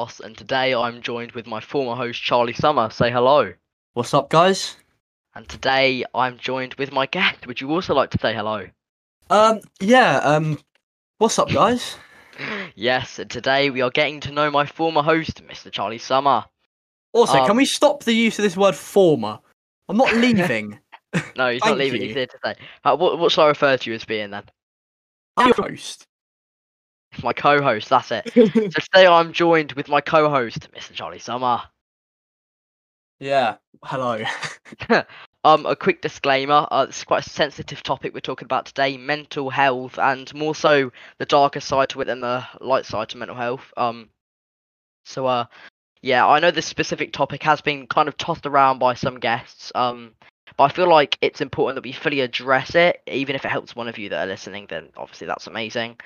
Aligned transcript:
podcast, 0.00 0.20
and 0.20 0.36
today 0.36 0.74
I'm 0.74 1.02
joined 1.02 1.32
with 1.32 1.46
my 1.46 1.60
former 1.60 1.94
host 1.94 2.22
Charlie 2.22 2.52
Summer. 2.52 2.90
Say 2.90 3.10
hello. 3.10 3.52
What's 3.94 4.14
up, 4.14 4.30
guys? 4.30 4.76
And 5.34 5.48
today 5.48 6.04
I'm 6.14 6.38
joined 6.38 6.74
with 6.74 6.92
my 6.92 7.06
guest. 7.06 7.46
Would 7.46 7.60
you 7.60 7.70
also 7.70 7.94
like 7.94 8.10
to 8.10 8.18
say 8.18 8.34
hello? 8.34 8.66
Um, 9.28 9.60
yeah. 9.80 10.16
Um, 10.18 10.58
what's 11.18 11.38
up, 11.38 11.48
guys? 11.50 11.96
yes, 12.74 13.18
and 13.18 13.30
today 13.30 13.70
we 13.70 13.80
are 13.82 13.90
getting 13.90 14.20
to 14.20 14.32
know 14.32 14.50
my 14.50 14.66
former 14.66 15.02
host, 15.02 15.44
Mr. 15.46 15.70
Charlie 15.70 15.98
Summer. 15.98 16.44
Also, 17.12 17.38
Um, 17.38 17.46
can 17.46 17.56
we 17.56 17.64
stop 17.64 18.04
the 18.04 18.12
use 18.12 18.38
of 18.38 18.44
this 18.44 18.56
word 18.56 18.74
"former"? 18.74 19.38
I'm 19.88 19.96
not 19.96 20.14
leaving. 20.16 20.78
No, 21.34 21.50
he's 21.50 21.60
not 21.64 21.76
leaving. 21.76 22.00
you. 22.02 22.06
He's 22.06 22.16
here 22.16 22.26
to 22.26 22.38
stay. 22.38 22.54
Uh, 22.84 22.96
what, 22.96 23.18
what 23.18 23.32
shall 23.32 23.42
I 23.46 23.48
refer 23.48 23.76
to 23.76 23.90
you 23.90 23.96
as 23.96 24.04
being 24.04 24.30
then? 24.30 24.44
I'm 25.36 25.48
your 25.48 25.56
host. 25.56 26.06
My 27.22 27.32
co-host. 27.32 27.88
That's 27.88 28.10
it. 28.12 28.30
So 28.70 28.80
today 28.80 29.06
I'm 29.06 29.32
joined 29.32 29.72
with 29.72 29.88
my 29.88 30.00
co-host, 30.00 30.68
Mr. 30.72 30.94
Charlie 30.94 31.18
Summer. 31.18 31.62
yeah. 33.18 33.56
Hello. 33.84 34.22
Um, 35.42 35.64
a 35.64 35.74
quick 35.74 36.02
disclaimer. 36.02 36.66
Uh, 36.70 36.84
this 36.84 36.98
is 36.98 37.04
quite 37.04 37.26
a 37.26 37.30
sensitive 37.30 37.82
topic 37.82 38.12
we're 38.12 38.20
talking 38.20 38.44
about 38.44 38.66
today: 38.66 38.98
mental 38.98 39.48
health, 39.48 39.98
and 39.98 40.32
more 40.34 40.54
so 40.54 40.92
the 41.18 41.24
darker 41.24 41.60
side 41.60 41.88
to 41.90 42.00
it 42.02 42.04
than 42.04 42.20
the 42.20 42.46
light 42.60 42.84
side 42.84 43.08
to 43.10 43.16
mental 43.16 43.36
health. 43.36 43.72
Um, 43.76 44.10
so 45.04 45.26
uh, 45.26 45.46
yeah, 46.02 46.26
I 46.26 46.40
know 46.40 46.50
this 46.50 46.66
specific 46.66 47.12
topic 47.12 47.42
has 47.44 47.60
been 47.62 47.86
kind 47.86 48.08
of 48.08 48.16
tossed 48.18 48.46
around 48.46 48.78
by 48.78 48.94
some 48.94 49.18
guests. 49.20 49.72
Um, 49.74 50.14
but 50.56 50.64
I 50.64 50.68
feel 50.68 50.88
like 50.88 51.16
it's 51.22 51.40
important 51.40 51.76
that 51.76 51.84
we 51.88 51.92
fully 51.92 52.20
address 52.20 52.74
it, 52.74 53.02
even 53.06 53.34
if 53.34 53.44
it 53.44 53.50
helps 53.50 53.74
one 53.76 53.88
of 53.88 53.98
you 53.98 54.10
that 54.10 54.24
are 54.24 54.30
listening. 54.30 54.66
Then 54.68 54.90
obviously 54.96 55.26
that's 55.26 55.46
amazing, 55.46 55.98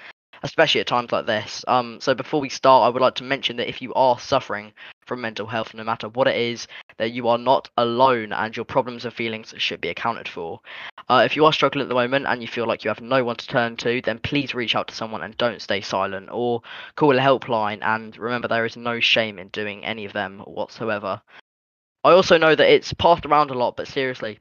especially 0.43 0.81
at 0.81 0.87
times 0.87 1.13
like 1.13 1.27
this. 1.27 1.65
Um, 1.69 2.01
so 2.01 2.15
before 2.15 2.41
we 2.41 2.49
start, 2.49 2.87
I 2.87 2.89
would 2.89 3.03
like 3.03 3.15
to 3.17 3.25
mention 3.25 3.57
that 3.57 3.69
if 3.69 3.81
you 3.81 3.95
are 3.95 4.19
suffering 4.19 4.73
from 5.07 5.21
mental 5.21 5.47
health, 5.47 5.75
no 5.75 5.85
matter 5.85 6.09
what 6.09 6.29
it 6.29 6.37
is, 6.37 6.67
that 6.99 7.13
you 7.13 7.29
are 7.29 7.39
not 7.39 7.69
alone 7.77 8.33
and 8.33 8.57
your 8.57 8.65
problems 8.65 9.05
and 9.05 9.15
feelings 9.15 9.55
should 9.59 9.81
be 9.81 9.89
accounted 9.89 10.29
for. 10.29 10.61
Uh, 11.09 11.23
if 11.25 11.37
you 11.37 11.45
are 11.45 11.53
struggling 11.53 11.83
at 11.83 11.89
the 11.89 11.95
moment 11.95 12.27
and 12.27 12.41
you 12.41 12.49
feel 12.49 12.67
like 12.67 12.85
you 12.85 12.89
have 12.89 13.01
no 13.01 13.25
one 13.25 13.37
to 13.37 13.47
turn 13.47 13.77
to, 13.77 14.01
then 14.03 14.19
please 14.19 14.55
reach 14.55 14.75
out 14.75 14.89
to 14.89 14.95
someone 14.95 15.23
and 15.23 15.37
don't 15.37 15.63
stay 15.63 15.81
silent 15.81 16.29
or 16.31 16.63
call 16.97 17.17
a 17.17 17.21
helpline. 17.21 17.83
And 17.83 18.17
remember, 18.17 18.49
there 18.49 18.65
is 18.65 18.77
no 18.77 19.01
shame 19.01 19.39
in 19.39 19.49
doing 19.49 19.85
any 19.85 20.05
of 20.05 20.13
them 20.13 20.41
whatsoever. 20.41 21.21
I 22.05 22.13
also 22.13 22.37
know 22.37 22.55
that 22.55 22.71
it's 22.71 22.93
passed 22.93 23.25
around 23.25 23.51
a 23.51 23.55
lot, 23.55 23.77
but 23.77 23.89
seriously, 23.89 24.39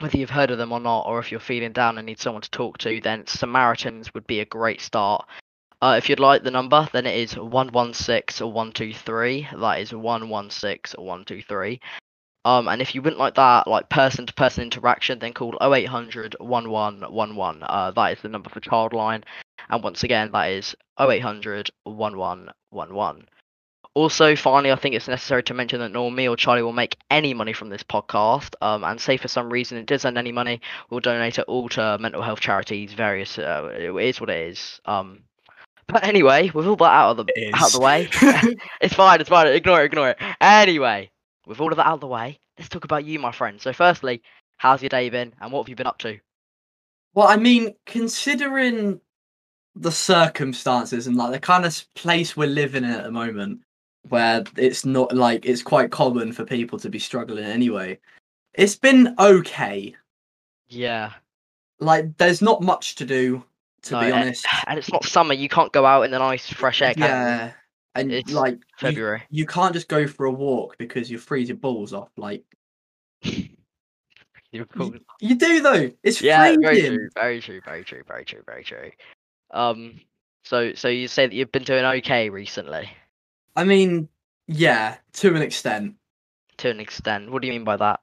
whether 0.00 0.16
you've 0.16 0.30
heard 0.30 0.50
of 0.50 0.58
them 0.58 0.72
or 0.72 0.80
not, 0.80 1.06
or 1.06 1.18
if 1.18 1.30
you're 1.30 1.40
feeling 1.40 1.72
down 1.72 1.98
and 1.98 2.06
need 2.06 2.18
someone 2.20 2.42
to 2.42 2.50
talk 2.50 2.78
to, 2.78 3.00
then 3.00 3.26
Samaritans 3.26 4.12
would 4.14 4.26
be 4.26 4.40
a 4.40 4.44
great 4.44 4.80
start. 4.80 5.26
Uh, 5.82 5.94
if 5.96 6.08
you'd 6.08 6.20
like 6.20 6.42
the 6.42 6.50
number, 6.50 6.88
then 6.92 7.06
it 7.06 7.16
is 7.16 7.36
116 7.36 8.44
or 8.44 8.52
123. 8.52 9.48
That 9.56 9.80
is 9.80 9.92
116 9.92 10.98
or 10.98 11.06
123. 11.06 11.80
Um, 12.44 12.68
and 12.68 12.80
if 12.80 12.94
you 12.94 13.02
wouldn't 13.02 13.20
like 13.20 13.34
that, 13.34 13.66
like 13.66 13.88
person 13.90 14.26
to 14.26 14.32
person 14.34 14.64
interaction, 14.64 15.18
then 15.18 15.34
call 15.34 15.56
0800 15.60 16.36
1111. 16.38 17.62
Uh, 17.62 17.90
that 17.90 18.12
is 18.12 18.22
the 18.22 18.28
number 18.28 18.48
for 18.48 18.60
Childline. 18.60 19.24
And 19.68 19.82
once 19.82 20.02
again, 20.02 20.30
that 20.32 20.50
is 20.50 20.74
0800 20.98 21.70
1111. 21.84 23.26
Also, 24.00 24.34
finally, 24.34 24.72
I 24.72 24.76
think 24.76 24.94
it's 24.94 25.08
necessary 25.08 25.42
to 25.42 25.52
mention 25.52 25.78
that 25.80 25.92
nor 25.92 26.10
me 26.10 26.26
or 26.26 26.34
Charlie 26.34 26.62
will 26.62 26.72
make 26.72 26.96
any 27.10 27.34
money 27.34 27.52
from 27.52 27.68
this 27.68 27.82
podcast. 27.82 28.54
Um, 28.62 28.82
and 28.82 28.98
say 28.98 29.18
for 29.18 29.28
some 29.28 29.52
reason 29.52 29.76
it 29.76 29.84
does 29.84 30.06
earn 30.06 30.16
any 30.16 30.32
money, 30.32 30.62
we'll 30.88 31.00
donate 31.00 31.38
it 31.38 31.44
all 31.48 31.68
to 31.68 31.98
mental 31.98 32.22
health 32.22 32.40
charities, 32.40 32.94
various. 32.94 33.38
Uh, 33.38 33.70
it 33.78 33.94
is 33.94 34.18
what 34.18 34.30
it 34.30 34.48
is. 34.48 34.80
Um, 34.86 35.24
but 35.86 36.02
anyway, 36.02 36.50
with 36.54 36.66
all 36.66 36.76
that 36.76 36.84
out 36.84 37.10
of 37.10 37.26
the 37.26 37.32
It 37.36 37.52
out 37.52 37.66
of 37.66 37.72
the 37.72 37.80
way, 37.80 38.08
it's 38.80 38.94
fine. 38.94 39.20
It's 39.20 39.28
fine. 39.28 39.48
Ignore 39.48 39.82
it. 39.82 39.84
Ignore 39.84 40.10
it. 40.12 40.18
Anyway, 40.40 41.10
with 41.46 41.60
all 41.60 41.70
of 41.70 41.76
that 41.76 41.86
out 41.86 41.94
of 41.94 42.00
the 42.00 42.06
way, 42.06 42.40
let's 42.56 42.70
talk 42.70 42.84
about 42.84 43.04
you, 43.04 43.18
my 43.18 43.32
friend. 43.32 43.60
So, 43.60 43.74
firstly, 43.74 44.22
how's 44.56 44.80
your 44.80 44.88
day 44.88 45.10
been, 45.10 45.34
and 45.42 45.52
what 45.52 45.60
have 45.60 45.68
you 45.68 45.76
been 45.76 45.86
up 45.86 45.98
to? 45.98 46.18
well, 47.12 47.28
I 47.28 47.36
mean, 47.36 47.74
considering 47.84 48.98
the 49.74 49.92
circumstances 49.92 51.06
and 51.06 51.16
like 51.16 51.32
the 51.32 51.38
kind 51.40 51.66
of 51.66 51.84
place 51.94 52.34
we're 52.34 52.48
living 52.48 52.84
in 52.84 52.90
at 52.90 53.04
the 53.04 53.10
moment, 53.10 53.60
where 54.08 54.42
it's 54.56 54.84
not 54.84 55.14
like 55.14 55.44
it's 55.46 55.62
quite 55.62 55.90
common 55.90 56.32
for 56.32 56.44
people 56.44 56.78
to 56.78 56.88
be 56.88 56.98
struggling 56.98 57.44
anyway, 57.44 57.98
it's 58.54 58.76
been 58.76 59.14
okay. 59.18 59.94
Yeah. 60.68 61.12
Like, 61.80 62.16
there's 62.18 62.42
not 62.42 62.62
much 62.62 62.94
to 62.96 63.04
do, 63.04 63.42
to 63.82 63.92
No, 63.94 64.00
be 64.00 64.12
honest. 64.12 64.46
And 64.66 64.78
it's 64.78 64.90
not 64.92 65.04
summer. 65.04 65.34
You 65.34 65.48
can't 65.48 65.72
go 65.72 65.84
out 65.86 66.02
in 66.02 66.10
the 66.10 66.18
nice 66.18 66.48
fresh 66.50 66.82
air. 66.82 66.94
Yeah, 66.96 67.52
and 67.94 68.12
It's 68.12 68.32
like 68.32 68.58
February. 68.78 69.22
you 69.30 69.46
can't 69.46 69.72
just 69.74 69.88
go 69.88 70.06
for 70.06 70.26
a 70.26 70.30
walk 70.30 70.76
because 70.78 71.10
you 71.10 71.18
freeze 71.18 71.48
your 71.48 71.56
balls 71.58 71.92
off. 71.92 72.10
Like 72.16 72.44
You're 74.52 74.66
y- 74.74 74.76
cool. 74.76 74.94
you 75.20 75.34
do 75.36 75.60
though. 75.60 75.90
It's 76.02 76.20
Yeah, 76.20 76.56
very 76.60 76.80
true. 76.82 77.08
Very 77.14 77.40
true. 77.40 77.60
Very 77.64 77.84
true. 77.84 78.02
Very 78.06 78.24
true. 78.24 78.42
Very 78.46 78.64
true. 78.64 78.90
Um. 79.52 80.00
So, 80.44 80.72
so 80.74 80.88
you 80.88 81.06
say 81.06 81.26
that 81.26 81.34
you've 81.34 81.52
been 81.52 81.64
doing 81.64 81.84
okay 81.84 82.30
recently, 82.30 82.90
I 83.56 83.64
mean, 83.64 84.08
yeah, 84.46 84.96
to 85.14 85.34
an 85.34 85.42
extent. 85.42 85.94
to 86.58 86.70
an 86.70 86.80
extent. 86.80 87.30
What 87.30 87.42
do 87.42 87.48
you 87.48 87.52
mean 87.52 87.64
by 87.64 87.76
that? 87.76 88.00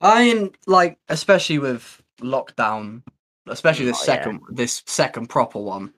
I 0.00 0.24
mean, 0.24 0.50
like 0.66 0.98
especially 1.08 1.58
with 1.58 2.02
lockdown, 2.20 3.02
especially 3.48 3.86
this 3.86 3.98
oh, 3.98 4.12
yeah. 4.12 4.16
second 4.16 4.40
this 4.50 4.82
second 4.86 5.28
proper 5.28 5.60
one. 5.60 5.92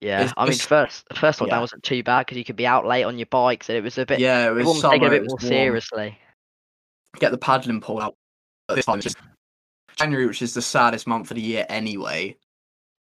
Yeah, 0.00 0.20
It's- 0.20 0.34
I 0.36 0.46
mean, 0.48 0.58
first 0.58 1.04
first 1.14 1.40
lockdown 1.40 1.48
yeah. 1.48 1.60
wasn't 1.60 1.82
too 1.82 2.02
bad 2.02 2.26
because 2.26 2.38
you 2.38 2.44
could 2.44 2.56
be 2.56 2.66
out 2.66 2.86
late 2.86 3.04
on 3.04 3.18
your 3.18 3.26
bikes, 3.26 3.68
and 3.68 3.78
it 3.78 3.82
was 3.82 3.98
a 3.98 4.06
bit. 4.06 4.20
yeah, 4.20 4.48
it 4.48 4.52
was 4.52 4.80
summer. 4.80 5.06
a 5.06 5.10
bit 5.10 5.22
more 5.22 5.36
warm. 5.40 5.40
seriously. 5.40 6.18
Get 7.18 7.30
the 7.30 7.38
paddling 7.38 7.80
pole 7.80 8.02
out. 8.02 8.16
This 8.68 8.86
time 8.86 9.00
just 9.00 9.16
January, 9.96 10.26
which 10.26 10.42
is 10.42 10.54
the 10.54 10.62
saddest 10.62 11.06
month 11.06 11.30
of 11.30 11.36
the 11.36 11.42
year 11.42 11.66
anyway. 11.68 12.36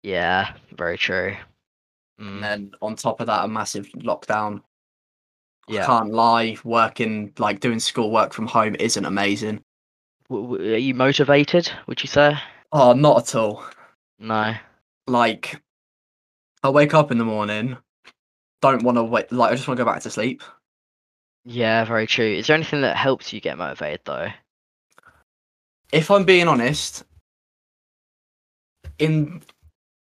Yeah, 0.03 0.55
very 0.73 0.99
true. 0.99 1.37
Mm, 2.21 2.35
And 2.35 2.43
then 2.45 2.73
on 2.83 2.97
top 2.97 3.21
of 3.21 3.27
that, 3.27 3.45
a 3.45 3.49
massive 3.49 3.87
lockdown. 3.97 4.63
yeah. 5.69 5.83
I 5.83 5.87
can't 5.87 6.11
lie, 6.13 6.57
working 6.65 7.33
like 7.39 7.61
doing 7.61 7.79
school 7.81 8.11
work 8.11 8.33
from 8.33 8.47
home 8.47 8.75
isn't 8.79 9.05
amazing. 9.05 9.63
W- 10.29 10.49
w- 10.53 10.75
are 10.75 10.79
you 10.79 10.95
motivated? 10.95 11.71
Would 11.87 12.03
you 12.03 12.09
say? 12.09 12.35
Oh, 12.73 12.93
not 12.93 13.19
at 13.29 13.35
all. 13.35 13.65
No. 14.19 14.55
Like, 15.07 15.61
I 16.63 16.71
wake 16.71 16.95
up 16.95 17.11
in 17.11 17.19
the 17.19 17.25
morning, 17.25 17.77
don't 18.61 18.83
want 18.83 18.97
to 18.99 19.05
wait. 19.05 19.33
Like, 19.33 19.53
I 19.53 19.55
just 19.57 19.67
want 19.67 19.79
to 19.79 19.85
go 19.85 19.91
back 19.91 20.03
to 20.03 20.11
sleep. 20.11 20.43
Yeah, 21.45 21.85
very 21.85 22.07
true. 22.07 22.33
Is 22.35 22.47
there 22.47 22.55
anything 22.55 22.83
that 22.83 22.97
helps 22.97 23.33
you 23.33 23.41
get 23.41 23.59
motivated 23.59 24.01
though? 24.05 24.29
If 25.91 26.11
I'm 26.11 26.25
being 26.25 26.47
honest, 26.49 27.03
in 28.99 29.43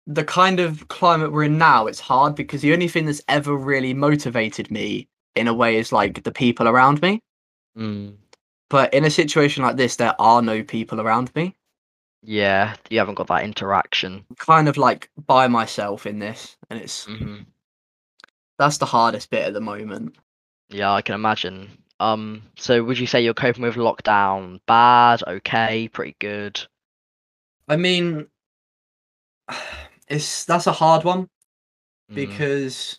the 0.06 0.24
kind 0.24 0.60
of 0.60 0.88
climate 0.88 1.32
we're 1.32 1.44
in 1.44 1.58
now, 1.58 1.86
it's 1.86 2.00
hard 2.00 2.34
because 2.34 2.62
the 2.62 2.72
only 2.72 2.88
thing 2.88 3.06
that's 3.06 3.22
ever 3.28 3.56
really 3.56 3.94
motivated 3.94 4.70
me 4.70 5.08
in 5.36 5.48
a 5.48 5.54
way 5.54 5.76
is 5.76 5.92
like 5.92 6.22
the 6.22 6.32
people 6.32 6.68
around 6.68 7.00
me. 7.02 7.20
Mm. 7.76 8.16
But 8.68 8.92
in 8.94 9.04
a 9.04 9.10
situation 9.10 9.62
like 9.62 9.76
this, 9.76 9.96
there 9.96 10.14
are 10.20 10.42
no 10.42 10.62
people 10.62 11.00
around 11.00 11.34
me. 11.34 11.56
Yeah, 12.22 12.76
you 12.90 12.98
haven't 12.98 13.14
got 13.14 13.28
that 13.28 13.44
interaction. 13.44 14.24
I'm 14.28 14.36
kind 14.36 14.68
of 14.68 14.76
like 14.76 15.10
by 15.26 15.48
myself 15.48 16.06
in 16.06 16.18
this, 16.18 16.56
and 16.68 16.80
it's 16.80 17.04
hmm 17.04 17.38
that's 18.58 18.76
the 18.76 18.86
hardest 18.86 19.30
bit 19.30 19.46
at 19.46 19.54
the 19.54 19.60
moment. 19.60 20.16
Yeah, 20.68 20.92
I 20.92 21.00
can 21.00 21.14
imagine. 21.14 21.70
Um, 21.98 22.42
so 22.56 22.84
would 22.84 22.98
you 22.98 23.06
say 23.06 23.22
you're 23.22 23.32
coping 23.32 23.62
with 23.62 23.76
lockdown 23.76 24.60
bad, 24.66 25.22
okay, 25.26 25.88
pretty 25.88 26.14
good? 26.18 26.60
I 27.68 27.76
mean, 27.76 28.26
it's 30.10 30.44
that's 30.44 30.66
a 30.66 30.72
hard 30.72 31.04
one 31.04 31.28
Mm, 32.10 32.14
because 32.16 32.98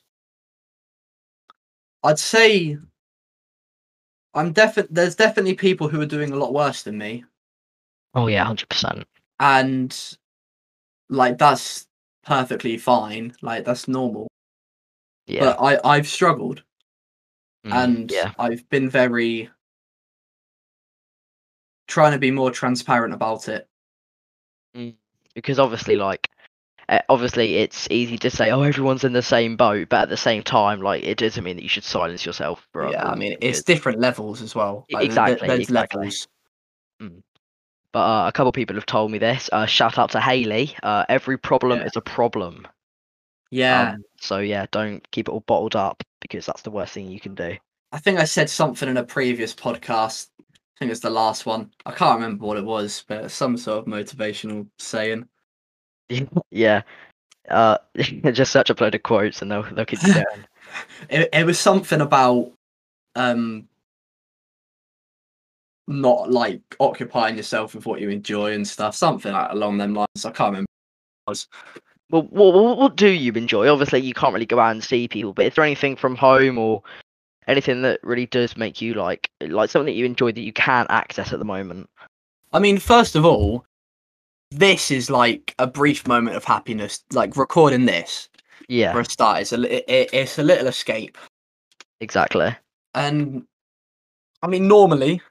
I'd 2.04 2.18
say 2.20 2.78
I'm 4.34 4.54
definitely 4.54 4.94
there's 4.94 5.16
definitely 5.16 5.56
people 5.56 5.90
who 5.90 6.00
are 6.02 6.06
doing 6.06 6.32
a 6.32 6.38
lot 6.38 6.54
worse 6.54 6.84
than 6.84 6.98
me, 6.98 7.26
Oh 8.14 8.28
yeah, 8.28 8.46
hundred 8.46 8.70
percent. 8.70 9.06
and 9.40 10.18
like 11.10 11.38
that's 11.38 11.88
perfectly 12.24 12.78
fine. 12.78 13.36
Like 13.42 13.66
that's 13.66 13.88
normal. 13.88 14.28
Yeah. 15.28 15.56
But 15.58 15.58
I 15.62 15.80
I've 15.84 16.08
struggled, 16.08 16.64
mm, 17.66 17.74
and 17.74 18.12
yeah. 18.12 18.32
I've 18.40 18.68
been 18.70 18.90
very 18.90 19.50
trying 21.88 22.14
to 22.14 22.20
be 22.20 22.32
more 22.32 22.52
transparent 22.52 23.14
about 23.14 23.50
it. 23.50 23.68
because 25.34 25.60
obviously 25.60 25.96
like 25.96 26.30
obviously 27.08 27.58
it's 27.58 27.88
easy 27.90 28.18
to 28.18 28.30
say 28.30 28.52
oh 28.52 28.64
everyone's 28.64 29.04
in 29.04 29.14
the 29.14 29.22
same 29.22 29.56
boat 29.56 29.88
but 29.90 30.02
at 30.04 30.10
the 30.10 30.18
same 30.18 30.44
time 30.44 30.82
like 30.82 31.04
it 31.04 31.18
doesn't 31.18 31.44
mean 31.44 31.56
that 31.56 31.64
you 31.64 31.70
should 31.70 31.84
silence 31.84 32.26
yourself 32.26 32.68
for 32.74 32.90
yeah, 32.90 33.08
I 33.08 33.16
mean 33.16 33.38
it's 33.42 33.64
different 33.64 34.00
levels 34.00 34.42
as 34.42 34.56
well. 34.56 34.86
Like, 34.92 35.06
exactly, 35.06 35.48
there's 35.48 35.62
exactly. 35.62 36.00
levels. 36.00 36.28
but 37.94 38.00
uh, 38.00 38.28
a 38.28 38.32
couple 38.32 38.52
people 38.52 38.76
have 38.76 38.86
told 38.86 39.12
me 39.12 39.18
this 39.18 39.50
uh, 39.54 39.66
shout 39.66 39.98
out 39.98 40.12
to 40.12 40.20
haley 40.20 40.76
uh, 40.84 41.06
every 41.08 41.38
problem 41.38 41.80
Yeah. 41.80 41.86
is 41.86 41.96
a 41.96 42.02
problem 42.02 42.68
Yeah, 43.52 43.92
um, 43.92 44.04
so 44.20 44.40
yeah 44.40 44.66
don't 44.72 45.10
keep 45.12 45.30
it 45.30 45.32
all 45.32 45.44
bottled 45.48 45.76
up 45.76 46.04
because 46.20 46.46
that's 46.46 46.62
the 46.62 46.72
worst 46.72 46.94
thing 46.94 47.10
you 47.10 47.20
can 47.20 47.36
do. 47.36 47.56
I 47.94 48.00
think 48.00 48.20
I 48.20 48.24
said 48.24 48.50
something 48.50 48.88
in 48.88 48.98
a 48.98 49.04
previous 49.04 49.54
podcast. 49.54 50.28
I 50.40 50.56
think 50.80 50.92
it's 50.92 51.02
the 51.02 51.10
last 51.10 51.46
one. 51.46 51.72
I 51.86 51.92
can't 51.92 52.20
remember 52.20 52.46
what 52.46 52.58
it 52.58 52.64
was, 52.64 53.04
but 53.08 53.32
some 53.32 53.58
sort 53.58 53.80
of 53.80 53.86
motivational 53.86 54.68
saying. 54.80 55.28
yeah. 56.52 56.82
Uh, 57.50 57.78
just 57.96 58.52
search 58.52 58.70
up 58.70 58.80
a 58.80 58.84
load 58.84 58.96
of 58.96 59.04
quotes 59.04 59.42
and 59.42 59.52
they'll 59.52 59.64
they'll 59.74 59.86
keep 59.86 60.02
you 60.04 60.14
going. 60.14 60.26
It, 61.10 61.28
it 61.34 61.46
was 61.46 61.60
something 61.60 62.00
about 62.00 62.54
um 63.18 63.68
not 65.86 66.32
like 66.32 66.62
occupying 66.80 67.36
yourself 67.36 67.76
with 67.76 67.86
what 67.86 68.00
you 68.00 68.10
enjoy 68.10 68.54
and 68.54 68.66
stuff. 68.66 68.96
Something 68.96 69.34
like 69.34 69.52
along 69.52 69.80
them 69.80 69.94
lines. 69.94 70.26
I 70.26 70.32
can't 70.32 70.52
remember. 70.52 70.68
What. 71.26 71.46
Well, 72.10 72.24
what, 72.24 72.54
what, 72.54 72.78
what 72.78 72.96
do 72.96 73.10
you 73.10 73.34
enjoy? 73.34 73.68
Obviously, 73.68 74.00
you 74.00 74.14
can't 74.14 74.34
really 74.34 74.46
go 74.46 74.60
out 74.60 74.72
and 74.72 74.84
see 74.84 75.10
people, 75.10 75.34
but 75.34 75.46
is 75.46 75.56
there 75.56 75.66
anything 75.66 75.98
from 75.98 76.16
home 76.16 76.58
or 76.58 76.82
anything 77.48 77.82
that 77.82 78.00
really 78.04 78.28
does 78.28 78.56
make 78.56 78.82
you 78.82 78.94
like 78.94 79.30
like 79.42 79.70
something 79.70 79.88
that 79.88 80.00
you 80.00 80.06
enjoy 80.06 80.32
that 80.32 80.42
you 80.42 80.54
can't 80.54 80.90
access 80.90 81.34
at 81.34 81.40
the 81.40 81.46
moment? 81.46 81.90
I 82.54 82.60
mean, 82.60 82.78
first 82.78 83.16
of 83.16 83.26
all, 83.26 83.66
this 84.52 84.92
is 84.92 85.10
like 85.10 85.56
a 85.60 85.68
brief 85.68 86.08
moment 86.08 86.36
of 86.36 86.44
happiness. 86.44 87.04
Like 87.14 87.36
recording 87.38 87.86
this 87.86 88.30
Yeah, 88.68 88.94
for 88.94 89.00
a 89.02 89.06
start, 89.06 89.42
it's 89.42 89.54
a 89.54 89.92
it, 89.92 90.10
it's 90.14 90.38
a 90.40 90.44
little 90.44 90.68
escape. 90.68 91.18
exactly. 92.02 92.56
And 92.94 93.46
I 94.42 94.48
mean, 94.48 94.68
normally, 94.68 95.22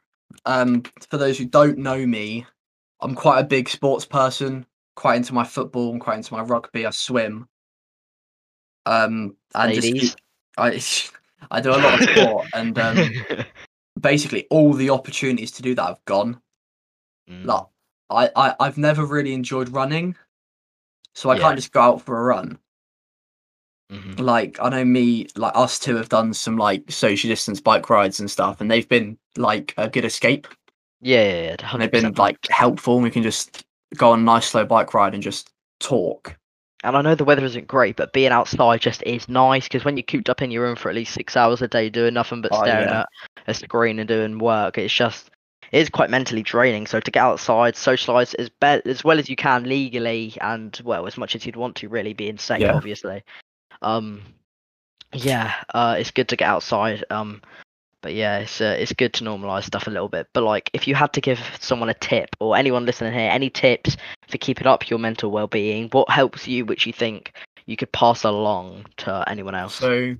um, 0.47 0.83
for 1.11 1.19
those 1.19 1.37
who 1.39 1.45
don't 1.45 1.79
know 1.79 2.07
me, 2.07 2.47
I'm 3.01 3.15
quite 3.15 3.41
a 3.41 3.45
big 3.45 3.69
sports 3.69 4.05
person. 4.05 4.67
Quite 4.97 5.17
into 5.17 5.35
my 5.35 5.45
football. 5.45 5.91
I'm 5.93 5.99
quite 5.99 6.17
into 6.17 6.35
my 6.35 6.43
rugby. 6.43 6.87
I 6.87 6.91
swim. 6.91 7.49
Um, 8.87 9.37
and 9.55 9.75
just 9.75 10.17
I 10.57 10.81
I 11.51 11.61
do 11.61 11.71
a 11.71 11.77
lot 11.77 12.03
of 12.03 12.09
sport, 12.09 12.47
and 12.55 12.79
um, 12.79 13.11
basically 14.01 14.47
all 14.51 14.73
the 14.73 14.91
opportunities 14.91 15.51
to 15.53 15.63
do 15.63 15.75
that 15.75 15.87
have 15.87 16.05
gone. 16.05 16.41
Mm, 17.29 17.45
Like 17.47 17.65
I, 18.11 18.31
I 18.37 18.55
I've 18.61 18.79
never 18.79 19.05
really 19.07 19.33
enjoyed 19.35 19.71
running, 19.71 20.17
so 21.15 21.31
I 21.31 21.37
Yeah. 21.37 21.39
can't 21.39 21.57
just 21.57 21.73
go 21.73 21.81
out 21.83 22.03
for 22.03 22.19
a 22.19 22.25
run. 22.25 22.59
mhm. 23.91 24.21
Like 24.21 24.59
I 24.61 24.69
know 24.69 24.85
me, 24.85 25.27
like 25.37 25.53
us 25.57 25.79
two 25.79 25.97
have 25.97 26.09
done 26.09 26.35
some 26.35 26.57
like 26.57 26.91
social 26.93 27.29
distance 27.29 27.61
bike 27.61 27.89
rides 27.89 28.21
and 28.21 28.31
stuff, 28.31 28.61
and 28.61 28.71
they've 28.71 28.89
been 28.89 29.19
like 29.37 29.73
a 29.79 29.89
good 29.89 30.05
escape. 30.05 30.47
Yeah, 31.01 31.57
yeah, 31.57 31.57
they've 31.77 31.91
been 31.91 32.13
like 32.15 32.39
helpful. 32.51 32.95
And 32.97 33.05
we 33.05 33.11
can 33.11 33.23
just 33.23 33.65
go 33.97 34.11
on 34.13 34.21
a 34.21 34.23
nice 34.23 34.47
slow 34.49 34.65
bike 34.65 34.95
ride 34.95 35.15
and 35.15 35.23
just 35.23 35.51
talk. 35.81 36.37
And 36.83 36.95
I 36.97 37.01
know 37.03 37.15
the 37.15 37.25
weather 37.25 37.45
isn't 37.45 37.69
great, 37.69 37.97
but 37.97 38.13
being 38.13 38.33
outside 38.33 38.81
just 38.83 39.03
is 39.05 39.29
nice 39.31 39.65
because 39.65 39.85
when 39.85 39.97
you're 39.97 40.05
cooped 40.05 40.29
up 40.31 40.43
in 40.43 40.51
your 40.51 40.65
room 40.65 40.77
for 40.77 40.89
at 40.91 40.95
least 40.95 41.15
six 41.15 41.37
hours 41.37 41.63
a 41.63 41.69
day 41.69 41.89
doing 41.91 42.15
nothing 42.15 42.43
but 42.43 42.53
Oh, 42.53 42.65
staring 42.65 42.91
yeah. 42.91 42.93
at 42.93 43.09
a 43.47 43.55
screen 43.55 43.99
and 43.99 44.09
doing 44.09 44.39
work, 44.39 44.77
it's 44.79 44.93
just 44.93 45.30
it 45.73 45.79
is 45.79 45.89
quite 45.91 46.11
mentally 46.11 46.43
draining. 46.43 46.87
So 46.87 47.01
to 47.01 47.11
get 47.11 47.23
outside, 47.23 47.75
socialise 47.75 48.35
as 48.39 48.49
be- 48.49 48.91
as 48.91 49.05
well 49.05 49.19
as 49.19 49.29
you 49.29 49.37
can 49.37 49.65
legally, 49.65 50.37
and 50.41 50.79
well 50.85 51.07
as 51.07 51.17
much 51.17 51.35
as 51.37 51.47
you'd 51.47 51.57
want 51.57 51.77
to, 51.77 51.89
really 51.89 52.13
being 52.13 52.39
safe, 52.39 52.61
Yeah. 52.61 52.75
obviously. 52.75 53.23
Um, 53.83 54.23
yeah, 55.13 55.55
uh, 55.75 55.97
it's 55.99 56.11
good 56.11 56.29
to 56.29 56.37
get 56.37 56.49
outside. 56.49 57.05
Um, 57.11 57.43
but 58.03 58.15
yeah, 58.15 58.39
it's 58.39 58.61
uh, 58.61 58.77
it's 58.79 58.93
good 58.93 59.13
to 59.15 59.25
normalise 59.25 59.65
stuff 59.65 59.87
a 59.87 59.91
little 59.91 60.09
bit. 60.09 60.29
But 60.33 60.43
like, 60.43 60.71
if 60.73 60.89
you 60.89 60.95
had 60.95 61.13
to 61.15 61.21
give 61.21 61.41
someone 61.61 61.89
a 61.89 61.95
tip 61.95 62.31
or 62.41 62.57
anyone 62.57 62.87
listening 62.87 63.13
here, 63.13 63.31
any 63.31 63.51
tips 63.51 63.97
for 64.29 64.39
keeping 64.39 64.67
up 64.67 64.89
your 64.89 64.99
mental 64.99 65.31
well-being, 65.31 65.89
what 65.91 66.09
helps 66.11 66.49
you, 66.49 66.65
which 66.65 66.87
you 66.87 66.93
think 66.93 67.33
you 67.67 67.77
could 67.77 67.93
pass 67.93 68.25
along 68.25 68.87
to 68.99 69.25
anyone 69.29 69.55
else? 69.55 69.75
So 69.75 70.17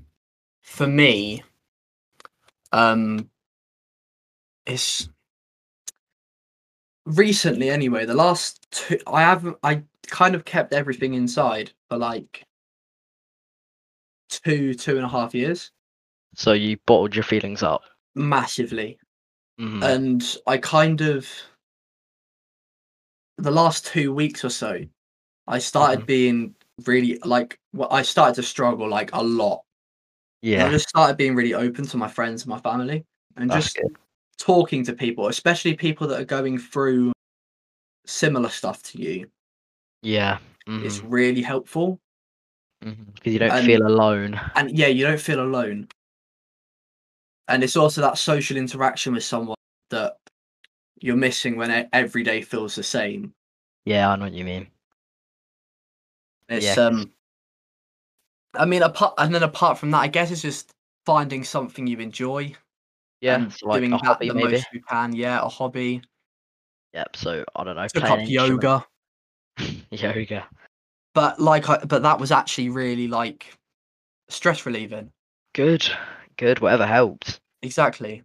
for 0.63 0.87
me, 0.87 1.43
um, 2.73 3.31
it's 4.67 5.09
recently 7.17 7.71
anyway. 7.71 8.05
The 8.07 8.15
last 8.15 8.67
two, 8.71 8.99
I 9.07 9.23
haven't. 9.23 9.57
I 9.63 9.83
kind 10.07 10.35
of 10.35 10.45
kept 10.45 10.73
everything 10.73 11.15
inside 11.15 11.73
for 11.89 11.97
like 11.99 12.43
two, 14.29 14.75
two 14.75 14.97
and 14.97 15.05
a 15.05 15.09
half 15.09 15.35
years, 15.35 15.71
So 16.35 16.53
you 16.53 16.77
bottled 16.87 17.15
your 17.15 17.25
feelings 17.25 17.63
up. 17.63 17.83
massively. 18.15 18.99
Mhm. 19.61 19.83
and 19.85 20.37
I 20.47 20.57
kind 20.59 21.01
of 21.03 21.29
the 23.37 23.51
last 23.51 23.87
two 23.87 24.13
weeks 24.13 24.45
or 24.45 24.51
so, 24.51 24.85
I 25.47 25.59
started 25.59 26.01
Mhm. 26.03 26.07
being 26.07 26.55
really 26.87 27.19
like 27.25 27.59
well, 27.73 27.89
I 27.91 28.03
started 28.03 28.35
to 28.37 28.43
struggle 28.43 28.89
like 28.89 29.11
a 29.13 29.23
lot. 29.23 29.65
And 30.43 30.63
I 30.63 30.71
just 30.71 30.89
started 30.89 31.17
being 31.17 31.35
really 31.35 31.55
open 31.55 31.85
to 31.87 31.97
my 31.97 32.09
friends, 32.09 32.47
my 32.47 32.59
family, 32.61 33.05
and 33.37 33.51
that's 33.51 33.67
just 33.67 33.77
good. 33.77 33.97
Talking 34.41 34.83
to 34.85 34.93
people, 34.95 35.29
especially 35.29 35.75
people 35.75 36.09
that 36.09 36.21
are 36.21 36.25
going 36.25 36.59
through 36.59 37.13
similar 38.07 38.49
stuff 38.49 38.83
to 38.83 38.99
you. 39.01 39.31
Yeah, 40.03 40.39
It's 40.67 41.01
really 41.03 41.43
helpful, 41.43 41.99
Because 42.81 43.33
you 43.33 43.39
don't 43.39 43.51
and- 43.53 43.67
feel 43.67 43.87
alone. 43.87 44.41
and 44.57 44.77
yeah, 44.77 44.87
you 44.87 45.07
don't 45.07 45.21
feel 45.21 45.41
alone. 45.41 45.89
And 47.49 47.63
it's 47.63 47.77
also 47.77 48.01
that 48.01 48.17
social 48.19 48.57
interaction 48.57 49.13
with 49.13 49.25
someone 49.25 49.57
that 49.91 50.17
you're 51.01 51.17
missing 51.17 51.57
when 51.57 51.89
every 51.93 52.23
day 52.23 52.41
feels 52.43 52.75
the 52.77 52.83
same. 52.83 53.35
Yeah, 53.85 54.09
I 54.11 54.17
know 54.17 54.25
what 54.27 54.33
you 54.33 54.45
mean. 54.45 54.69
It's 56.49 56.65
Yeah, 56.65 56.87
um 56.87 57.13
I 58.55 58.65
mean 58.65 58.83
apart 58.83 59.15
and 59.19 59.35
then 59.35 59.43
apart 59.43 59.79
from 59.79 59.91
that, 59.93 60.01
I 60.01 60.09
guess 60.09 60.31
it's 60.31 60.43
just 60.43 60.71
finding 61.07 61.45
something 61.45 61.87
you 61.87 61.99
enjoy 61.99 62.55
Yeah, 63.21 63.49
so 63.51 63.69
like 63.69 63.81
doing 63.81 63.93
a 63.93 63.99
that 63.99 64.05
hobby 64.05 64.29
the 64.29 64.35
maybe. 64.35 64.53
most 64.53 64.67
you 64.73 64.81
can. 64.83 65.15
Yeah, 65.15 65.41
a 65.43 65.49
hobby. 65.49 66.03
Yep. 66.95 67.17
So 67.17 67.45
I 67.55 67.65
don't 67.65 67.77
know. 67.77 67.87
Took 67.89 68.05
up 68.05 68.21
yoga. 68.23 68.85
yoga. 69.91 70.47
But 71.15 71.41
like 71.41 71.69
I 71.69 71.79
but 71.85 72.03
that 72.03 72.19
was 72.19 72.33
actually 72.33 72.71
really 72.71 73.09
like 73.09 73.47
stress 74.29 74.65
relieving. 74.65 75.11
Good. 75.55 75.89
Good. 76.37 76.61
Whatever 76.61 76.87
helps. 76.87 77.41
Exactly. 77.63 78.23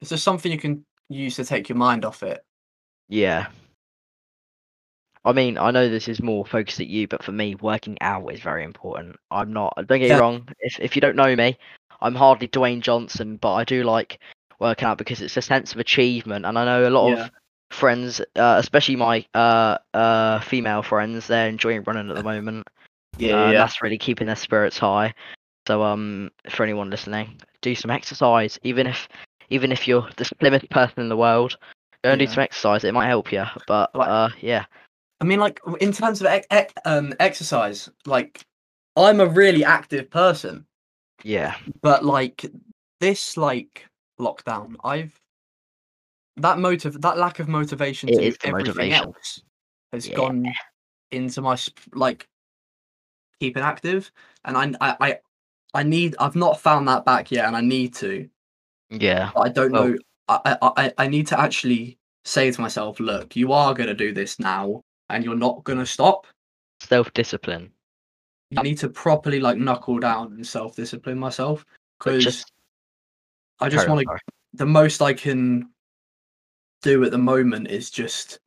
It's 0.00 0.10
just 0.10 0.24
something 0.24 0.52
you 0.52 0.58
can 0.58 0.84
use 1.08 1.36
to 1.36 1.44
take 1.44 1.68
your 1.68 1.78
mind 1.78 2.04
off 2.04 2.22
it. 2.22 2.44
Yeah. 3.08 3.48
I 5.24 5.32
mean, 5.32 5.58
I 5.58 5.70
know 5.70 5.88
this 5.88 6.08
is 6.08 6.22
more 6.22 6.46
focused 6.46 6.80
at 6.80 6.86
you, 6.86 7.08
but 7.08 7.22
for 7.22 7.32
me, 7.32 7.54
working 7.56 7.98
out 8.00 8.32
is 8.32 8.40
very 8.40 8.62
important. 8.64 9.16
I'm 9.30 9.52
not. 9.52 9.74
Don't 9.76 9.98
get 9.98 10.08
Yeah. 10.08 10.16
me 10.16 10.20
wrong. 10.20 10.48
If 10.60 10.78
if 10.80 10.94
you 10.96 11.00
don't 11.00 11.16
know 11.16 11.34
me, 11.34 11.58
I'm 12.00 12.14
hardly 12.14 12.48
Dwayne 12.48 12.80
Johnson, 12.80 13.36
but 13.36 13.54
I 13.54 13.64
do 13.64 13.82
like 13.84 14.18
working 14.60 14.86
out 14.86 14.98
because 14.98 15.20
it's 15.20 15.36
a 15.36 15.42
sense 15.42 15.72
of 15.72 15.78
achievement, 15.78 16.44
and 16.46 16.58
I 16.58 16.64
know 16.64 16.88
a 16.88 16.90
lot 16.90 17.08
Yeah. 17.08 17.24
of 17.24 17.30
friends, 17.70 18.20
uh, 18.36 18.56
especially 18.58 18.96
my 18.96 19.24
uh 19.34 19.78
uh 19.94 20.40
female 20.40 20.82
friends, 20.82 21.26
they're 21.26 21.48
enjoying 21.48 21.82
running 21.84 22.10
at 22.10 22.16
the 22.16 22.22
moment. 22.34 22.66
uh, 23.20 23.26
and 23.26 23.58
That's 23.58 23.82
really 23.82 23.98
keeping 23.98 24.26
their 24.26 24.36
spirits 24.36 24.78
high. 24.78 25.14
So 25.66 25.82
um, 25.82 26.30
for 26.48 26.62
anyone 26.62 26.88
listening, 26.88 27.40
do 27.60 27.74
some 27.74 27.90
exercise, 27.90 28.58
even 28.62 28.86
if 28.86 29.08
even 29.50 29.72
if 29.72 29.86
you're 29.88 30.08
the 30.16 30.24
slimmest 30.24 30.70
person 30.70 31.00
in 31.00 31.08
the 31.08 31.16
world. 31.16 31.56
Go 32.04 32.10
and 32.12 32.20
do 32.20 32.26
some 32.28 32.44
exercise. 32.44 32.84
It 32.84 32.94
might 32.94 33.08
help 33.08 33.32
you. 33.32 33.44
But 33.66 33.94
Like- 33.94 34.08
uh, 34.08 34.28
yeah, 34.40 34.66
I 35.20 35.24
mean 35.24 35.40
like 35.40 35.60
in 35.80 35.92
terms 35.92 36.22
of 36.22 36.28
um 36.84 37.12
exercise, 37.18 37.90
like 38.06 38.46
I'm 38.96 39.20
a 39.20 39.26
really 39.26 39.64
active 39.64 40.08
person. 40.10 40.64
Yeah, 41.22 41.56
but 41.82 42.04
like 42.04 42.44
this 43.00 43.36
like 43.36 43.86
lockdown 44.20 44.74
i've 44.84 45.14
that 46.36 46.58
motive 46.58 47.00
that 47.00 47.16
lack 47.18 47.38
of 47.38 47.48
motivation 47.48 48.08
It 48.08 48.12
to 48.14 48.20
do 48.20 48.26
is 48.26 48.38
the 48.38 48.48
everything 48.48 48.74
motivation. 48.74 49.04
else 49.06 49.42
has 49.92 50.08
Yeah. 50.08 50.14
gone 50.16 50.46
into 51.12 51.40
my 51.40 51.56
like 51.94 52.26
keeping 53.40 53.62
active 53.62 54.10
and 54.44 54.56
I, 54.56 54.72
I 54.80 54.96
i 55.00 55.18
i 55.74 55.82
need 55.84 56.16
i've 56.18 56.34
not 56.36 56.60
found 56.60 56.88
that 56.88 57.04
back 57.04 57.30
yet 57.30 57.44
and 57.46 57.56
i 57.56 57.60
need 57.60 57.94
to 57.96 58.28
yeah, 58.90 59.30
but 59.34 59.40
i 59.42 59.48
don't 59.48 59.70
Well- 59.72 59.90
know 59.90 59.98
I, 60.28 60.56
I 60.62 60.72
i 60.76 60.92
i 60.98 61.06
need 61.08 61.26
to 61.28 61.38
actually 61.40 61.96
say 62.24 62.50
to 62.50 62.60
myself 62.60 62.98
look 63.00 63.36
you 63.36 63.52
are 63.52 63.72
going 63.74 63.88
to 63.88 63.94
do 63.94 64.12
this 64.12 64.38
now 64.40 64.82
and 65.08 65.24
you're 65.24 65.36
not 65.36 65.62
going 65.64 65.78
to 65.78 65.86
stop 65.86 66.26
self 66.80 67.12
discipline. 67.14 67.70
I 68.56 68.62
need 68.62 68.78
to 68.78 68.88
properly 68.88 69.40
like 69.40 69.58
knuckle 69.58 69.98
down 69.98 70.32
and 70.32 70.46
self-discipline 70.46 71.18
myself 71.18 71.66
because 71.98 72.24
Just 72.24 72.52
i 73.60 73.68
just 73.68 73.88
want 73.88 74.00
to 74.00 74.18
the 74.54 74.66
most 74.66 75.02
I 75.02 75.12
can 75.12 75.70
do 76.82 77.04
at 77.04 77.10
the 77.10 77.18
moment 77.18 77.70
is 77.70 77.90
just 77.90 78.38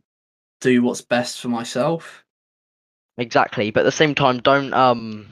do 0.60 0.84
what's 0.84 1.02
best 1.02 1.42
for 1.42 1.50
myself. 1.50 2.24
exactly. 3.18 3.72
But 3.72 3.82
at 3.82 3.84
the 3.86 3.92
same 3.92 4.16
time, 4.16 4.40
don't 4.40 4.74
um, 4.74 5.28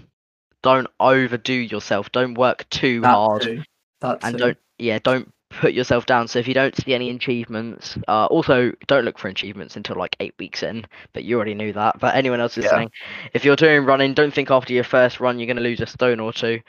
don't 0.63 0.87
overdo 0.99 1.53
yourself. 1.53 2.11
Don't 2.11 2.35
work 2.35 2.67
too 2.69 3.01
That 3.01 3.07
hard, 3.07 3.41
too. 3.43 3.63
And 4.01 4.21
too. 4.21 4.37
don't 4.37 4.57
yeah, 4.77 4.99
don't 4.99 5.31
put 5.49 5.73
yourself 5.73 6.05
down. 6.05 6.27
So 6.27 6.39
if 6.39 6.47
you 6.47 6.53
don't 6.53 6.75
see 6.75 6.93
any 6.93 7.09
achievements, 7.09 7.97
uh, 8.07 8.25
also 8.27 8.71
don't 8.87 9.05
look 9.05 9.17
for 9.17 9.27
achievements 9.27 9.75
until 9.75 9.95
like 9.97 10.15
eight 10.19 10.35
weeks 10.39 10.63
in. 10.63 10.85
But 11.13 11.23
you 11.23 11.35
already 11.35 11.55
knew 11.55 11.73
that. 11.73 11.99
But 11.99 12.15
anyone 12.15 12.39
else 12.39 12.55
Yeah. 12.57 12.63
listening, 12.63 12.91
if 13.33 13.43
you're 13.45 13.55
doing 13.55 13.85
running, 13.85 14.13
don't 14.13 14.33
think 14.33 14.51
after 14.51 14.73
your 14.73 14.83
first 14.83 15.19
run 15.19 15.39
you're 15.39 15.47
going 15.47 15.57
to 15.57 15.63
lose 15.63 15.81
a 15.81 15.87
stone 15.87 16.19
or 16.19 16.33
two. 16.33 16.61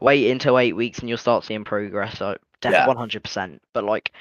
wait 0.00 0.30
until 0.32 0.58
eight 0.58 0.74
weeks 0.74 0.98
and 0.98 1.08
you'll 1.08 1.16
start 1.18 1.44
seeing 1.44 1.62
progress. 1.64 2.18
So 2.18 2.36
Yeah. 2.64 2.86
one 2.86 2.96
hundred 2.96 3.22
percent. 3.22 3.62
But 3.72 3.84
like, 3.84 4.12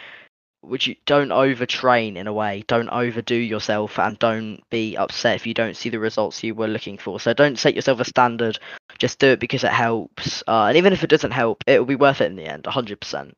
would 0.64 0.86
you 0.86 0.96
don't 1.08 1.30
overtrain 1.30 2.18
in 2.18 2.28
a 2.28 2.34
way? 2.34 2.64
Don't 2.68 2.90
overdo 2.90 3.36
yourself 3.36 3.98
and 3.98 4.20
don't 4.20 4.62
be 4.70 4.96
upset 4.96 5.36
if 5.38 5.48
you 5.48 5.56
don't 5.56 5.76
see 5.76 5.90
the 5.90 5.98
results 6.00 6.44
you 6.44 6.54
were 6.54 6.68
looking 6.68 7.00
for. 7.00 7.20
So 7.20 7.34
don't 7.34 7.58
set 7.58 7.74
yourself 7.76 8.00
a 8.00 8.06
standard. 8.06 8.60
Just 9.00 9.18
do 9.18 9.30
it 9.30 9.40
because 9.40 9.64
it 9.64 9.72
helps. 9.72 10.44
Uh, 10.48 10.66
and 10.66 10.78
even 10.78 10.94
if 10.94 11.04
it 11.04 11.10
doesn't 11.10 11.32
help, 11.32 11.64
it 11.66 11.80
will 11.80 11.88
be 11.88 11.96
worth 11.96 12.22
it 12.22 12.26
in 12.30 12.36
the 12.36 12.46
end. 12.46 12.68
hundred 12.68 13.00
percent. 13.02 13.36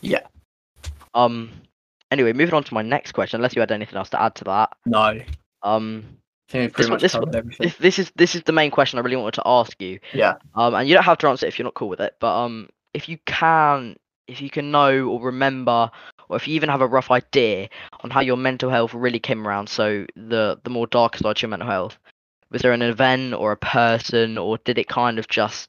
Yeah. 0.00 0.20
Um. 1.14 1.50
Anyway, 2.10 2.32
moving 2.32 2.54
on 2.54 2.62
to 2.64 2.74
my 2.74 2.82
next 2.82 3.12
question. 3.12 3.38
Unless 3.38 3.54
you 3.56 3.60
had 3.60 3.72
anything 3.72 3.96
else 3.96 4.10
to 4.10 4.20
add 4.22 4.34
to 4.36 4.44
that. 4.44 4.76
No. 4.84 5.20
Um. 5.62 6.04
I 6.54 6.68
This 6.68 6.88
one- 6.88 7.00
this 7.00 7.14
one- 7.14 7.52
This, 7.80 7.98
is 7.98 8.12
this 8.14 8.36
is 8.36 8.42
the 8.44 8.52
main 8.52 8.70
question 8.70 9.00
I 9.00 9.02
really 9.02 9.16
wanted 9.16 9.34
to 9.34 9.42
ask 9.46 9.80
you. 9.82 9.98
Yeah. 10.12 10.34
Um, 10.54 10.74
and 10.74 10.88
you 10.88 10.94
don't 10.94 11.02
have 11.02 11.18
to 11.18 11.26
answer 11.28 11.44
it 11.44 11.48
if 11.48 11.58
you're 11.58 11.64
not 11.64 11.74
cool 11.74 11.88
with 11.88 11.98
it, 12.00 12.14
but 12.20 12.32
um, 12.40 12.68
if 12.94 13.08
you 13.08 13.18
can, 13.26 13.96
if 14.28 14.40
you 14.40 14.48
can 14.48 14.70
know 14.70 15.08
or 15.08 15.20
remember, 15.20 15.90
or 16.28 16.36
if 16.36 16.46
you 16.46 16.54
even 16.54 16.68
have 16.68 16.82
a 16.82 16.86
rough 16.86 17.10
idea 17.10 17.68
on 18.04 18.10
how 18.10 18.20
your 18.20 18.36
mental 18.36 18.70
health 18.70 18.94
really 18.94 19.18
came 19.18 19.44
around, 19.46 19.68
so 19.68 20.06
the 20.14 20.60
the 20.62 20.70
more 20.70 20.86
darker 20.86 21.18
side 21.18 21.34
to 21.36 21.42
your 21.42 21.50
mental 21.50 21.68
health, 21.68 21.98
was 22.52 22.62
there 22.62 22.72
an 22.72 22.82
event 22.82 23.34
or 23.34 23.50
a 23.50 23.56
person, 23.56 24.38
or 24.38 24.56
did 24.58 24.78
it 24.78 24.86
kind 24.86 25.18
of 25.18 25.26
just 25.26 25.68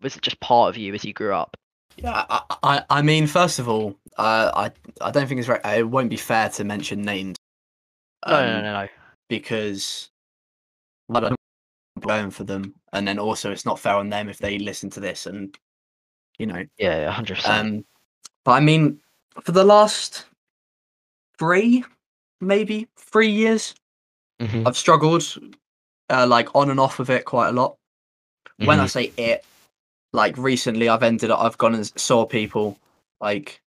was 0.00 0.16
it 0.16 0.22
just 0.22 0.40
part 0.40 0.68
of 0.68 0.76
you 0.76 0.94
as 0.94 1.04
you 1.04 1.12
grew 1.12 1.32
up? 1.32 1.56
Yeah, 1.96 2.24
I, 2.28 2.42
I, 2.62 2.84
I 2.90 3.02
mean, 3.02 3.26
first 3.26 3.58
of 3.58 3.68
all, 3.68 3.96
uh, 4.16 4.50
I, 4.54 4.70
I 5.00 5.10
don't 5.10 5.26
think 5.26 5.40
it's 5.40 5.48
right. 5.48 5.60
It 5.78 5.88
won't 5.88 6.10
be 6.10 6.16
fair 6.16 6.48
to 6.50 6.64
mention 6.64 7.02
names. 7.02 7.36
No, 8.26 8.32
no, 8.32 8.38
um, 8.40 8.52
no, 8.52 8.62
no, 8.62 8.82
no. 8.82 8.88
Because 9.28 10.10
I 11.14 11.20
don't 11.20 11.36
going 12.00 12.30
for 12.30 12.44
them, 12.44 12.74
and 12.92 13.06
then 13.06 13.18
also 13.18 13.50
it's 13.50 13.64
not 13.64 13.78
fair 13.78 13.94
on 13.94 14.08
them 14.08 14.28
if 14.28 14.38
they 14.38 14.58
listen 14.58 14.90
to 14.90 15.00
this, 15.00 15.26
and 15.26 15.56
you 16.38 16.46
know, 16.46 16.64
Yeah, 16.78 17.10
hundred 17.10 17.36
percent. 17.36 17.68
um, 17.68 17.84
but 18.44 18.52
I 18.52 18.60
mean, 18.60 19.00
for 19.42 19.52
the 19.52 19.64
last 19.64 20.26
three, 21.38 21.84
maybe 22.40 22.88
three 22.96 23.30
years, 23.30 23.74
Mhm, 24.40 24.66
I've 24.66 24.76
struggled, 24.76 25.24
uh, 26.10 26.26
like 26.26 26.54
on 26.56 26.70
and 26.70 26.80
off 26.80 26.98
of 27.00 27.10
it 27.10 27.24
quite 27.24 27.48
a 27.48 27.52
lot. 27.52 27.76
When 28.58 28.80
I 28.80 28.84
mhm. 28.84 28.90
say 28.90 29.12
it, 29.16 29.44
like 30.12 30.36
recently, 30.36 30.88
I've 30.88 31.02
ended 31.02 31.30
up, 31.30 31.40
I've 31.40 31.58
gone 31.58 31.74
and 31.74 32.00
saw 32.00 32.26
people, 32.26 32.78
like, 33.20 33.60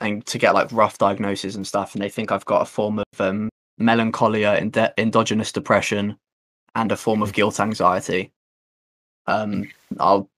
and 0.00 0.24
to 0.26 0.38
get 0.38 0.54
like 0.54 0.70
rough 0.72 0.98
diagnoses 0.98 1.56
and 1.56 1.66
stuff, 1.66 1.94
and 1.94 2.02
they 2.02 2.08
think 2.08 2.30
I've 2.30 2.44
got 2.44 2.62
a 2.62 2.66
form 2.66 3.00
of 3.00 3.20
um, 3.20 3.48
melancholia, 3.78 4.52
endogenous 4.98 5.52
depression, 5.52 6.16
and 6.74 6.92
a 6.92 6.96
form 6.96 7.22
of 7.22 7.32
guilt 7.32 7.58
anxiety. 7.58 8.30
Um, 9.26 9.68
I'll 9.98 10.28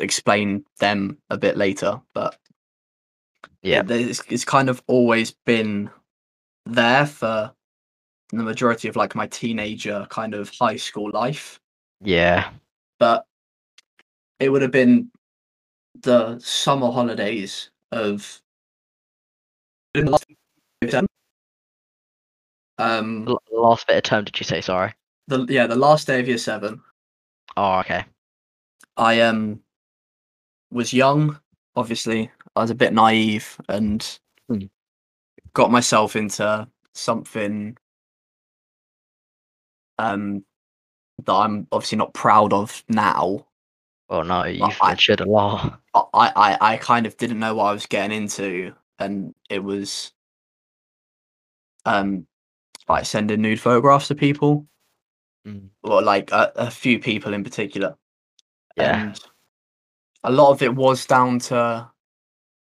explain 0.00 0.64
them 0.78 1.18
a 1.30 1.38
bit 1.38 1.56
later, 1.56 2.00
but 2.12 2.36
yeah, 3.62 3.82
it's, 3.88 4.22
it's 4.28 4.44
kind 4.44 4.68
of 4.68 4.82
always 4.86 5.32
been 5.46 5.90
there 6.66 7.06
for 7.06 7.52
the 8.30 8.42
majority 8.42 8.88
of 8.88 8.96
like 8.96 9.14
my 9.14 9.26
teenager 9.26 10.06
kind 10.10 10.34
of 10.34 10.50
high 10.50 10.76
school 10.76 11.10
life. 11.12 11.58
Yeah, 12.02 12.50
but 12.98 13.26
it 14.40 14.48
would 14.50 14.62
have 14.62 14.70
been 14.70 15.10
the 16.02 16.38
summer 16.38 16.90
holidays 16.90 17.70
of 17.92 18.40
um 22.78 23.26
L- 23.28 23.42
last 23.50 23.86
bit 23.86 23.96
of 23.96 24.02
term. 24.02 24.24
Did 24.24 24.38
you 24.38 24.44
say 24.44 24.60
sorry? 24.60 24.92
the 25.28 25.44
yeah 25.48 25.66
the 25.66 25.74
last 25.76 26.06
day 26.06 26.20
of 26.20 26.28
year 26.28 26.38
seven 26.38 26.80
Oh, 27.56 27.80
okay. 27.80 28.04
i 28.96 29.20
um 29.22 29.60
was 30.70 30.92
young 30.92 31.40
obviously 31.74 32.30
i 32.54 32.60
was 32.60 32.70
a 32.70 32.74
bit 32.74 32.92
naive 32.92 33.58
and 33.68 34.18
Hmm. 34.48 34.66
got 35.54 35.70
myself 35.72 36.14
into 36.14 36.68
something 36.94 37.76
um 39.98 40.44
that 41.24 41.32
i'm 41.32 41.66
obviously 41.72 41.98
not 41.98 42.14
proud 42.14 42.52
of 42.52 42.84
now 42.88 43.46
Oh 44.08 44.22
no, 44.22 44.44
you've 44.44 44.76
I- 44.80 44.90
matured 44.92 45.20
a 45.20 45.24
lot. 45.28 45.80
I, 45.94 46.32
I 46.36 46.58
I 46.74 46.76
kind 46.76 47.06
of 47.06 47.16
didn't 47.16 47.38
know 47.40 47.54
what 47.54 47.64
I 47.64 47.72
was 47.72 47.86
getting 47.86 48.16
into, 48.22 48.72
and 48.98 49.34
it 49.50 49.62
was 49.62 50.12
um 51.84 52.26
like 52.88 53.04
sending 53.06 53.40
nude 53.42 53.60
photographs 53.60 54.08
to 54.08 54.14
people, 54.14 54.66
Mm. 55.46 55.68
or 55.84 56.02
like 56.02 56.32
a, 56.32 56.52
a 56.56 56.70
few 56.70 56.98
people 56.98 57.32
in 57.32 57.44
particular. 57.44 57.96
Yeah. 58.76 59.02
And 59.04 59.20
a 60.24 60.30
lot 60.32 60.50
of 60.50 60.60
it 60.60 60.74
was 60.74 61.06
down 61.06 61.38
to 61.40 61.88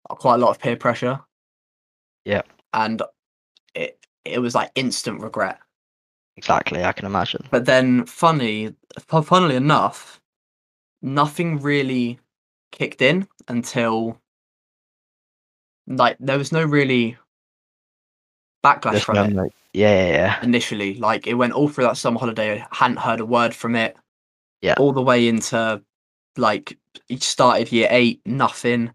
quite 0.08 0.34
a 0.34 0.38
lot 0.38 0.50
of 0.50 0.58
peer 0.58 0.76
pressure. 0.76 1.20
Yeah. 2.24 2.42
And 2.72 3.02
it 3.74 3.98
it 4.24 4.40
was 4.40 4.54
like 4.54 4.70
instant 4.74 5.20
regret. 5.20 5.58
Exactly, 6.36 6.82
I 6.82 6.92
can 6.92 7.06
imagine. 7.06 7.46
But 7.50 7.66
then, 7.66 8.06
funny, 8.06 8.74
funnily 9.06 9.54
enough, 9.54 10.20
nothing 11.02 11.58
really 11.60 12.18
kicked 12.70 13.02
in 13.02 13.28
until 13.48 14.18
like 15.86 16.16
there 16.20 16.38
was 16.38 16.52
no 16.52 16.64
really 16.64 17.16
backlash 18.64 19.02
from 19.02 19.16
it 19.16 19.20
remember- 19.20 19.48
Yeah, 19.72 20.06
yeah, 20.06 20.12
yeah. 20.12 20.42
initially. 20.42 20.94
Like 20.94 21.26
it 21.26 21.34
went 21.34 21.52
all 21.52 21.68
through 21.68 21.84
that 21.84 21.96
summer 21.96 22.20
holiday. 22.20 22.60
I 22.60 22.66
hadn't 22.76 22.98
heard 22.98 23.20
a 23.20 23.26
word 23.26 23.54
from 23.54 23.74
it. 23.74 23.96
Yeah. 24.60 24.74
All 24.78 24.92
the 24.92 25.02
way 25.02 25.26
into 25.28 25.82
like 26.36 26.78
each 27.08 27.24
started 27.24 27.72
year 27.72 27.88
eight, 27.90 28.20
nothing. 28.24 28.92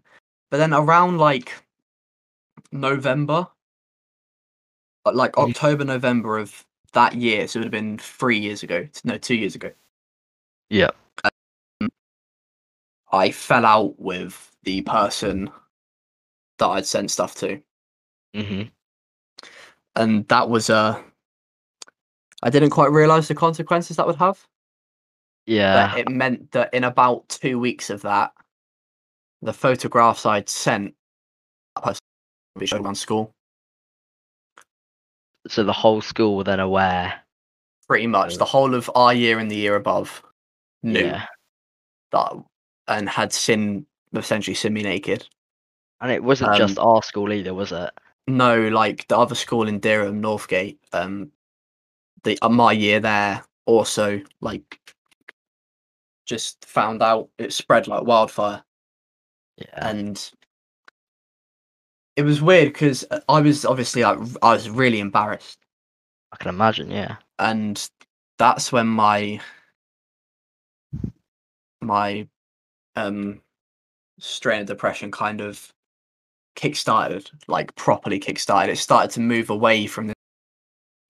But 0.50 0.56
then 0.58 0.72
around 0.72 1.18
like 1.18 1.52
November, 2.72 3.46
uh, 5.04 5.12
like 5.12 5.32
Mhm. 5.32 5.50
October, 5.50 5.84
November 5.84 6.38
of 6.38 6.64
that 6.92 7.14
year, 7.14 7.46
so 7.46 7.58
it 7.58 7.60
would 7.60 7.66
have 7.66 7.70
been 7.82 7.98
three 7.98 8.38
years 8.38 8.62
ago. 8.62 8.88
No, 9.04 9.18
two 9.18 9.34
years 9.36 9.54
ago. 9.54 9.70
Yeah. 10.70 10.90
I 13.12 13.30
fell 13.30 13.64
out 13.64 13.98
with 13.98 14.56
the 14.64 14.82
person 14.82 15.50
that 16.58 16.66
I'd 16.66 16.86
sent 16.86 17.10
stuff 17.10 17.34
to, 17.36 17.60
hmm 18.34 18.62
and 19.96 20.28
that 20.28 20.48
was 20.48 20.70
uh 20.70 21.00
I 22.42 22.50
didn't 22.50 22.70
quite 22.70 22.92
realize 22.92 23.26
the 23.28 23.34
consequences 23.34 23.96
that 23.96 24.06
would 24.06 24.16
have. 24.16 24.46
Yeah. 25.46 25.92
But 25.92 25.98
it 26.00 26.08
meant 26.08 26.52
that 26.52 26.72
in 26.72 26.84
about 26.84 27.28
two 27.28 27.58
weeks 27.58 27.90
of 27.90 28.02
that, 28.02 28.32
the 29.42 29.52
photographs 29.52 30.26
I'd 30.26 30.48
sent 30.48 30.94
I 31.76 31.94
showed 32.64 32.84
around 32.84 32.96
school. 32.96 33.32
So 35.48 35.64
the 35.64 35.72
whole 35.72 36.00
school 36.00 36.36
were 36.36 36.44
then 36.44 36.60
aware. 36.60 37.20
Pretty 37.88 38.06
much 38.06 38.36
the 38.36 38.44
whole 38.44 38.74
of 38.74 38.90
our 38.94 39.14
year 39.14 39.38
and 39.38 39.50
the 39.50 39.56
year 39.56 39.74
above 39.76 40.22
knew 40.82 41.00
Yeah. 41.00 41.24
that 42.12 42.32
and 42.88 43.08
had 43.08 43.32
seen 43.32 43.86
essentially 44.14 44.54
seen 44.54 44.72
me 44.72 44.82
naked. 44.82 45.26
And 46.00 46.10
it 46.10 46.22
wasn't 46.22 46.50
Um, 46.52 46.58
just 46.58 46.78
our 46.78 47.02
school 47.02 47.32
either, 47.32 47.54
was 47.54 47.72
it? 47.72 47.90
No, 48.26 48.68
like 48.68 49.06
the 49.08 49.18
other 49.18 49.34
school 49.34 49.68
in 49.68 49.80
Durham, 49.80 50.22
Northgate, 50.22 50.78
um, 50.92 51.32
the 52.24 52.38
uh, 52.42 52.48
my 52.48 52.72
year 52.72 53.00
there 53.00 53.44
also 53.66 54.20
like 54.40 54.94
just 56.26 56.64
found 56.64 57.02
out 57.02 57.28
it 57.38 57.52
spread 57.52 57.86
like 57.88 58.04
wildfire, 58.04 58.62
Yeah. 59.56 59.90
and 59.90 60.30
it 62.16 62.22
was 62.22 62.42
weird 62.42 62.72
because 62.72 63.04
I 63.28 63.40
was 63.40 63.64
obviously 63.64 64.02
like 64.02 64.18
I 64.42 64.52
was 64.52 64.68
really 64.68 65.00
embarrassed, 65.00 65.58
I 66.32 66.36
can 66.36 66.48
imagine, 66.50 66.90
yeah. 66.90 67.16
and 67.38 67.88
that's 68.38 68.70
when 68.72 68.86
my 68.88 69.40
my 71.80 72.28
um 72.98 73.40
strain 74.18 74.62
of 74.62 74.66
depression 74.66 75.10
kind 75.10 75.40
of 75.40 75.72
kick-started 76.56 77.30
like 77.46 77.74
properly 77.76 78.18
kick-started 78.18 78.72
it 78.72 78.76
started 78.76 79.10
to 79.12 79.20
move 79.20 79.48
away 79.50 79.86
from 79.86 80.08
the 80.08 80.14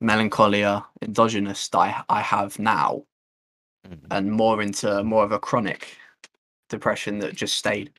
melancholia 0.01 0.85
endogenous 1.03 1.69
that 1.69 1.79
I, 1.79 2.05
I 2.09 2.21
have 2.23 2.59
now 2.59 3.05
Mhm. 3.87 4.07
and 4.11 4.33
more 4.33 4.61
into 4.61 5.03
more 5.05 5.25
of 5.25 5.33
a 5.33 5.39
chronic 5.39 5.97
depression 6.69 7.21
that 7.21 7.35
just 7.35 7.57
stayed 7.57 7.91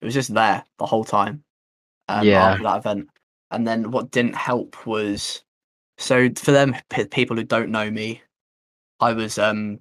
it 0.00 0.04
was 0.04 0.14
just 0.14 0.34
there 0.34 0.64
the 0.78 0.86
whole 0.86 1.04
time 1.04 1.44
um, 2.08 2.26
Yeah. 2.26 2.50
after 2.50 2.64
that 2.64 2.78
event 2.78 3.08
and 3.52 3.66
then 3.66 3.90
what 3.92 4.10
didn't 4.10 4.34
help 4.34 4.86
was 4.86 5.44
so 5.98 6.28
for 6.34 6.50
them 6.52 6.74
p- 6.88 7.04
people 7.04 7.36
who 7.36 7.44
don't 7.44 7.70
know 7.70 7.90
me 7.90 8.22
i 9.00 9.12
was 9.12 9.38
um 9.38 9.78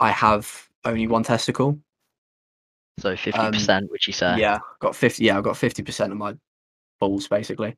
i 0.00 0.10
have 0.10 0.68
only 0.84 1.06
one 1.06 1.22
testicle 1.22 1.78
So 2.98 3.16
fifty 3.16 3.50
percent, 3.50 3.90
Which 3.90 4.06
you 4.06 4.12
say? 4.12 4.32
Um, 4.32 4.38
yeah 4.38 4.58
got 4.80 4.96
50 4.96 5.24
yeah 5.24 5.38
i've 5.38 5.44
got 5.44 5.54
50% 5.54 6.10
of 6.10 6.16
my 6.16 6.34
balls 7.00 7.28
basically 7.28 7.76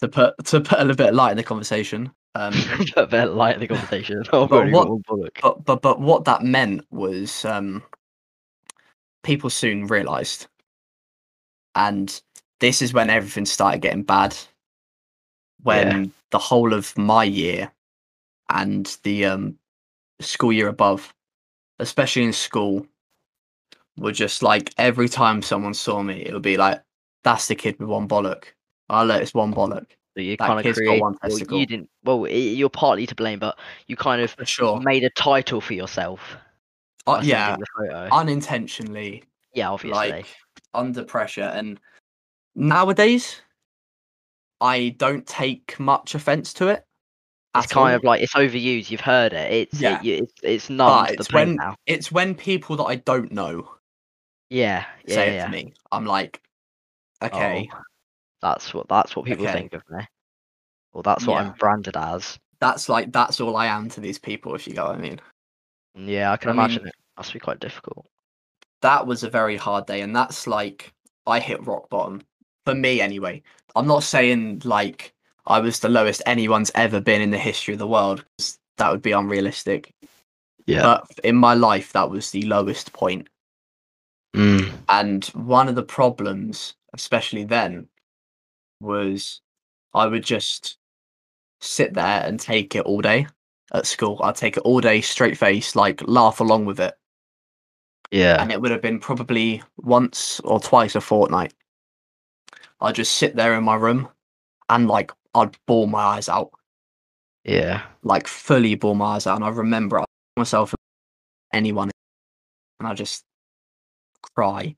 to 0.00 0.08
put 0.08 0.34
to 0.46 0.60
put 0.60 0.78
a 0.78 0.82
little 0.82 0.96
bit 0.96 1.10
of 1.10 1.14
light 1.14 1.30
in 1.32 1.36
the 1.36 1.42
conversation 1.44 2.10
Um, 2.34 2.54
a 2.96 3.06
bit 3.06 3.26
light 3.26 3.54
in 3.56 3.60
the 3.60 3.68
conversation. 3.68 4.22
Oh, 4.32 4.46
But 4.48 4.70
but 4.70 4.88
what-? 4.88 5.02
But 5.42 5.64
but 5.64 5.82
but 5.82 6.00
what 6.00 6.24
that 6.26 6.42
meant 6.42 6.84
was 6.90 7.44
um, 7.44 7.82
people 9.24 9.50
soon 9.50 9.86
realised, 9.86 10.46
and 11.74 12.20
this 12.60 12.82
is 12.82 12.92
when 12.92 13.10
everything 13.10 13.46
started 13.46 13.82
getting 13.82 14.04
bad. 14.04 14.36
When 15.62 16.12
the 16.30 16.38
whole 16.38 16.72
of 16.72 16.96
my 16.96 17.24
year 17.24 17.72
and 18.48 18.86
the 19.02 19.26
um, 19.26 19.58
school 20.20 20.52
year 20.52 20.68
above, 20.68 21.12
especially 21.80 22.24
in 22.24 22.32
school, 22.32 22.86
were 23.98 24.12
just 24.12 24.42
like 24.42 24.72
every 24.78 25.08
time 25.08 25.42
someone 25.42 25.74
saw 25.74 26.02
me, 26.02 26.22
it 26.22 26.32
would 26.32 26.42
be 26.42 26.56
like, 26.56 26.82
"That's 27.24 27.48
the 27.48 27.54
kid 27.54 27.78
with 27.78 27.88
one 27.88 28.08
bollock." 28.08 28.44
I 28.88 29.04
let 29.04 29.22
it's 29.22 29.34
one 29.34 29.54
bollock 29.54 29.86
that 30.14 30.22
you 30.22 30.36
that 30.36 30.46
kind 30.46 30.58
of 30.58 30.64
kid's 30.64 30.78
got 30.78 30.84
create. 30.84 31.50
Well, 31.50 31.60
you 31.60 31.66
didn't. 31.66 31.90
Well, 32.04 32.28
you're 32.28 32.70
partly 32.70 33.06
to 33.06 33.14
blame, 33.14 33.38
but 33.38 33.58
you 33.86 33.96
kind 33.96 34.22
of 34.22 34.30
for 34.30 34.44
sure. 34.44 34.80
made 34.80 35.04
a 35.04 35.10
title 35.10 35.60
for 35.60 35.74
yourself. 35.74 36.20
Uh, 37.06 37.20
yeah, 37.24 37.56
sending 37.56 37.60
the 37.60 37.88
photo. 37.88 38.14
unintentionally, 38.14 39.24
yeah, 39.54 39.70
obviously. 39.70 40.10
like 40.10 40.26
under 40.74 41.02
pressure 41.02 41.52
and 41.54 41.80
nowadays 42.54 43.40
i 44.60 44.90
don't 44.98 45.26
take 45.26 45.78
much 45.80 46.14
offense 46.14 46.52
to 46.52 46.68
it 46.68 46.84
it's 47.56 47.66
at 47.66 47.70
kind 47.70 47.90
all, 47.92 47.96
of 47.96 48.04
like 48.04 48.22
it's 48.22 48.34
overused. 48.34 48.90
You've 48.90 49.00
heard 49.00 49.32
it. 49.32 49.52
It's 49.52 49.80
Yeah. 49.80 50.00
it, 50.02 50.06
it's 50.06 50.32
it's 50.42 50.70
numb 50.70 51.04
but 51.06 51.12
it's 51.12 51.32
when 51.32 51.56
now. 51.56 51.74
it's 51.86 52.12
when 52.12 52.34
people 52.34 52.76
that 52.76 52.84
i 52.84 52.96
don't 52.96 53.32
know 53.32 53.68
Yeah, 54.50 54.84
yeah, 55.06 55.14
say 55.14 55.28
it 55.36 55.44
to 55.44 55.48
me 55.50 55.72
i'm 55.92 56.04
like 56.06 56.40
okay 57.22 57.68
Oh, 57.72 57.78
that's 58.40 58.72
what 58.72 58.88
that's 58.88 59.14
what 59.16 59.24
people 59.26 59.44
Okay. 59.44 59.52
think 59.52 59.74
of 59.74 59.82
me. 59.90 60.04
Well, 60.92 61.02
that's 61.02 61.26
what 61.26 61.34
Yeah. 61.42 61.48
I'm 61.50 61.54
branded 61.58 61.96
as. 61.96 62.38
that's 62.60 62.88
like 62.88 63.12
that's 63.12 63.40
all 63.40 63.56
i 63.56 63.66
am 63.66 63.88
to 63.90 64.00
these 64.00 64.18
people 64.18 64.54
if 64.54 64.66
you 64.66 64.74
go 64.74 64.86
i 64.86 64.96
mean 64.96 65.20
mm, 65.96 66.08
Yeah, 66.08 66.32
I 66.32 66.36
can 66.36 66.50
I 66.50 66.52
mean- 66.52 66.60
imagine 66.60 66.86
it 66.86 66.94
must 67.16 67.32
be 67.32 67.38
quite 67.40 67.60
difficult. 67.60 68.06
that 68.82 69.06
was 69.06 69.22
a 69.24 69.30
very 69.30 69.56
hard 69.56 69.86
day 69.86 70.00
and 70.02 70.14
that's 70.14 70.46
like 70.46 70.92
i 71.26 71.38
hit 71.40 71.64
rock 71.66 71.88
bottom 71.90 72.22
for 72.64 72.74
me 72.74 73.00
anyway 73.00 73.42
i'm 73.76 73.86
not 73.86 74.02
saying 74.02 74.62
like 74.64 75.12
i 75.46 75.58
was 75.58 75.80
the 75.80 75.88
lowest 75.88 76.22
anyone's 76.26 76.70
ever 76.74 77.00
been 77.00 77.20
in 77.20 77.30
the 77.30 77.38
history 77.38 77.74
of 77.74 77.78
the 77.78 77.86
world 77.86 78.24
that 78.78 78.90
would 78.90 79.02
be 79.02 79.12
unrealistic 79.12 79.92
Yeah. 80.66 80.82
but 80.82 81.06
in 81.24 81.36
my 81.36 81.54
life 81.54 81.92
that 81.92 82.10
was 82.10 82.30
the 82.30 82.42
lowest 82.42 82.92
point 82.92 83.28
mm. 84.34 84.70
And 84.90 85.24
one 85.26 85.68
of 85.68 85.76
the 85.76 85.84
problems, 85.84 86.74
especially 86.94 87.44
then, 87.44 87.88
was 88.80 89.40
I 89.94 90.06
would 90.06 90.24
just 90.24 90.78
sit 91.60 91.94
there 91.94 92.22
and 92.26 92.40
take 92.40 92.74
it 92.74 92.84
all 92.84 93.00
day 93.00 93.26
at 93.72 93.86
school. 93.86 94.20
I'd 94.22 94.34
take 94.34 94.56
it 94.56 94.64
all 94.64 94.80
day 94.80 95.00
straight 95.00 95.38
face, 95.38 95.76
like 95.76 96.02
laugh 96.08 96.40
along 96.40 96.64
with 96.64 96.80
it. 96.80 96.94
Yeah. 98.10 98.42
And 98.42 98.50
it 98.50 98.60
would 98.60 98.72
have 98.72 98.82
been 98.82 98.98
probably 98.98 99.62
once 99.78 100.40
or 100.40 100.58
twice 100.58 100.96
a 100.96 101.00
fortnight. 101.00 101.54
I'd 102.80 102.96
just 102.96 103.14
sit 103.16 103.36
there 103.36 103.54
in 103.54 103.62
my 103.62 103.76
room 103.76 104.08
and 104.68 104.88
like 104.88 105.12
I'd 105.34 105.56
bawl 105.66 105.86
my 105.86 106.00
eyes 106.00 106.28
out, 106.28 106.50
Yeah. 107.44 107.82
like 108.02 108.26
fully 108.26 108.74
bawl 108.74 108.94
my 108.94 109.16
eyes 109.16 109.26
out. 109.26 109.36
And 109.36 109.44
I 109.44 109.48
remember 109.48 110.00
I 110.00 110.04
myself 110.36 110.74
anyone 111.52 111.90
and 112.80 112.88
I 112.88 112.94
just 112.94 113.24
cry. 114.34 114.76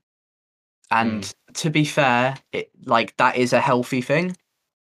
And 0.91 1.31
to 1.55 1.69
be 1.69 1.85
fair, 1.85 2.35
it 2.51 2.69
like 2.85 3.15
that 3.17 3.37
is 3.37 3.53
a 3.53 3.59
healthy 3.61 4.01
thing. 4.01 4.35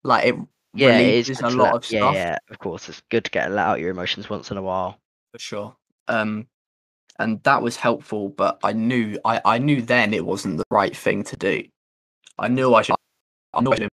Like 0.02 0.26
it 0.26 0.36
Yeah, 0.74 0.98
it 0.98 1.28
is 1.30 1.40
a 1.40 1.48
lot 1.50 1.74
of 1.74 1.90
yeah, 1.90 1.98
stuff 2.00 2.14
Yeah, 2.14 2.38
of 2.50 2.58
course, 2.58 2.88
it's 2.88 3.02
good 3.10 3.24
to 3.24 3.30
get 3.30 3.50
let 3.50 3.66
out 3.66 3.80
your 3.80 3.90
emotions 3.90 4.28
once 4.28 4.50
in 4.50 4.56
a 4.58 4.62
while. 4.62 4.98
for 5.32 5.38
sure. 5.38 5.76
Um 6.08 6.46
and 7.18 7.40
that 7.44 7.62
was 7.62 7.76
helpful, 7.76 8.28
but 8.28 8.58
I 8.64 8.72
knew 8.72 9.18
I, 9.24 9.40
I 9.44 9.58
knew 9.58 9.80
then 9.80 10.12
it 10.12 10.26
wasn't 10.26 10.58
the 10.58 10.64
right 10.70 10.94
thing 10.96 11.22
to 11.24 11.36
do. 11.36 11.64
I 12.38 12.48
knew 12.48 12.74
I 12.74 12.82
should 12.82 12.96
I 13.54 13.60
knew 13.60 13.72
I 13.72 13.76
should 13.76 13.88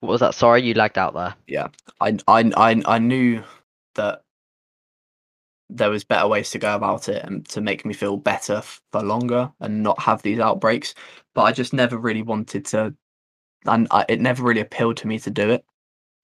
What 0.00 0.10
was 0.10 0.20
that? 0.20 0.34
Sorry, 0.34 0.62
you 0.62 0.74
lagged 0.74 0.98
out 0.98 1.14
there. 1.14 1.34
Yeah, 1.46 1.68
I, 2.00 2.18
I, 2.28 2.50
I, 2.56 2.82
I 2.86 2.98
knew 2.98 3.42
that 3.94 4.22
there 5.70 5.90
was 5.90 6.04
better 6.04 6.28
ways 6.28 6.50
to 6.50 6.58
go 6.58 6.74
about 6.74 7.08
it 7.08 7.22
and 7.24 7.46
to 7.48 7.60
make 7.60 7.84
me 7.84 7.92
feel 7.92 8.16
better 8.16 8.62
for 8.92 9.02
longer 9.02 9.50
and 9.60 9.82
not 9.82 10.00
have 10.00 10.22
these 10.22 10.38
outbreaks. 10.38 10.94
But 11.34 11.42
I 11.42 11.52
just 11.52 11.72
never 11.72 11.98
really 11.98 12.22
wanted 12.22 12.64
to, 12.66 12.94
and 13.66 13.86
I, 13.90 14.04
it 14.08 14.20
never 14.20 14.42
really 14.42 14.60
appealed 14.60 14.96
to 14.98 15.08
me 15.08 15.18
to 15.20 15.30
do 15.30 15.50
it. 15.50 15.64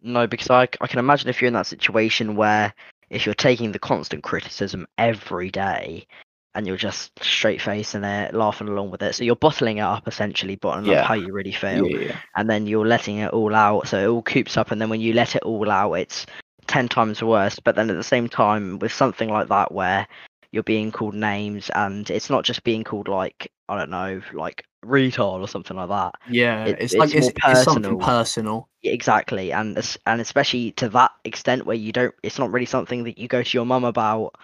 No, 0.03 0.27
because 0.27 0.51
I, 0.51 0.63
I 0.81 0.87
can 0.87 0.99
imagine 0.99 1.29
if 1.29 1.41
you're 1.41 1.49
in 1.49 1.55
that 1.55 1.67
situation 1.67 2.37
where 2.37 2.73
if 3.11 3.27
you're 3.27 3.35
taking 3.35 3.73
the 3.73 3.79
constant 3.79 4.23
criticism 4.23 4.87
every 4.99 5.51
day 5.51 6.07
and 6.55 6.67
you're 6.67 6.77
just 6.77 7.11
straight 7.23 7.61
facing 7.61 8.05
it, 8.05 8.35
laughing 8.35 8.69
along 8.69 8.91
with 8.91 9.03
it, 9.03 9.15
so 9.15 9.25
you're 9.25 9.37
bottling 9.37 9.79
it 9.79 9.83
up 9.83 10.07
essentially, 10.07 10.57
bottling 10.57 10.87
Yeah. 10.87 11.01
up 11.01 11.07
how 11.07 11.15
you 11.15 11.33
really 11.33 11.53
feel, 11.53 11.89
Yeah, 11.89 12.17
and 12.37 12.49
then 12.49 12.67
you're 12.67 12.87
letting 12.87 13.19
it 13.19 13.33
all 13.33 13.55
out, 13.55 13.89
so 13.89 13.99
it 13.99 14.07
all 14.09 14.23
coops 14.23 14.57
up, 14.57 14.71
and 14.71 14.81
then 14.81 14.89
when 14.89 15.01
you 15.01 15.13
let 15.13 15.35
it 15.37 15.43
all 15.43 15.71
out, 15.71 15.95
it's 15.95 16.27
ten 16.67 16.89
times 16.89 17.23
worse. 17.23 17.59
But 17.59 17.77
then 17.77 17.91
at 17.91 17.97
the 17.97 18.03
same 18.05 18.29
time, 18.29 18.79
with 18.79 18.93
something 18.93 19.29
like 19.29 19.49
that 19.49 19.73
where 19.73 20.07
you're 20.53 20.63
being 20.63 20.93
called 20.93 21.15
names, 21.15 21.71
and 21.75 22.09
it's 22.11 22.31
not 22.31 22.45
just 22.45 22.63
being 22.65 22.85
called 22.85 23.09
like 23.09 23.51
I 23.69 23.79
don't 23.79 23.91
know, 23.91 24.21
like 24.35 24.65
retard 24.85 25.41
or 25.41 25.49
something 25.49 25.77
like 25.77 25.89
that. 25.89 26.15
yeah. 26.29 26.67
It- 26.67 26.77
it's, 26.79 26.95
like 26.95 27.15
it's 27.15 27.29
it's, 27.29 27.39
it's 27.47 27.65
something 27.65 27.83
personal. 27.83 27.99
personal. 27.99 28.69
Exactly, 28.83 29.51
and 29.51 29.97
and 30.07 30.21
especially 30.21 30.73
to 30.73 30.89
that 30.91 31.11
extent 31.25 31.65
where 31.65 31.75
you 31.77 31.91
don't, 31.91 32.15
it's 32.23 32.39
not 32.39 32.53
really 32.53 32.67
something 32.67 33.05
that 33.05 33.17
you 33.19 33.27
go 33.29 33.43
to 33.43 33.57
your 33.57 33.65
mum 33.65 33.85
about, 33.85 34.35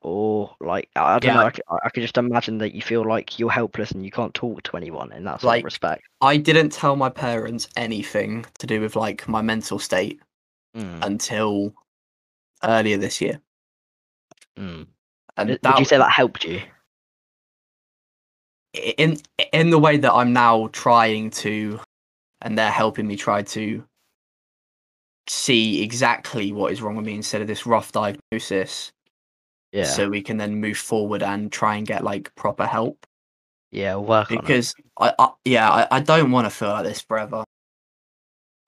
or 0.00 0.54
like 0.60 0.88
I 0.96 1.16
I 1.16 1.18
don't 1.18 1.34
Yeah. 1.34 1.42
know. 1.68 1.78
I, 1.82 1.88
could 1.90 2.02
just 2.02 2.16
imagine 2.16 2.58
that 2.58 2.74
you 2.74 2.82
feel 2.82 3.06
like 3.06 3.38
you're 3.38 3.50
helpless 3.50 3.90
and 3.90 4.04
you 4.04 4.10
can't 4.10 4.32
talk 4.34 4.62
to 4.64 4.76
anyone 4.76 5.12
in 5.12 5.24
that 5.24 5.40
sort 5.40 5.48
Like- 5.48 5.60
of 5.62 5.64
respect. 5.66 6.02
I 6.20 6.36
didn't 6.36 6.70
tell 6.70 6.96
my 6.96 7.08
parents 7.08 7.68
anything 7.76 8.44
to 8.58 8.66
do 8.66 8.80
with 8.80 8.96
like 8.96 9.26
my 9.28 9.42
mental 9.42 9.78
state 9.78 10.20
Mm, 10.76 11.02
until 11.04 11.74
earlier 12.62 12.98
this 12.98 13.20
year. 13.20 13.40
mm. 14.58 14.86
And 15.36 15.50
Would 15.50 15.62
that 15.62 15.78
you 15.78 15.84
say 15.84 15.96
that 15.98 16.10
helped 16.10 16.44
you? 16.44 16.60
in 18.74 19.16
in 19.52 19.70
the 19.70 19.78
way 19.78 19.96
that 19.96 20.12
I'm 20.12 20.32
now 20.32 20.68
trying 20.72 21.30
to, 21.30 21.80
and 22.42 22.56
they're 22.58 22.70
helping 22.70 23.06
me 23.06 23.16
try 23.16 23.42
to 23.42 23.82
see 25.26 25.82
exactly 25.82 26.52
what 26.52 26.72
is 26.72 26.80
wrong 26.82 26.96
with 26.96 27.06
me 27.06 27.14
instead 27.14 27.40
of 27.40 27.46
this 27.48 27.66
rough 27.66 27.92
diagnosis, 27.92 28.92
Yeah, 29.72 29.84
so 29.84 30.08
we 30.08 30.22
can 30.22 30.38
then 30.38 30.56
move 30.56 30.78
forward 30.78 31.22
and 31.22 31.52
try 31.52 31.76
and 31.76 31.86
get 31.86 32.02
like 32.04 32.34
proper 32.34 32.66
help. 32.66 33.06
yeah, 33.70 33.96
work 33.96 34.30
on 34.30 34.38
it. 34.38 34.40
Because 34.42 34.74
I, 34.98 35.12
I 35.18 35.30
yeah, 35.44 35.70
I, 35.70 35.86
I 35.90 36.00
don't 36.00 36.30
want 36.30 36.46
to 36.46 36.50
feel 36.50 36.70
like 36.70 36.84
this 36.84 37.00
forever. 37.02 37.44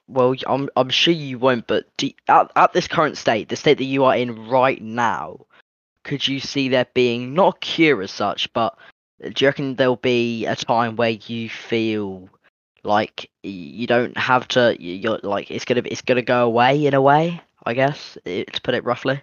Well, 0.08 0.34
I'm 0.46 0.68
I'm 0.76 0.90
sure 0.90 1.14
you 1.14 1.38
won't, 1.38 1.66
but 1.66 1.84
do, 1.96 2.10
at 2.28 2.50
at 2.56 2.72
this 2.72 2.88
current 2.88 3.16
state, 3.16 3.48
the 3.48 3.56
state 3.56 3.78
that 3.78 3.84
you 3.84 4.04
are 4.04 4.16
in 4.16 4.48
right 4.48 4.82
now, 4.82 5.46
could 6.04 6.26
you 6.26 6.40
see 6.40 6.68
there 6.68 6.86
being 6.94 7.32
not 7.32 7.56
a 7.56 7.58
cure 7.60 8.02
as 8.02 8.10
such, 8.10 8.52
but 8.52 8.76
uh, 9.24 9.28
do 9.28 9.44
you 9.44 9.48
reckon 9.48 9.76
there'll 9.76 9.96
be 9.96 10.46
a 10.46 10.56
time 10.56 10.96
where 10.96 11.10
you 11.10 11.48
feel 11.48 12.28
like 12.82 13.30
you 13.42 13.86
don't 13.86 14.16
have 14.18 14.48
to? 14.48 14.76
You're 14.80 15.20
like 15.22 15.50
it's 15.50 15.64
gonna 15.64 15.82
it's 15.84 16.02
gonna 16.02 16.22
go 16.22 16.44
away 16.44 16.84
in 16.86 16.94
a 16.94 17.00
way, 17.00 17.40
I 17.64 17.74
guess, 17.74 18.18
to 18.24 18.60
put 18.62 18.74
it 18.74 18.84
roughly. 18.84 19.22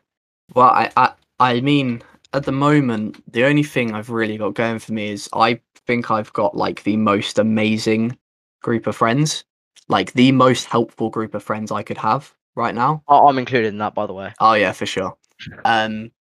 Well, 0.56 0.70
I, 0.70 0.90
I 0.96 1.12
I 1.40 1.62
mean, 1.62 2.02
at 2.34 2.44
the 2.44 2.52
moment, 2.52 3.22
the 3.32 3.46
only 3.46 3.64
thing 3.64 3.94
I've 3.94 4.10
really 4.10 4.38
got 4.38 4.54
going 4.56 4.80
for 4.80 4.94
me 4.94 5.12
is 5.12 5.30
I 5.34 5.62
think 5.86 6.12
I've 6.12 6.34
got 6.34 6.56
like 6.56 6.84
the 6.84 6.98
most 6.98 7.40
amazing 7.40 8.18
group 8.62 8.88
of 8.88 8.96
friends, 8.96 9.44
like 9.88 10.14
the 10.14 10.32
most 10.32 10.66
helpful 10.66 11.10
group 11.10 11.34
of 11.36 11.44
friends 11.44 11.72
I 11.72 11.84
could 11.84 11.98
have 11.98 12.34
right 12.56 12.74
now. 12.76 13.04
I- 13.08 13.20
I'm 13.20 13.38
included 13.38 13.68
in 13.70 13.78
that, 13.80 13.94
by 13.94 14.06
the 14.08 14.14
way. 14.14 14.34
Oh 14.40 14.54
yeah, 14.54 14.72
for 14.72 14.86
sure. 14.86 15.16
Um, 15.64 16.12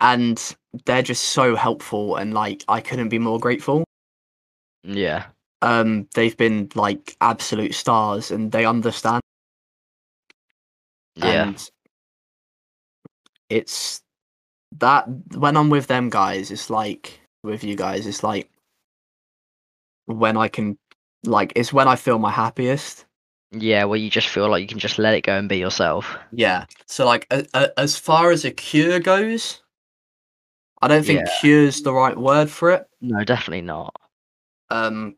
and 0.00 0.56
they're 0.86 1.02
just 1.02 1.24
so 1.24 1.54
helpful, 1.54 2.16
and 2.16 2.34
like 2.34 2.64
I 2.68 2.80
couldn't 2.80 3.10
be 3.10 3.18
more 3.18 3.38
grateful. 3.38 3.84
Yeah, 4.82 5.26
Um, 5.62 6.08
they've 6.14 6.36
been 6.36 6.70
like 6.74 7.16
absolute 7.20 7.74
stars, 7.74 8.30
and 8.30 8.50
they 8.52 8.64
understand. 8.66 9.22
yeah, 11.16 11.44
And 11.44 11.70
it's 13.48 14.02
that 14.78 15.06
when 15.36 15.56
I'm 15.56 15.70
with 15.70 15.86
them 15.86 16.10
guys, 16.10 16.50
it's 16.50 16.70
like 16.70 17.20
with 17.42 17.62
you 17.64 17.76
guys, 17.76 18.06
it's 18.06 18.22
like 18.22 18.50
when 20.06 20.36
I 20.36 20.48
can, 20.48 20.78
like, 21.24 21.52
it's 21.56 21.72
when 21.72 21.88
I 21.88 21.96
feel 21.96 22.18
my 22.18 22.30
happiest. 22.30 23.06
yeah. 23.52 23.84
where 23.84 23.98
you 23.98 24.10
just 24.10 24.28
feel 24.28 24.48
like 24.48 24.60
you 24.62 24.66
can 24.68 24.78
just 24.78 24.98
let 24.98 25.14
it 25.14 25.22
go 25.22 25.36
and 25.38 25.48
be 25.48 25.58
yourself. 25.58 26.16
Yeah. 26.32 26.66
So, 26.86 27.06
like, 27.06 27.26
a, 27.30 27.46
a, 27.54 27.78
as 27.80 27.96
far 27.96 28.30
as 28.32 28.44
a 28.44 28.50
cure 28.50 28.98
goes, 29.00 29.62
I 30.82 30.88
don't 30.88 31.04
think 31.06 31.20
Yeah. 31.20 31.32
cure's 31.40 31.80
the 31.82 31.92
right 31.92 32.16
word 32.16 32.50
for 32.50 32.70
it. 32.70 32.86
No, 33.00 33.22
definitely 33.24 33.62
not. 33.62 33.94
Um, 34.70 35.16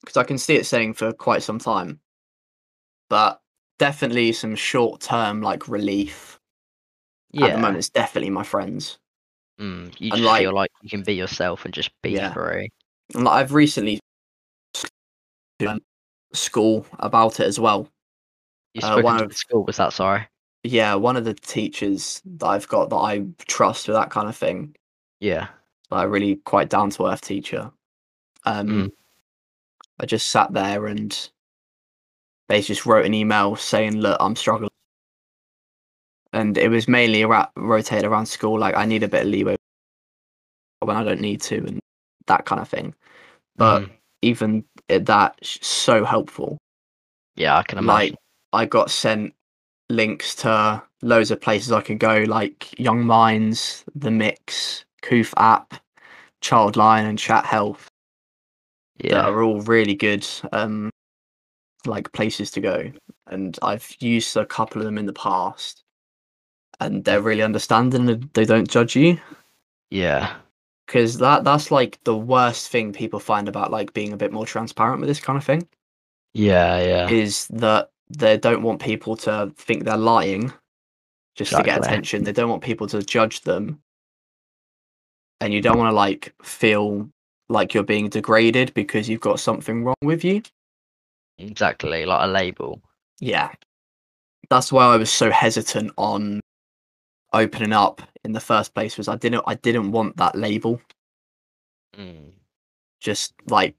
because 0.00 0.16
I 0.16 0.24
can 0.24 0.38
see 0.38 0.56
it 0.56 0.66
saying 0.66 0.94
for 0.94 1.12
quite 1.12 1.42
some 1.42 1.58
time, 1.58 2.00
but 3.08 3.40
definitely 3.78 4.32
some 4.32 4.54
short 4.56 5.00
term 5.00 5.40
like 5.40 5.68
relief. 5.68 6.35
Yeah. 7.38 7.46
At 7.46 7.52
the 7.52 7.58
moment, 7.58 7.78
it's 7.78 7.88
definitely 7.90 8.30
my 8.30 8.42
friends. 8.42 8.98
Mm, 9.60 9.94
you 10.00 10.10
and, 10.12 10.18
just 10.18 10.22
like- 10.22 10.42
feel 10.42 10.52
like 10.54 10.70
you 10.82 10.88
can 10.90 11.02
be 11.02 11.14
yourself 11.14 11.64
and 11.64 11.72
just 11.74 11.90
be 12.02 12.10
Yeah. 12.10 12.32
free. 12.32 12.70
And 13.14 13.24
like, 13.24 13.34
I've 13.34 13.52
recently 13.52 14.00
to 15.58 15.80
school 16.32 16.86
about 16.98 17.40
it 17.40 17.46
as 17.46 17.58
well. 17.58 17.88
You 18.74 18.80
Uh, 18.82 18.86
spoken 18.86 19.04
one 19.04 19.22
of- 19.22 19.28
the 19.30 19.34
school, 19.34 19.64
was 19.64 19.76
that 19.78 19.92
sorry? 19.92 20.28
Yeah, 20.62 20.94
one 20.94 21.16
of 21.16 21.24
the 21.24 21.32
teachers 21.34 22.20
that 22.24 22.46
I've 22.46 22.68
got 22.68 22.90
that 22.90 22.96
I 22.96 23.24
trust 23.46 23.88
with 23.88 23.96
that 23.96 24.10
kind 24.10 24.28
of 24.28 24.36
thing, 24.36 24.74
Yeah. 25.20 25.48
like 25.90 26.04
a 26.06 26.08
really 26.08 26.36
quite 26.36 26.68
down 26.68 26.90
to 26.90 27.06
earth 27.06 27.20
teacher. 27.22 27.70
Um, 28.44 28.66
Mm. 28.68 28.92
I 30.00 30.06
just 30.06 30.28
sat 30.28 30.52
there 30.52 30.86
and 30.86 31.30
they 32.48 32.60
just 32.60 32.84
wrote 32.84 33.06
an 33.06 33.14
email 33.14 33.56
saying, 33.56 33.96
"Look, 33.96 34.16
I'm 34.20 34.36
struggling," 34.36 34.70
and 36.36 36.58
it 36.58 36.68
was 36.68 36.86
mainly 36.88 37.22
around, 37.22 37.48
rotated 37.56 38.04
around 38.04 38.26
school. 38.26 38.58
Like 38.58 38.76
I 38.76 38.84
need 38.84 39.02
a 39.02 39.08
bit 39.08 39.22
of 39.22 39.28
leeway 39.28 39.56
when 40.80 40.96
I 40.96 41.04
don't 41.04 41.20
need 41.20 41.40
to, 41.42 41.56
and 41.56 41.80
that 42.26 42.44
kind 42.44 42.60
of 42.60 42.68
thing. 42.68 42.94
But 43.56 43.82
Mhm. 43.82 43.90
even 44.22 44.64
at 44.88 45.06
that, 45.06 45.38
so 45.42 46.04
helpful. 46.04 46.58
yeah, 47.36 47.56
I 47.56 47.62
can 47.62 47.78
imagine. 47.78 48.12
Like. 48.12 48.18
I 48.52 48.64
got 48.64 48.90
sent 48.90 49.34
links 49.90 50.34
to 50.36 50.82
loads 51.02 51.30
of 51.30 51.40
places 51.40 51.72
I 51.72 51.82
could 51.82 51.98
go, 51.98 52.24
like 52.26 52.78
Young 52.78 53.04
Minds, 53.04 53.84
The 53.94 54.10
Mix, 54.10 54.84
Kooth 55.02 55.34
app, 55.36 55.74
Childline, 56.42 57.08
and 57.08 57.18
Chat 57.18 57.44
Health. 57.44 57.88
that 58.98 59.12
yeah. 59.12 59.28
are 59.28 59.42
all 59.42 59.60
really 59.62 59.94
good 59.94 60.26
um 60.52 60.90
like 61.84 62.10
places 62.12 62.50
to 62.50 62.60
go 62.60 62.90
and 63.28 63.58
i've 63.62 63.94
used 64.00 64.36
a 64.36 64.46
couple 64.46 64.80
of 64.80 64.86
them 64.86 64.98
in 64.98 65.06
the 65.06 65.12
past 65.12 65.82
and 66.80 67.04
they're 67.04 67.20
really 67.22 67.42
understanding 67.42 68.08
and 68.08 68.30
they 68.34 68.44
don't 68.44 68.68
judge 68.70 68.94
you 68.96 69.18
Yeah. 69.90 70.34
because 70.86 71.18
that 71.18 71.44
that's 71.44 71.70
like 71.70 71.98
the 72.04 72.16
worst 72.16 72.68
thing 72.68 72.92
people 72.92 73.18
find 73.20 73.48
about 73.48 73.70
like 73.70 73.92
being 73.92 74.12
a 74.12 74.16
bit 74.16 74.32
more 74.32 74.46
transparent 74.46 75.00
with 75.00 75.08
this 75.08 75.20
kind 75.20 75.36
of 75.36 75.44
thing 75.44 75.66
Yeah, 76.34 76.78
yeah. 76.80 77.08
is 77.08 77.46
that 77.48 77.90
they 78.08 78.36
don't 78.36 78.62
want 78.62 78.80
people 78.80 79.16
to 79.16 79.52
think 79.56 79.84
they're 79.84 79.96
lying 79.96 80.52
just 81.34 81.50
to 81.56 81.62
get 81.62 81.78
attention 81.78 82.24
they 82.24 82.32
don't 82.32 82.48
want 82.50 82.62
people 82.62 82.86
to 82.88 83.02
judge 83.02 83.40
them 83.42 83.80
and 85.40 85.52
you 85.52 85.60
don't 85.60 85.76
want 85.78 85.90
to 85.90 85.94
like 85.94 86.32
feel 86.42 87.08
like 87.48 87.74
you're 87.74 87.82
being 87.84 88.08
degraded 88.08 88.72
because 88.74 89.08
you've 89.08 89.20
got 89.20 89.38
something 89.40 89.84
wrong 89.84 89.96
with 90.02 90.24
you 90.24 90.42
Exactly. 91.38 92.06
Like 92.06 92.24
a 92.24 92.26
label. 92.30 92.80
yeah 93.20 93.50
that's 94.48 94.70
why 94.72 94.84
i 94.86 94.96
was 94.96 95.10
so 95.10 95.30
hesitant 95.30 95.90
on 95.98 96.40
opening 97.32 97.72
up 97.72 98.00
in 98.24 98.32
the 98.32 98.40
first 98.40 98.74
place 98.74 98.96
was 98.96 99.08
i 99.08 99.16
didn't 99.16 99.42
i 99.46 99.54
didn't 99.54 99.90
want 99.92 100.16
that 100.16 100.34
label 100.36 100.80
Mm. 101.98 102.32
just 103.00 103.32
like 103.48 103.74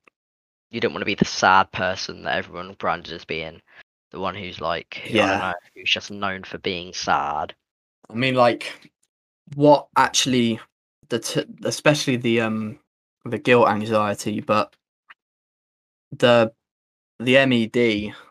You 0.72 0.80
don't 0.80 0.92
want 0.94 1.02
to 1.02 1.06
be 1.06 1.14
the 1.16 1.24
sad 1.26 1.72
person 1.72 2.24
that 2.24 2.36
everyone 2.36 2.74
branded 2.80 3.14
as 3.14 3.26
being 3.26 3.62
the 4.12 4.20
one 4.20 4.34
who's 4.36 4.60
like, 4.60 5.02
I 5.06 5.10
Yeah. 5.10 5.28
don't 5.28 5.40
know, 5.40 5.54
who's 5.76 5.92
just 5.92 6.10
known 6.12 6.44
for 6.44 6.58
being 6.58 6.94
sad. 6.94 7.54
i 8.10 8.14
mean 8.14 8.34
like 8.36 8.74
what 9.56 9.88
actually 9.98 10.60
the 11.10 11.20
t- 11.20 11.46
especially 11.64 12.18
the 12.18 12.42
um 12.42 12.80
the 13.26 13.38
guilt 13.38 13.68
anxiety 13.70 14.42
but 14.42 14.76
the 16.12 16.52
the 17.20 17.46
med 17.46 17.78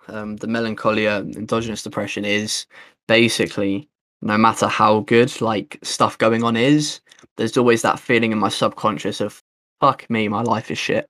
um 0.09 0.37
the 0.37 0.47
melancholia 0.47 1.19
endogenous 1.37 1.83
depression 1.83 2.25
is 2.25 2.67
basically 3.07 3.89
no 4.23 4.37
matter 4.39 4.67
how 4.67 5.01
good 5.01 5.41
like 5.41 5.79
stuff 5.83 6.17
going 6.19 6.43
on 6.43 6.57
is 6.57 7.01
there's 7.37 7.57
always 7.57 7.83
that 7.83 8.01
feeling 8.01 8.33
in 8.33 8.39
my 8.39 8.49
subconscious 8.49 9.21
of 9.21 9.43
fuck 9.81 10.09
me 10.11 10.29
my 10.29 10.43
life 10.43 10.71
is 10.71 10.79
shit 10.79 11.07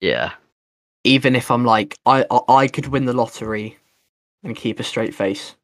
Yeah. 0.00 0.32
even 1.04 1.34
if 1.36 1.50
I'm 1.50 1.64
like 1.64 1.96
I 2.06 2.24
I, 2.30 2.40
I 2.48 2.68
could 2.68 2.86
win 2.86 3.04
the 3.06 3.12
lottery 3.12 3.76
and 4.44 4.56
keep 4.56 4.80
a 4.80 4.84
straight 4.84 5.14
face 5.14 5.56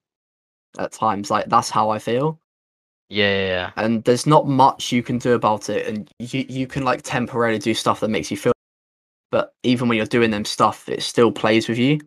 at 0.79 0.93
times 0.93 1.31
like 1.31 1.47
that's 1.47 1.71
how 1.71 1.91
I 1.91 1.99
feel 1.99 2.39
Yeah, 3.09 3.31
yeah, 3.35 3.47
yeah. 3.47 3.71
and 3.77 4.05
there's 4.05 4.27
not 4.27 4.47
much 4.49 4.93
you 4.93 5.03
can 5.03 5.19
do 5.19 5.33
about 5.35 5.69
it 5.71 5.87
and 5.87 6.11
you 6.19 6.45
you 6.49 6.67
can 6.67 6.83
like 6.85 7.03
temporarily 7.03 7.59
do 7.59 7.73
stuff 7.75 8.01
that 8.01 8.09
makes 8.09 8.31
you 8.31 8.37
feel 8.37 8.53
but 9.31 9.53
even 9.63 9.89
when 9.89 9.97
you're 9.97 10.07
doing 10.07 10.31
them 10.31 10.45
stuff 10.45 10.89
it 10.89 11.03
still 11.03 11.31
plays 11.33 11.69
with 11.69 11.79
you 11.79 12.01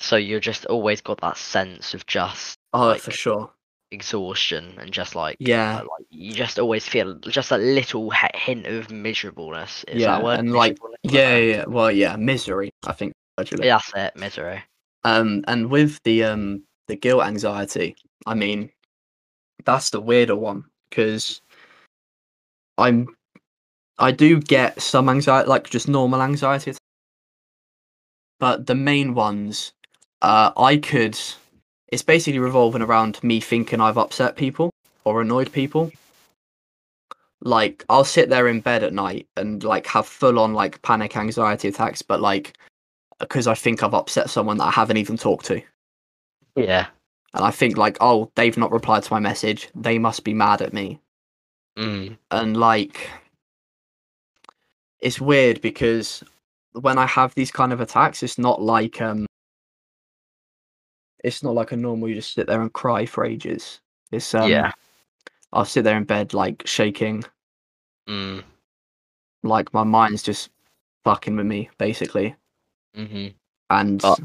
So 0.00 0.16
you're 0.16 0.40
just 0.40 0.64
always 0.66 1.00
got 1.00 1.20
that 1.20 1.36
sense 1.36 1.94
of 1.94 2.06
just 2.06 2.58
oh 2.72 2.88
Like- 2.88 3.00
for 3.02 3.10
sure 3.10 3.50
exhaustion 3.92 4.74
and 4.78 4.90
just 4.92 5.14
like 5.14 5.36
yeah 5.38 5.76
uh, 5.80 5.84
like 5.84 6.06
you 6.10 6.32
just 6.32 6.58
always 6.58 6.86
feel 6.88 7.14
just 7.18 7.50
a 7.52 7.58
little 7.58 8.10
hi- 8.10 8.30
hint 8.34 8.66
of 8.66 8.90
miserableness. 8.90 9.84
Is 9.88 10.02
Yeah, 10.02 10.16
that 10.16 10.24
word? 10.24 10.38
and, 10.40 10.52
like, 10.52 10.78
yeah 11.02 11.36
yeah 11.36 11.54
yeah. 11.56 11.64
well 11.66 11.90
yeah 11.90 12.16
misery 12.16 12.70
I 12.86 12.92
think 12.92 13.12
actually 13.38 13.66
Yeah, 13.66 13.80
that's 13.94 14.14
it. 14.16 14.20
Misery. 14.20 14.62
um 15.04 15.44
and 15.48 15.70
with 15.70 16.00
the 16.04 16.24
um 16.24 16.62
the 16.88 16.96
guilt 16.96 17.22
anxiety 17.24 17.94
i 18.26 18.34
mean 18.34 18.70
that's 19.64 19.90
the 19.90 20.00
weirder 20.00 20.36
one 20.36 20.64
because 20.90 21.40
i'm 22.78 23.06
i 23.98 24.10
do 24.10 24.40
get 24.40 24.80
some 24.80 25.08
anxiety 25.08 25.48
like 25.48 25.68
just 25.70 25.88
normal 25.88 26.22
anxiety 26.22 26.72
but 28.40 28.66
the 28.66 28.74
main 28.74 29.14
ones 29.14 29.72
uh 30.22 30.50
i 30.56 30.76
could 30.76 31.18
it's 31.92 32.02
basically 32.02 32.40
revolving 32.40 32.82
around 32.82 33.22
me 33.22 33.40
thinking 33.40 33.80
i've 33.80 33.98
upset 33.98 34.34
people 34.34 34.70
or 35.04 35.20
annoyed 35.20 35.52
people 35.52 35.92
like 37.42 37.84
i'll 37.88 38.04
sit 38.04 38.28
there 38.28 38.48
in 38.48 38.60
bed 38.60 38.82
at 38.82 38.92
night 38.92 39.26
and 39.36 39.62
like 39.62 39.86
have 39.86 40.06
full 40.06 40.38
on 40.38 40.52
like 40.54 40.82
panic 40.82 41.16
anxiety 41.16 41.68
attacks 41.68 42.02
but 42.02 42.20
like 42.20 42.56
because 43.20 43.46
i 43.46 43.54
think 43.54 43.82
i've 43.82 43.94
upset 43.94 44.28
someone 44.30 44.56
that 44.58 44.64
i 44.66 44.70
haven't 44.70 44.96
even 44.96 45.16
talked 45.16 45.44
to 45.46 45.62
Yeah. 46.56 46.86
and 47.34 47.44
I 47.44 47.50
think 47.50 47.78
like, 47.78 47.96
oh, 48.02 48.30
they've 48.34 48.58
not 48.58 48.72
replied 48.72 49.04
to 49.04 49.12
my 49.12 49.18
message. 49.18 49.70
They 49.74 49.98
must 49.98 50.22
be 50.22 50.34
mad 50.34 50.60
at 50.60 50.74
me. 50.74 51.00
Mm. 51.78 52.18
And 52.30 52.56
like, 52.58 53.08
it's 55.00 55.18
weird 55.18 55.62
because 55.62 56.22
when 56.72 56.98
I 56.98 57.06
have 57.06 57.34
these 57.34 57.50
kind 57.50 57.72
of 57.72 57.80
attacks, 57.80 58.22
it's 58.22 58.36
not 58.36 58.60
like 58.60 59.00
um, 59.00 59.24
it's 61.22 61.42
not 61.42 61.54
like 61.54 61.72
a 61.72 61.76
normal. 61.76 62.08
You 62.08 62.16
just 62.16 62.34
sit 62.34 62.46
there 62.46 62.60
and 62.62 62.72
cry 62.72 63.06
for 63.06 63.24
ages. 63.24 63.80
It's 64.10 64.34
um, 64.34 64.50
yeah. 64.50 64.72
I'll 65.52 65.64
sit 65.64 65.84
there 65.84 65.96
in 65.96 66.04
bed 66.04 66.32
like 66.34 66.62
shaking, 66.66 67.24
Mm. 68.08 68.42
like 69.42 69.72
my 69.74 69.84
mind's 69.84 70.22
just 70.22 70.50
fucking 71.04 71.36
with 71.36 71.46
me 71.46 71.68
basically, 71.78 72.34
hmm 72.94 73.28
and 73.70 74.00
Oh. 74.04 74.16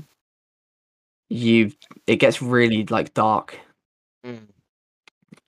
you, 1.29 1.71
it 2.07 2.17
gets 2.17 2.41
really 2.41 2.85
like 2.85 3.13
dark 3.13 3.59
Mm. 4.25 4.47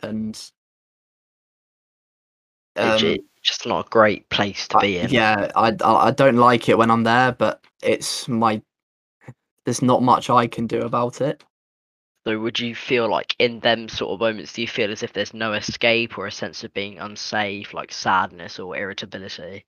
and. 0.01 0.51
It's 2.75 2.93
um, 2.93 2.97
ju- 2.99 3.23
just 3.43 3.65
not 3.65 3.87
a 3.87 3.89
great 3.89 4.29
place 4.29 4.67
to 4.69 4.77
I- 4.77 4.81
be 4.81 4.97
in. 4.99 5.09
Yeah, 5.09 5.51
I 5.55 5.75
I 5.83 6.11
don't 6.11 6.37
like 6.37 6.69
it 6.69 6.77
when 6.77 6.89
I'm 6.91 7.03
there, 7.03 7.31
but 7.33 7.61
it's 7.81 8.27
my 8.27 8.61
there's 9.69 9.83
not 9.83 10.01
much 10.01 10.31
I 10.31 10.47
can 10.47 10.65
do 10.65 10.81
about 10.81 11.21
it. 11.21 11.43
So 12.25 12.39
would 12.39 12.59
you 12.59 12.73
feel 12.73 13.07
like 13.07 13.35
in 13.37 13.59
them 13.59 13.87
sort 13.87 14.13
of 14.13 14.19
moments, 14.19 14.53
do 14.53 14.61
you 14.61 14.67
feel 14.67 14.91
as 14.91 15.03
if 15.03 15.13
there's 15.13 15.31
no 15.31 15.53
escape 15.53 16.17
or 16.17 16.25
a 16.25 16.31
sense 16.31 16.63
of 16.63 16.73
being 16.73 16.97
unsafe, 16.97 17.71
like 17.71 17.91
sadness 17.91 18.57
or 18.57 18.75
irritability? 18.75 19.63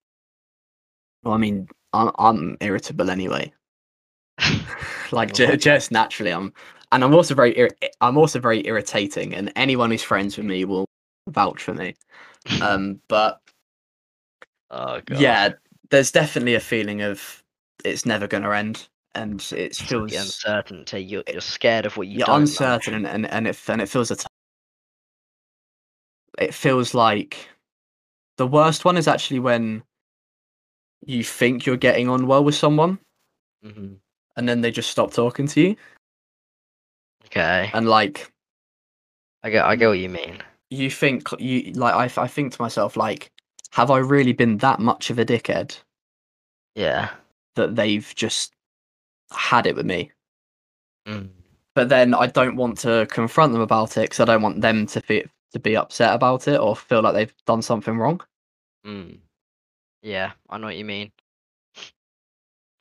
Well, 1.24 1.36
I 1.36 1.38
mean, 1.38 1.68
I'm 1.94 2.10
I'm 2.18 2.58
irritable 2.62 3.12
anyway. 3.12 3.54
like 5.12 5.36
just 5.36 5.92
naturally, 5.92 6.32
I'm, 6.32 6.52
and 6.92 7.04
I'm 7.04 7.14
also 7.14 7.36
very 7.36 7.56
ir- 7.56 7.78
I'm 8.02 8.18
also 8.18 8.40
very 8.40 8.66
irritating, 8.66 9.36
and 9.36 9.52
anyone 9.56 9.92
who's 9.92 10.02
friends 10.02 10.36
with 10.36 10.48
me 10.48 10.66
will 10.66 10.86
vouch 11.30 11.62
for 11.62 11.76
me. 11.76 11.94
Um, 12.60 13.02
but 13.08 13.40
oh 14.72 15.00
god. 15.06 15.20
yeah, 15.20 15.50
there's 15.92 16.12
definitely 16.12 16.56
a 16.56 16.60
feeling 16.60 17.02
of 17.02 17.44
it's 17.86 18.06
never 18.06 18.26
going 18.26 18.44
to 18.44 18.52
end, 18.52 18.88
and 19.15 19.39
it 19.41 19.54
It's 19.54 19.80
like 19.82 19.89
feels 19.89 20.12
the 20.12 20.17
uncertainty. 20.17 21.00
You're, 21.00 21.24
you're 21.28 21.41
scared 21.41 21.86
of 21.86 21.97
what 21.97 22.08
you 22.08 22.19
you're 22.19 22.28
uncertain 22.30 22.93
and, 22.93 23.08
and 23.08 23.26
and 23.28 23.47
it 23.47 23.60
and 23.69 23.82
it 23.82 23.89
feels 23.89 24.12
a 24.12 24.15
t- 24.15 24.26
it 26.39 26.54
feels 26.54 26.93
like 26.93 27.50
the 28.38 28.47
worst 28.47 28.86
one 28.86 28.97
is 28.97 29.08
actually 29.08 29.39
when 29.39 29.84
you 31.06 31.24
think 31.24 31.65
you're 31.65 31.78
getting 31.78 32.08
on 32.10 32.26
well 32.28 32.43
with 32.43 32.56
someone 32.56 33.00
Mhm. 33.65 33.97
and 34.38 34.47
then 34.50 34.62
they 34.62 34.71
just 34.71 34.89
stop 34.89 35.12
talking 35.12 35.47
to 35.47 35.62
you 35.62 35.76
Okay, 37.26 37.69
and 37.74 37.88
like 37.88 38.32
I 39.43 39.50
get, 39.50 39.65
I 39.65 39.76
get 39.76 39.88
what 39.88 40.00
you 40.00 40.10
mean. 40.10 40.41
you 40.69 40.89
think 40.89 41.28
you 41.39 41.74
like 41.74 41.93
I, 42.17 42.21
I 42.24 42.28
think 42.28 42.54
to 42.54 42.62
myself 42.62 42.95
like 42.97 43.32
have 43.71 43.89
I 43.91 43.97
really 44.00 44.34
been 44.34 44.58
that 44.58 44.80
much 44.80 45.10
of 45.10 45.19
a 45.19 45.26
dickhead 45.26 45.78
Yeah. 46.76 47.10
that 47.56 47.76
they've 47.76 48.12
just 48.15 48.54
had 49.32 49.65
it 49.67 49.76
with 49.76 49.86
me 49.86 50.12
Mm. 51.08 51.30
but 51.74 51.89
then 51.89 52.13
I 52.13 52.28
don't 52.28 52.56
want 52.56 52.78
to 52.80 53.08
confront 53.10 53.54
them 53.54 53.62
about 53.62 53.98
it 53.98 54.02
because 54.02 54.20
I 54.20 54.26
don't 54.26 54.44
want 54.44 54.62
them 54.62 54.86
to 54.86 55.02
be 55.02 55.26
to 55.54 55.60
be 55.60 55.76
upset 55.76 56.13
about 56.13 56.48
it 56.48 56.60
or 56.60 56.76
feel 56.76 57.02
like 57.02 57.13
they've 57.13 57.34
done 57.48 57.62
something 57.62 57.98
wrong. 57.98 58.22
Mm. 58.86 59.20
Yeah, 60.04 60.34
I 60.50 60.58
know 60.58 60.67
what 60.67 60.78
you 60.78 60.86
mean. 60.86 61.12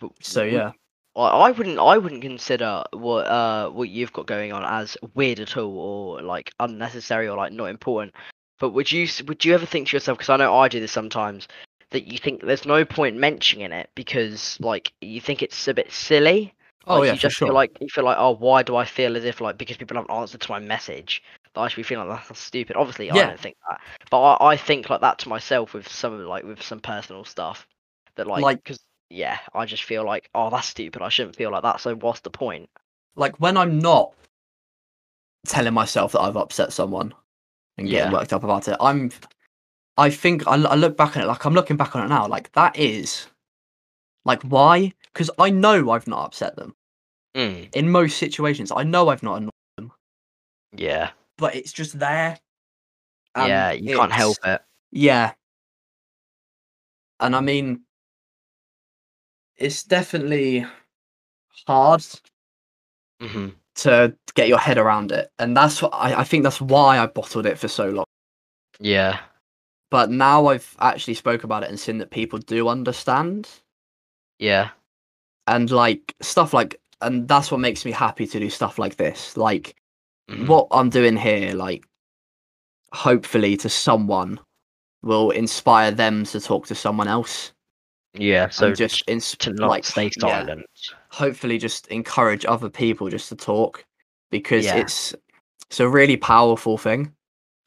But 0.01 0.13
So 0.21 0.43
yeah, 0.43 0.73
I 1.17 1.21
I 1.23 1.51
wouldn't 1.51 1.79
I 1.79 1.99
wouldn't 1.99 2.23
consider 2.23 2.83
what 2.93 3.27
uh 3.27 3.71
what 3.71 3.89
you've 3.89 4.13
got 4.13 4.27
going 4.27 4.53
on 4.53 4.65
as 4.65 4.97
weird 5.15 5.41
at 5.41 5.57
all 5.57 5.77
or 5.79 6.23
like 6.23 6.53
unnecessary 6.61 7.29
or 7.29 7.37
like 7.37 7.53
not 7.53 7.71
important. 7.71 8.15
But 8.59 8.71
would 8.71 8.93
you 8.93 9.09
would 9.27 9.45
you 9.45 9.55
ever 9.55 9.67
think 9.67 9.89
to 9.89 9.97
yourself 9.97 10.19
because 10.19 10.31
I 10.31 10.37
know 10.37 10.55
I 10.57 10.69
do 10.69 10.81
this 10.81 10.93
sometimes 10.93 11.49
that 11.91 12.07
you 12.13 12.19
think 12.19 12.43
there's 12.43 12.67
no 12.67 12.85
point 12.85 13.17
mentioning 13.17 13.73
it 13.73 13.91
because 13.95 14.59
like 14.61 14.93
you 15.01 15.21
think 15.21 15.43
it's 15.43 15.69
a 15.69 15.75
bit 15.75 15.91
silly. 15.93 16.55
oh 16.87 16.99
like, 17.01 17.07
yeah, 17.07 17.13
you 17.15 17.19
just 17.19 17.37
sure. 17.37 17.49
feel 17.49 17.55
like 17.55 17.77
you 17.81 17.89
feel 17.89 18.05
like 18.05 18.17
oh 18.19 18.31
why 18.37 18.63
do 18.63 18.77
I 18.77 18.85
feel 18.85 19.17
as 19.17 19.25
if 19.25 19.41
like 19.41 19.59
because 19.59 19.77
people 19.77 19.97
haven't 19.97 20.15
answered 20.15 20.41
to 20.43 20.51
my 20.51 20.59
message 20.61 21.23
that 21.55 21.61
I 21.61 21.69
should 21.69 21.77
be 21.77 21.83
feeling 21.83 22.09
like 22.09 22.27
that's 22.29 22.41
stupid. 22.41 22.77
Obviously 22.77 23.11
I 23.11 23.15
don't 23.17 23.41
think 23.41 23.57
that, 23.69 23.81
but 24.11 24.21
I, 24.23 24.53
I 24.53 24.57
think 24.57 24.89
like 24.91 25.01
that 25.01 25.19
to 25.21 25.29
myself 25.29 25.75
with 25.75 25.89
some 25.89 26.25
like 26.27 26.45
with 26.45 26.63
some 26.63 26.81
personal 26.81 27.25
stuff 27.25 27.67
that 28.17 28.27
like 28.27 28.43
Like- 28.43 28.63
because 28.63 28.81
yeah 29.11 29.39
I 29.55 29.67
just 29.67 29.83
feel 29.83 30.05
like 30.05 30.31
oh 30.35 30.51
that's 30.51 30.69
stupid. 30.69 31.03
I 31.03 31.09
shouldn't 31.09 31.37
feel 31.37 31.51
like 31.51 31.63
that. 31.63 31.81
So 31.81 31.95
what's 31.97 32.21
the 32.21 32.31
point? 32.31 32.69
like 33.17 33.37
when 33.41 33.57
I'm 33.57 33.79
not 33.81 34.13
telling 35.47 35.75
myself 35.75 36.13
that 36.13 36.21
I've 36.21 36.37
upset 36.37 36.73
someone 36.73 37.13
and 37.79 37.89
getting 37.89 38.13
Yeah. 38.13 38.13
worked 38.13 38.33
up 38.33 38.45
about 38.45 38.69
it, 38.69 38.77
I'm. 38.81 39.11
I 40.01 40.11
think 40.11 40.47
I, 40.47 40.55
I 40.55 40.75
look 40.77 40.97
back 40.97 41.17
on 41.17 41.23
it 41.23 41.27
like 41.27 41.45
I'm 41.45 41.55
looking 41.55 41.77
back 41.77 41.95
on 41.95 42.05
it 42.05 42.09
now. 42.09 42.27
Like 42.27 42.51
that 42.53 42.79
is, 42.79 43.27
like 44.25 44.43
why? 44.43 44.93
Because 45.13 45.31
I 45.39 45.51
know 45.51 45.91
I've 45.91 46.07
not 46.07 46.25
upset 46.27 46.57
them 46.57 46.75
Mm, 47.37 47.69
in 47.75 47.91
most 47.91 48.17
situations. 48.19 48.73
I 48.75 48.83
know 48.83 49.09
I've 49.11 49.23
not 49.23 49.37
annoyed, 49.37 49.51
them. 49.77 49.93
yeah, 50.77 51.11
but 51.37 51.55
it's 51.55 51.73
just 51.73 51.99
there. 51.99 52.39
yeah. 53.37 53.73
You 53.73 53.95
can't 53.95 54.13
help 54.13 54.39
it. 54.45 54.63
Yeah, 54.91 55.35
and 57.21 57.37
I 57.37 57.41
mean, 57.41 57.83
It's 59.57 59.85
definitely 59.85 60.67
hard. 61.67 62.03
hmm 63.21 63.51
to 63.77 64.15
get 64.35 64.49
your 64.49 64.59
head 64.59 64.79
around 64.79 65.13
it, 65.13 65.31
and 65.39 65.57
that's 65.57 65.81
what 65.81 65.93
I, 65.95 66.21
I 66.21 66.25
think 66.25 66.43
that's 66.45 66.61
why 66.61 66.99
I 66.99 67.07
bottled 67.07 67.47
it 67.47 67.59
for 67.59 67.69
so 67.69 67.89
long. 67.91 68.05
Yeah, 68.81 69.21
But 69.91 70.11
now 70.11 70.47
I've 70.47 70.77
actually 70.81 71.15
spoke 71.15 71.45
about 71.45 71.63
it 71.65 71.69
and 71.71 71.79
seen 71.81 71.99
that 71.99 72.11
people 72.11 72.39
do 72.39 72.69
understand. 72.69 73.49
yeah, 74.39 74.71
and 75.47 75.71
like 75.71 76.15
stuff 76.21 76.53
like 76.55 76.81
and 77.01 77.27
that's 77.29 77.51
what 77.51 77.61
makes 77.61 77.85
me 77.85 77.91
happy 77.93 78.27
to 78.27 78.39
do 78.39 78.51
stuff 78.51 78.79
like 78.79 78.97
this 78.97 79.37
like 79.37 79.75
mhm, 80.29 80.47
what 80.47 80.67
i'm 80.71 80.91
doing 80.91 81.17
here 81.17 81.55
like 81.55 81.87
hopefully 82.93 83.57
to 83.57 83.69
someone 83.69 84.39
will 85.03 85.31
inspire 85.31 85.91
them 85.91 86.25
to 86.25 86.41
talk 86.41 86.67
to 86.67 86.75
someone 86.75 87.09
else 87.09 87.53
yeah. 88.15 88.49
So 88.49 88.73
just 88.73 89.05
ins- 89.07 89.37
to 89.39 89.53
not 89.53 89.69
like 89.69 89.85
stay 89.85 90.11
yeah, 90.17 90.45
silent. 90.45 90.67
hopefully 91.11 91.59
just 91.59 91.87
encourage 91.89 92.45
other 92.47 92.69
people 92.71 93.09
just 93.09 93.29
to 93.31 93.37
talk 93.37 93.85
because 94.31 94.65
Yeah. 94.67 94.77
it's 94.77 95.15
it's 95.69 95.81
a 95.81 95.89
really 95.89 96.17
powerful 96.17 96.79
thing 96.79 97.15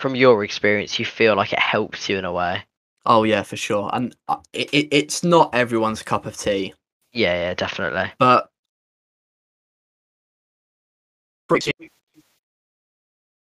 From 0.04 0.16
your 0.16 0.44
experience, 0.44 1.00
you 1.00 1.06
feel 1.06 1.34
like 1.34 1.54
it 1.54 1.60
helps 1.60 2.10
you 2.10 2.18
in 2.18 2.26
a 2.26 2.34
way. 2.34 2.66
oh 3.06 3.24
yeah 3.24 3.42
for 3.42 3.56
sure 3.56 3.90
and 3.94 4.14
uh, 4.28 4.36
it, 4.52 4.70
it, 4.74 4.88
it's 4.92 5.24
not 5.24 5.56
everyone's 5.56 6.04
cup 6.04 6.26
of 6.26 6.36
tea 6.36 6.74
Yeah, 7.14 7.34
yeah, 7.36 7.54
definitely. 7.54 8.12
but 8.20 8.50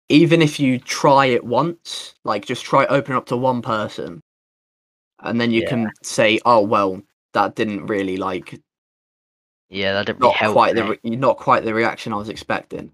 even 0.08 0.42
if 0.42 0.58
you 0.58 0.80
try 0.80 1.26
it 1.26 1.44
once, 1.44 2.14
like 2.24 2.44
just 2.44 2.64
try 2.64 2.86
open 2.86 3.14
up 3.14 3.26
to 3.26 3.36
one 3.36 3.62
person, 3.62 4.20
and 5.20 5.40
then 5.40 5.52
you 5.52 5.62
Yeah. 5.62 5.68
can 5.68 5.92
say, 6.02 6.40
"Oh 6.44 6.62
well, 6.62 7.00
that 7.34 7.54
didn't 7.54 7.86
really 7.86 8.16
like 8.16 8.60
Yeah, 9.68 9.92
that 9.92 10.06
didn't 10.06 10.22
really 10.22 10.32
not 10.32 10.40
help 10.40 10.54
quite 10.54 10.74
the 10.74 10.84
re- 10.84 11.16
not 11.16 11.36
quite 11.36 11.62
the 11.64 11.74
reaction 11.74 12.12
I 12.12 12.16
was 12.16 12.30
expecting." 12.30 12.90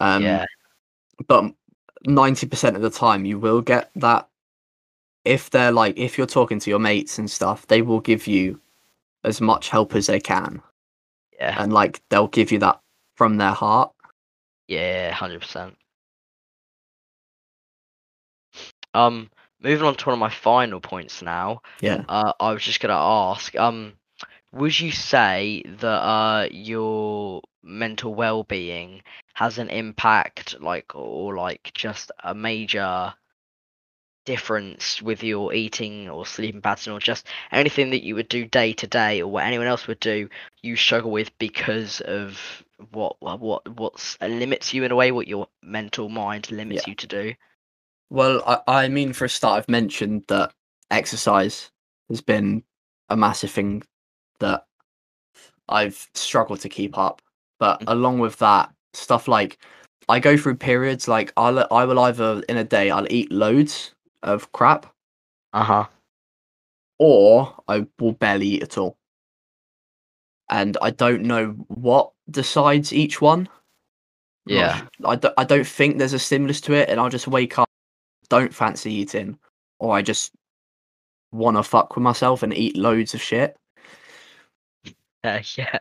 Um, 0.00 0.22
yeah, 0.22 0.46
but 1.28 1.52
ninety 2.04 2.46
percent 2.46 2.76
of 2.76 2.82
the 2.82 2.90
time, 2.90 3.24
you 3.24 3.38
will 3.38 3.60
get 3.60 3.90
that. 3.96 4.28
If 5.24 5.50
they're 5.50 5.72
like, 5.72 5.98
if 5.98 6.16
you're 6.16 6.26
talking 6.26 6.58
to 6.60 6.70
your 6.70 6.78
mates 6.78 7.18
and 7.18 7.30
stuff, 7.30 7.66
they 7.66 7.82
will 7.82 8.00
give 8.00 8.26
you 8.26 8.60
as 9.22 9.40
much 9.40 9.68
help 9.68 9.94
as 9.94 10.06
they 10.06 10.18
can, 10.20 10.62
yeah, 11.38 11.62
and 11.62 11.72
like 11.72 12.00
they'll 12.08 12.28
give 12.28 12.50
you 12.50 12.58
that 12.60 12.80
from 13.16 13.36
their 13.36 13.52
heart. 13.52 13.92
yeah, 14.66 15.10
hundred 15.12 15.40
percent. 15.40 15.76
Um, 18.94 19.30
moving 19.62 19.84
on 19.86 19.94
to 19.94 20.06
one 20.06 20.14
of 20.14 20.18
my 20.18 20.30
final 20.30 20.80
points 20.80 21.22
now. 21.22 21.60
Yeah. 21.80 22.04
Uh, 22.08 22.32
I 22.40 22.52
was 22.52 22.62
just 22.62 22.80
gonna 22.80 22.94
ask, 22.94 23.54
um, 23.56 23.92
would 24.52 24.78
you 24.78 24.90
say 24.90 25.62
that 25.80 25.86
uh 25.86 26.48
your 26.50 27.42
mental 27.62 28.14
well-being 28.14 29.02
has 29.34 29.58
an 29.58 29.70
impact, 29.70 30.60
like, 30.60 30.94
or 30.94 31.36
like 31.36 31.72
just 31.74 32.12
a 32.22 32.34
major 32.34 33.14
difference 34.26 35.00
with 35.02 35.22
your 35.22 35.52
eating 35.54 36.08
or 36.08 36.26
sleeping 36.26 36.60
pattern, 36.60 36.92
or 36.92 37.00
just 37.00 37.26
anything 37.52 37.90
that 37.90 38.04
you 38.04 38.14
would 38.14 38.28
do 38.28 38.44
day 38.44 38.72
to 38.72 38.86
day, 38.86 39.20
or 39.22 39.26
what 39.30 39.44
anyone 39.44 39.66
else 39.66 39.86
would 39.86 40.00
do, 40.00 40.28
you 40.62 40.76
struggle 40.76 41.10
with 41.10 41.36
because 41.38 42.00
of 42.02 42.38
what 42.92 43.16
what 43.20 43.40
what 43.40 43.78
what's 43.78 44.18
limits 44.20 44.72
you 44.72 44.84
in 44.84 44.92
a 44.92 44.96
way, 44.96 45.10
what 45.10 45.28
your 45.28 45.48
mental 45.62 46.08
mind 46.08 46.50
limits 46.50 46.86
you 46.86 46.94
to 46.94 47.06
do. 47.06 47.34
Well, 48.10 48.42
I, 48.46 48.84
I 48.84 48.88
mean, 48.88 49.12
for 49.12 49.24
a 49.24 49.28
start, 49.28 49.58
I've 49.58 49.68
mentioned 49.68 50.24
that 50.28 50.52
exercise 50.90 51.70
has 52.08 52.20
been 52.20 52.64
a 53.08 53.16
massive 53.16 53.50
thing 53.50 53.82
that 54.40 54.66
I've 55.68 56.08
struggled 56.14 56.60
to 56.60 56.68
keep 56.68 56.98
up. 56.98 57.22
But 57.58 57.80
Mhm. 57.80 57.84
along 57.88 58.18
with 58.18 58.38
that, 58.38 58.72
stuff 58.94 59.28
like 59.28 59.58
I 60.08 60.18
go 60.20 60.36
through 60.36 60.56
periods 60.56 61.08
like 61.08 61.32
I'll 61.36 61.66
I 61.72 61.84
will 61.84 61.98
either 62.00 62.42
in 62.48 62.56
a 62.56 62.64
day 62.64 62.90
I'll 62.90 63.10
eat 63.12 63.30
loads 63.30 63.92
of 64.22 64.50
crap 64.52 64.86
Uh 65.52 65.64
huh. 65.64 65.86
or 66.98 67.54
I 67.68 67.86
will 67.98 68.12
barely 68.12 68.46
eat 68.46 68.62
at 68.62 68.78
all. 68.78 68.96
And 70.50 70.76
I 70.82 70.90
don't 70.90 71.22
know 71.22 71.50
what 71.68 72.12
decides 72.30 72.92
each 72.92 73.20
one. 73.20 73.48
Yeah. 74.46 74.84
I 75.04 75.16
don't, 75.16 75.34
I 75.38 75.44
don't 75.44 75.66
think 75.66 75.98
there's 75.98 76.12
a 76.12 76.18
stimulus 76.18 76.60
to 76.62 76.74
it, 76.74 76.88
and 76.88 76.98
I'll 76.98 77.08
just 77.08 77.28
wake 77.28 77.58
up, 77.58 77.68
don't 78.28 78.52
fancy 78.52 78.92
eating, 78.92 79.38
or 79.78 79.94
I 79.94 80.02
just 80.02 80.32
want 81.30 81.56
to 81.56 81.62
fuck 81.62 81.94
with 81.94 82.02
myself 82.02 82.42
and 82.42 82.52
eat 82.52 82.76
loads 82.76 83.14
of 83.14 83.22
shit. 83.22 83.56
Uh, 85.22 85.40
yeah. 85.56 85.78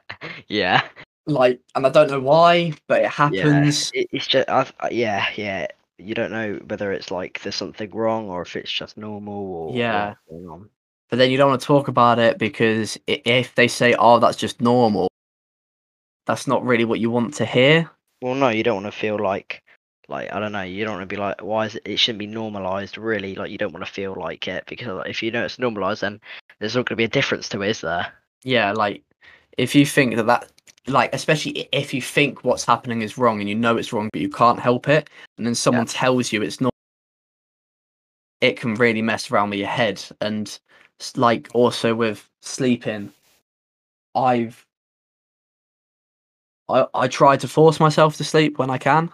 Yeah. 0.47 0.87
Like, 1.25 1.59
and 1.75 1.85
I 1.85 1.89
don't 1.89 2.09
know 2.09 2.19
why, 2.19 2.73
but 2.87 2.99
it 2.99 3.03
Yeah. 3.03 3.09
happens. 3.09 3.91
It, 3.93 4.07
it's 4.11 4.27
just, 4.27 4.49
I've, 4.49 4.73
yeah, 4.91 5.25
yeah. 5.35 5.67
You 5.97 6.15
don't 6.15 6.31
know 6.31 6.59
whether 6.67 6.91
it's 6.93 7.11
like 7.11 7.41
there's 7.41 7.55
something 7.55 7.91
wrong 7.91 8.29
or 8.29 8.41
if 8.41 8.55
it's 8.55 8.71
just 8.71 8.97
normal 8.97 9.33
or 9.53 9.75
Yeah. 9.75 10.15
on. 10.31 10.69
But 11.09 11.17
then 11.17 11.31
you 11.31 11.37
don't 11.37 11.49
want 11.49 11.61
to 11.61 11.67
talk 11.67 11.87
about 11.87 12.19
it 12.19 12.37
because 12.37 12.97
if 13.07 13.55
they 13.55 13.67
say, 13.67 13.95
"Oh, 13.95 14.19
that's 14.19 14.37
just 14.37 14.61
normal," 14.61 15.09
that's 16.25 16.45
not 16.47 16.63
really 16.63 16.85
what 16.85 16.99
you 16.99 17.09
want 17.09 17.33
to 17.35 17.45
hear. 17.45 17.89
Well, 18.21 18.35
no, 18.35 18.49
you 18.49 18.63
don't 18.63 18.83
want 18.83 18.93
to 18.93 18.97
feel 18.99 19.17
like, 19.17 19.63
like 20.07 20.31
I 20.31 20.39
don't 20.39 20.51
know. 20.51 20.61
You 20.61 20.85
don't 20.85 20.97
want 20.97 21.09
to 21.09 21.15
be 21.15 21.19
like, 21.19 21.41
why 21.41 21.65
is 21.65 21.75
it? 21.75 21.81
It 21.85 21.97
shouldn't 21.97 22.19
be 22.19 22.27
normalized. 22.27 22.97
Really, 22.97 23.35
like 23.35 23.49
you 23.49 23.57
don't 23.57 23.73
want 23.73 23.85
to 23.85 23.91
feel 23.91 24.13
like 24.13 24.47
it 24.47 24.65
because 24.67 25.03
if 25.07 25.23
you 25.23 25.31
know 25.31 25.43
it's 25.43 25.57
normalized, 25.59 26.01
then 26.01 26.21
there's 26.59 26.75
not 26.75 26.85
going 26.85 26.93
to 26.93 26.97
be 26.97 27.05
a 27.05 27.07
difference 27.07 27.49
to 27.49 27.61
it, 27.63 27.69
is 27.69 27.81
there? 27.81 28.13
Yeah, 28.43 28.71
like 28.73 29.03
if 29.57 29.73
you 29.73 29.85
think 29.85 30.15
that 30.15 30.27
that, 30.27 30.51
like 30.87 31.13
especially 31.13 31.67
if 31.71 31.93
you 31.93 32.01
think 32.01 32.43
what's 32.43 32.65
happening 32.65 33.01
is 33.01 33.17
wrong 33.17 33.39
and 33.39 33.49
you 33.49 33.55
know 33.55 33.77
it's 33.77 33.93
wrong, 33.93 34.09
but 34.11 34.21
you 34.21 34.29
can't 34.29 34.59
help 34.59 34.87
it, 34.87 35.09
and 35.37 35.45
then 35.45 35.55
someone 35.55 35.85
tells 35.85 36.31
you 36.31 36.41
it's 36.41 36.61
not, 36.61 36.73
it 38.41 38.59
can 38.59 38.75
really 38.75 39.01
mess 39.01 39.29
around 39.31 39.49
with 39.51 39.59
your 39.59 39.67
head. 39.67 40.03
And 40.21 40.57
like 41.15 41.49
also 41.53 41.93
with 41.95 42.27
sleeping, 42.41 43.11
I've 44.15 44.65
I 46.69 46.85
I 46.93 47.07
try 47.07 47.37
to 47.37 47.47
force 47.47 47.79
myself 47.79 48.17
to 48.17 48.23
sleep 48.23 48.57
when 48.59 48.69
I 48.69 48.77
can 48.77 49.11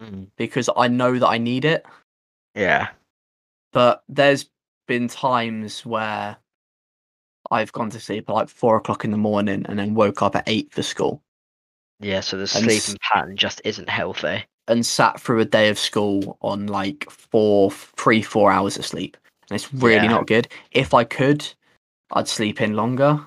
mm. 0.00 0.26
because 0.36 0.68
I 0.76 0.88
know 0.88 1.18
that 1.18 1.28
I 1.28 1.38
need 1.38 1.64
it. 1.64 1.84
Yeah. 2.54 2.88
but 3.72 4.04
there's 4.08 4.48
been 4.86 5.08
times 5.08 5.84
where 5.84 6.36
I've 7.50 7.72
gone 7.72 7.90
to 7.90 8.00
sleep 8.00 8.28
at 8.28 8.32
like 8.34 8.48
four 8.48 8.76
o'clock 8.76 9.04
in 9.04 9.10
the 9.10 9.16
morning 9.18 9.64
and 9.68 9.78
then 9.78 9.94
woke 9.94 10.22
up 10.22 10.34
at 10.36 10.44
eight 10.46 10.72
for 10.72 10.82
school 10.82 11.22
Yeah. 12.00 12.20
So 12.20 12.36
the 12.36 12.42
And 12.42 12.68
s- 12.70 12.84
sleeping 12.84 12.98
pattern 13.00 13.36
just 13.36 13.60
isn't 13.64 13.88
healthy. 13.88 14.44
and 14.66 14.84
sat 14.86 15.20
through 15.20 15.40
a 15.40 15.44
day 15.44 15.68
of 15.68 15.78
school 15.78 16.38
on 16.40 16.66
like 16.68 17.08
four, 17.10 17.70
three, 17.70 18.22
four 18.22 18.50
hours 18.50 18.78
of 18.78 18.86
sleep. 18.86 19.16
And 19.50 19.56
it's 19.56 19.72
really 19.74 20.06
Yeah. 20.06 20.08
not 20.08 20.26
good. 20.26 20.48
If 20.70 20.94
I 20.94 21.04
could, 21.04 21.46
I'd 22.12 22.28
sleep 22.28 22.60
in 22.62 22.74
longer, 22.74 23.26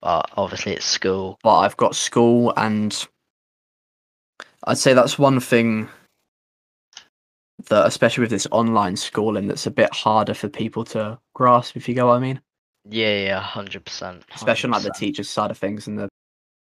But 0.00 0.30
obviously, 0.38 0.72
it's 0.72 0.86
school. 0.86 1.38
but 1.42 1.58
I've 1.58 1.76
got 1.76 1.94
school 1.96 2.52
and 2.56 3.06
I'd 4.64 4.78
say 4.78 4.94
that's 4.94 5.18
one 5.18 5.38
thing 5.40 5.88
that, 7.68 7.86
especially 7.86 8.22
with 8.22 8.30
this 8.30 8.46
online 8.50 8.96
schooling, 8.96 9.48
that's 9.48 9.66
a 9.66 9.70
bit 9.70 9.92
harder 9.92 10.32
for 10.34 10.48
people 10.48 10.84
to 10.86 11.18
grasp. 11.34 11.76
If 11.76 11.88
you 11.88 11.94
get 11.94 12.06
what 12.06 12.14
I 12.16 12.20
mean, 12.20 12.40
Yeah, 12.90 13.18
yeah, 13.18 13.40
hundred 13.40 13.84
percent. 13.84 14.24
especially 14.34 14.68
on 14.68 14.72
like 14.72 14.82
the 14.82 14.90
teachers' 14.90 15.28
side 15.28 15.50
of 15.50 15.58
things 15.58 15.86
and 15.86 15.98
the 15.98 16.08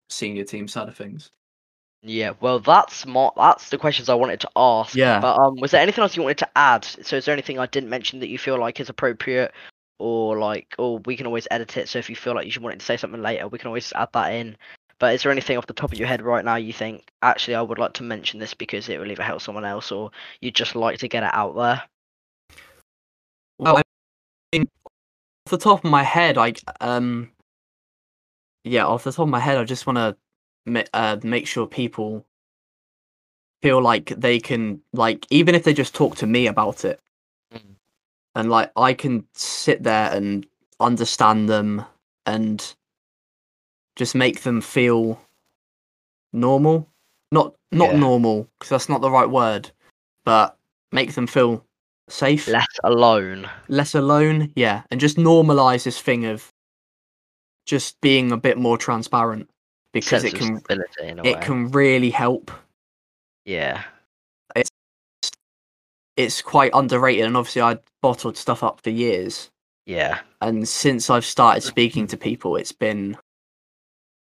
senior 0.09 0.43
team 0.43 0.67
side 0.67 0.87
of 0.87 0.95
things. 0.95 1.29
Yeah, 2.01 2.33
well, 2.39 2.59
that's 2.59 3.05
my 3.05 3.29
that's 3.35 3.69
the 3.69 3.77
questions 3.77 4.09
I 4.09 4.15
wanted 4.15 4.39
to 4.41 4.49
ask. 4.55 4.95
Yeah. 4.95 5.19
But 5.19 5.37
um, 5.37 5.55
was 5.57 5.71
there 5.71 5.81
anything 5.81 6.01
else 6.01 6.15
you 6.15 6.23
wanted 6.23 6.37
to 6.39 6.49
add? 6.57 6.85
So, 6.85 7.17
is 7.17 7.25
there 7.25 7.33
anything 7.33 7.59
I 7.59 7.65
didn't 7.65 7.89
mention 7.89 8.19
that 8.19 8.29
you 8.29 8.37
feel 8.37 8.57
like 8.57 8.79
is 8.79 8.89
appropriate, 8.89 9.53
or 9.99 10.39
like, 10.39 10.73
or 10.79 10.99
we 10.99 11.15
can 11.15 11.27
always 11.27 11.47
edit 11.51 11.77
it. 11.77 11.89
So 11.89 11.99
if 11.99 12.09
you 12.09 12.15
feel 12.15 12.33
like 12.33 12.45
you 12.45 12.51
should 12.51 12.63
want 12.63 12.79
to 12.79 12.85
say 12.85 12.97
something 12.97 13.21
later, 13.21 13.47
we 13.47 13.59
can 13.59 13.67
always 13.67 13.93
add 13.93 14.09
that 14.13 14.33
in. 14.33 14.57
But 14.97 15.13
is 15.13 15.23
there 15.23 15.31
anything 15.31 15.57
off 15.57 15.67
the 15.67 15.73
top 15.73 15.91
of 15.91 15.99
your 15.99 16.07
head 16.07 16.21
right 16.21 16.43
now 16.43 16.55
you 16.55 16.73
think 16.73 17.09
actually 17.21 17.55
I 17.55 17.61
would 17.61 17.79
like 17.79 17.93
to 17.93 18.03
mention 18.03 18.39
this 18.39 18.53
because 18.53 18.89
it 18.89 18.99
will 18.99 19.11
either 19.11 19.23
help 19.23 19.41
someone 19.41 19.63
else 19.63 19.91
or 19.91 20.11
you'd 20.41 20.55
just 20.55 20.75
like 20.75 20.99
to 20.99 21.07
get 21.07 21.23
it 21.23 21.33
out 21.33 21.55
there? 21.55 21.83
Well, 23.59 23.75
I 23.75 23.77
mean, 23.77 23.79
off 23.79 23.88
the 25.49 25.57
top 25.57 25.83
of 25.83 25.89
my 25.91 26.03
head, 26.03 26.37
I 26.37 26.53
um, 26.81 27.31
yeah, 28.63 28.85
off 28.85 29.03
the 29.03 29.11
top 29.11 29.23
of 29.23 29.29
my 29.29 29.39
head, 29.39 29.57
I 29.57 29.63
just 29.63 29.87
want 29.87 29.97
to 29.97 30.15
ma- 30.65 30.83
uh, 30.93 31.17
make 31.23 31.47
sure 31.47 31.65
people 31.67 32.25
feel 33.61 33.81
like 33.81 34.07
they 34.17 34.39
can, 34.39 34.81
like, 34.93 35.25
even 35.29 35.55
if 35.55 35.63
they 35.63 35.73
just 35.73 35.93
talk 35.95 36.15
to 36.17 36.27
me 36.27 36.47
about 36.47 36.85
it, 36.85 36.99
Mm. 37.53 37.75
and 38.35 38.49
like 38.49 38.71
I 38.75 38.93
can 38.93 39.27
sit 39.33 39.81
there 39.83 40.11
and 40.13 40.45
understand 40.79 41.49
them 41.49 41.83
and 42.25 42.75
just 43.95 44.13
make 44.15 44.41
them 44.41 44.61
feel 44.61 45.19
normal, 46.31 46.87
not 47.31 47.55
not 47.71 47.91
Yeah. 47.93 47.99
normal 47.99 48.47
because 48.59 48.69
that's 48.69 48.89
not 48.89 49.01
the 49.01 49.11
right 49.11 49.29
word, 49.29 49.71
but 50.25 50.57
make 50.91 51.13
them 51.13 51.27
feel 51.27 51.65
safe 52.09 52.47
Less 52.47 52.65
alone. 52.83 53.49
less 53.67 53.95
alone 53.95 54.51
yeah 54.55 54.81
and 54.91 54.99
just 54.99 55.17
normalize 55.17 55.83
this 55.83 55.99
thing 56.01 56.25
of 56.25 56.49
just 57.65 57.99
being 58.01 58.31
a 58.31 58.37
bit 58.37 58.57
more 58.57 58.77
transparent 58.77 59.49
because 59.93 60.21
sense 60.23 60.33
it 60.33 60.37
can 60.37 60.59
stability 60.59 61.03
in 61.07 61.19
a 61.19 61.23
it 61.23 61.41
can 61.41 61.69
really 61.71 62.09
help 62.09 62.51
Yeah. 63.45 63.83
it's 64.55 64.69
it's 66.17 66.41
quite 66.41 66.71
underrated 66.73 67.25
and 67.25 67.37
obviously 67.37 67.61
i 67.61 67.77
bottled 68.01 68.37
stuff 68.37 68.63
up 68.63 68.81
for 68.81 68.89
years 68.89 69.49
Yeah. 69.85 70.19
and 70.41 70.67
since 70.67 71.09
i've 71.09 71.25
started 71.25 71.61
speaking 71.61 72.07
to 72.07 72.17
people 72.17 72.55
it's 72.55 72.71
been 72.71 73.17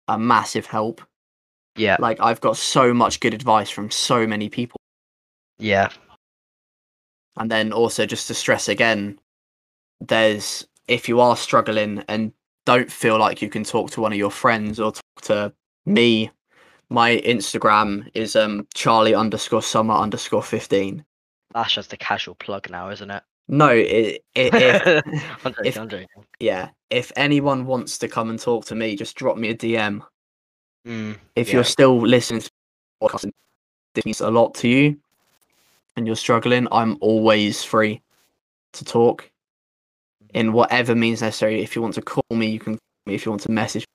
a 0.09 0.17
massive 0.17 0.65
help 0.65 1.01
Yeah. 1.75 1.97
like 1.99 2.19
i've 2.19 2.41
got 2.41 2.57
so 2.57 2.93
much 2.93 3.19
good 3.19 3.33
advice 3.33 3.69
from 3.69 3.91
so 3.91 4.25
many 4.27 4.49
people 4.49 4.77
Yeah. 5.59 5.89
And 7.37 7.49
then 7.51 7.71
also 7.71 8.05
just 8.05 8.27
to 8.27 8.33
stress 8.33 8.67
again 8.67 9.19
there's 10.01 10.67
if 10.87 11.07
you 11.09 11.19
are 11.19 11.35
struggling 11.35 12.03
and 12.07 12.31
don't 12.65 12.91
feel 12.91 13.17
like 13.17 13.41
you 13.41 13.49
can 13.49 13.63
talk 13.63 13.89
to 13.91 14.01
one 14.01 14.11
of 14.11 14.17
your 14.17 14.31
friends 14.31 14.79
or 14.79 14.91
talk 14.91 15.21
to 15.21 15.53
me 15.85 16.29
my 16.89 17.17
instagram 17.25 18.09
is 18.13 18.35
um 18.35 18.67
charlie 18.73 19.15
underscore 19.15 19.61
summer 19.61 19.93
underscore 19.95 20.43
15 20.43 21.03
That's 21.53 21.73
just 21.73 21.93
a 21.93 21.97
casual 21.97 22.35
plug 22.35 22.69
now, 22.69 22.89
isn't 22.89 23.09
it? 23.11 23.23
no 23.47 23.69
it, 23.69 24.23
it 24.35 24.53
if, 24.53 25.03
I'm 25.45 25.53
joking, 25.53 25.65
if- 25.65 25.77
I'm 25.77 25.89
joking. 25.89 26.07
yeah 26.39 26.69
if 26.89 27.11
anyone 27.15 27.65
wants 27.65 27.97
to 27.99 28.07
come 28.07 28.29
and 28.29 28.39
talk 28.39 28.65
to 28.65 28.75
me 28.75 28.95
just 28.95 29.15
drop 29.15 29.37
me 29.37 29.49
a 29.49 29.55
dm 29.55 30.01
Mm, 30.87 31.17
if 31.35 31.49
Yeah. 31.49 31.55
you're 31.55 31.63
still 31.65 31.99
listening 31.99 32.39
to 32.41 32.49
podcast 33.01 33.29
this 33.93 34.05
means 34.05 34.21
a 34.21 34.29
lot 34.31 34.53
to 34.55 34.69
you 34.69 34.97
and 35.97 36.07
you're 36.07 36.15
struggling 36.15 36.67
i'm 36.71 36.97
always 37.01 37.63
free 37.63 38.01
to 38.71 38.85
talk 38.85 39.29
in 40.33 40.53
whatever 40.53 40.95
means 40.95 41.21
necessary 41.21 41.61
if 41.61 41.75
you 41.75 41.81
want 41.81 41.93
to 41.93 42.01
call 42.01 42.23
me 42.31 42.47
you 42.47 42.59
can 42.59 42.73
call 42.75 43.07
me 43.07 43.15
if 43.15 43.25
you 43.25 43.31
want 43.31 43.41
to 43.41 43.51
message 43.51 43.85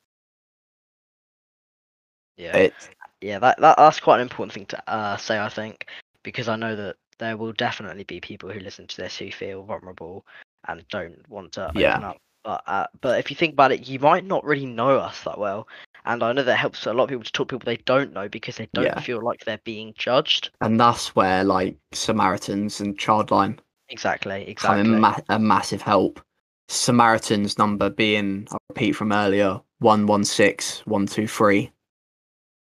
yeah. 2.36 2.56
it 2.56 2.74
yeah, 3.22 3.38
that, 3.38 3.60
that 3.60 3.76
that's 3.76 4.00
quite 4.00 4.16
an 4.16 4.22
important 4.22 4.52
thing 4.52 4.66
to 4.66 4.90
uh, 4.92 5.16
say, 5.16 5.38
I 5.38 5.48
think, 5.48 5.86
because 6.24 6.48
I 6.48 6.56
know 6.56 6.74
that 6.74 6.96
there 7.18 7.36
will 7.36 7.52
definitely 7.52 8.02
be 8.02 8.20
people 8.20 8.50
who 8.50 8.58
listen 8.58 8.86
to 8.88 8.96
this 8.96 9.16
who 9.16 9.30
feel 9.30 9.62
vulnerable 9.62 10.26
and 10.66 10.86
don't 10.88 11.26
want 11.28 11.52
to 11.52 11.70
Yeah. 11.74 11.92
open 11.92 12.04
up. 12.04 12.16
But 12.42 12.62
uh, 12.66 12.86
but 13.00 13.20
if 13.20 13.30
you 13.30 13.36
think 13.36 13.52
about 13.52 13.70
it, 13.70 13.86
you 13.86 14.00
might 14.00 14.24
not 14.24 14.44
really 14.44 14.66
know 14.66 14.98
us 14.98 15.22
that 15.22 15.38
well, 15.38 15.68
and 16.04 16.22
I 16.22 16.32
know 16.32 16.42
that 16.42 16.56
helps 16.56 16.86
a 16.86 16.92
lot 16.92 17.04
of 17.04 17.08
people 17.10 17.24
to 17.24 17.32
talk 17.32 17.48
to 17.48 17.54
people 17.58 17.66
they 17.66 17.76
don't 17.84 18.12
know 18.12 18.28
because 18.28 18.56
they 18.56 18.68
don't 18.74 18.84
Yeah. 18.86 19.00
feel 19.00 19.20
like 19.22 19.44
they're 19.44 19.60
being 19.64 19.94
judged. 19.96 20.50
and 20.60 20.78
that's 20.80 21.14
where 21.16 21.44
like 21.44 21.76
samaritans 21.92 22.80
and 22.80 22.98
childline 22.98 23.58
Exactly, 23.88 24.44
exactly. 24.48 24.80
in 24.80 25.00
ma- 25.00 25.18
a 25.28 25.38
massive 25.38 25.82
help. 25.82 26.20
Samaritans 26.68 27.58
number 27.58 27.90
being 27.90 28.46
i'll 28.50 28.58
repeat 28.70 28.92
from 28.92 29.12
earlier 29.12 29.60
116123 29.80 31.70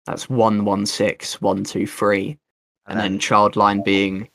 that's 0.06 0.30
116123 0.30 2.38
and 2.88 3.00
then 3.00 3.20
childline 3.20 3.84
being 3.84 4.30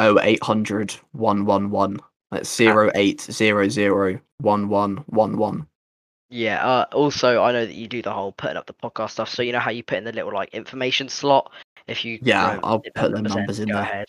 0800 0.00 0.96
111 1.12 2.00
that's 2.32 2.60
0800 2.60 4.20
1111 4.40 5.66
Yeah. 6.28 6.66
Uh, 6.66 6.86
also, 6.92 7.42
I 7.42 7.52
know 7.52 7.64
that 7.66 7.74
you 7.74 7.88
do 7.88 8.02
the 8.02 8.12
whole 8.12 8.32
putting 8.32 8.56
up 8.56 8.66
the 8.66 8.74
podcast 8.74 9.10
stuff. 9.10 9.28
So 9.28 9.42
you 9.42 9.52
know 9.52 9.60
how 9.60 9.70
you 9.70 9.82
put 9.82 9.98
in 9.98 10.04
the 10.04 10.12
little 10.12 10.32
like 10.32 10.54
information 10.54 11.08
slot. 11.08 11.52
If 11.86 12.04
you 12.04 12.18
Yeah, 12.22 12.50
you 12.50 12.56
know, 12.56 12.60
I'll 12.64 12.80
put 12.80 13.12
the 13.12 13.22
numbers 13.22 13.60
in 13.60 13.68
there. 13.68 13.82
Ahead. 13.82 14.08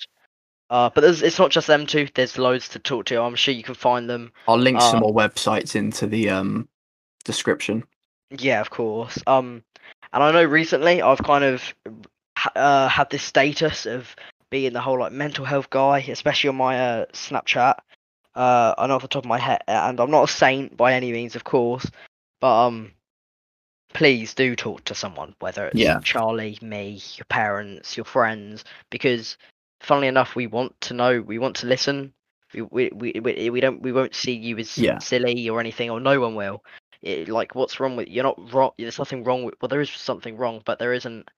Uh, 0.69 0.89
but 0.93 1.01
there's, 1.01 1.21
it's 1.21 1.39
not 1.39 1.51
just 1.51 1.67
them 1.67 1.85
two. 1.85 2.07
There's 2.13 2.37
loads 2.37 2.67
to 2.69 2.79
talk 2.79 3.05
to. 3.05 3.21
I'm 3.21 3.35
sure 3.35 3.53
you 3.53 3.63
can 3.63 3.75
find 3.75 4.09
them. 4.09 4.33
i'll 4.47 4.57
link 4.57 4.77
Uh, 4.77 4.91
some 4.91 4.99
more 4.99 5.13
websites 5.13 5.75
into 5.75 6.07
the 6.07 6.29
um 6.29 6.67
description 7.23 7.83
Yeah, 8.31 8.59
of 8.59 8.69
course. 8.69 9.17
Um, 9.27 9.63
and 10.11 10.23
I 10.23 10.31
know 10.31 10.43
recently 10.43 11.01
I've 11.01 11.23
kind 11.23 11.43
of 11.43 11.73
uh, 12.55 12.87
had 12.87 13.09
this 13.09 13.23
status 13.23 13.85
of 13.85 14.13
being 14.49 14.73
the 14.73 14.81
whole 14.81 14.99
like 14.99 15.11
mental 15.11 15.45
health 15.45 15.69
guy, 15.69 15.99
especially 15.99 16.49
on 16.49 16.55
my 16.55 16.79
uh, 16.79 17.05
Snapchat. 17.13 17.75
Uh, 18.35 18.75
I 18.77 18.87
know 18.87 18.95
off 18.95 19.01
the 19.01 19.07
top 19.07 19.23
of 19.23 19.29
my 19.29 19.39
head, 19.39 19.61
and 19.67 19.99
I'm 19.99 20.11
not 20.11 20.29
a 20.29 20.31
saint 20.31 20.77
by 20.77 20.93
any 20.93 21.11
means, 21.11 21.35
of 21.35 21.43
course, 21.43 21.89
but 22.39 22.67
um, 22.67 22.91
please 23.93 24.33
do 24.33 24.55
talk 24.55 24.83
to 24.85 24.95
someone, 24.95 25.35
whether 25.39 25.67
it's 25.67 25.79
Yeah. 25.79 25.99
Charlie, 25.99 26.57
me, 26.61 27.01
your 27.15 27.25
parents, 27.29 27.97
your 27.97 28.05
friends, 28.05 28.63
because 28.89 29.37
funnily 29.81 30.07
enough, 30.07 30.35
we 30.35 30.47
want 30.47 30.79
to 30.81 30.93
know, 30.93 31.21
we 31.21 31.39
want 31.39 31.55
to 31.57 31.67
listen. 31.67 32.13
We 32.53 32.61
we 32.61 32.89
we, 32.93 33.19
we, 33.21 33.49
we 33.49 33.59
don't 33.59 33.81
we 33.81 33.91
won't 33.91 34.15
see 34.15 34.33
you 34.33 34.57
as 34.57 34.77
Yeah. 34.77 34.99
silly 34.99 35.49
or 35.49 35.59
anything, 35.59 35.89
or 35.89 35.99
no 35.99 36.19
one 36.19 36.35
will 36.35 36.63
it, 37.01 37.29
like 37.29 37.55
what's 37.55 37.79
wrong 37.79 37.95
with 37.95 38.07
you're 38.07 38.23
not 38.23 38.53
wrong 38.53 38.71
there's 38.77 38.99
nothing 38.99 39.23
wrong 39.23 39.43
with 39.43 39.55
well 39.61 39.69
there 39.69 39.81
is 39.81 39.89
something 39.89 40.37
wrong 40.37 40.61
but 40.65 40.79
there 40.79 40.93
isn't 40.93 41.29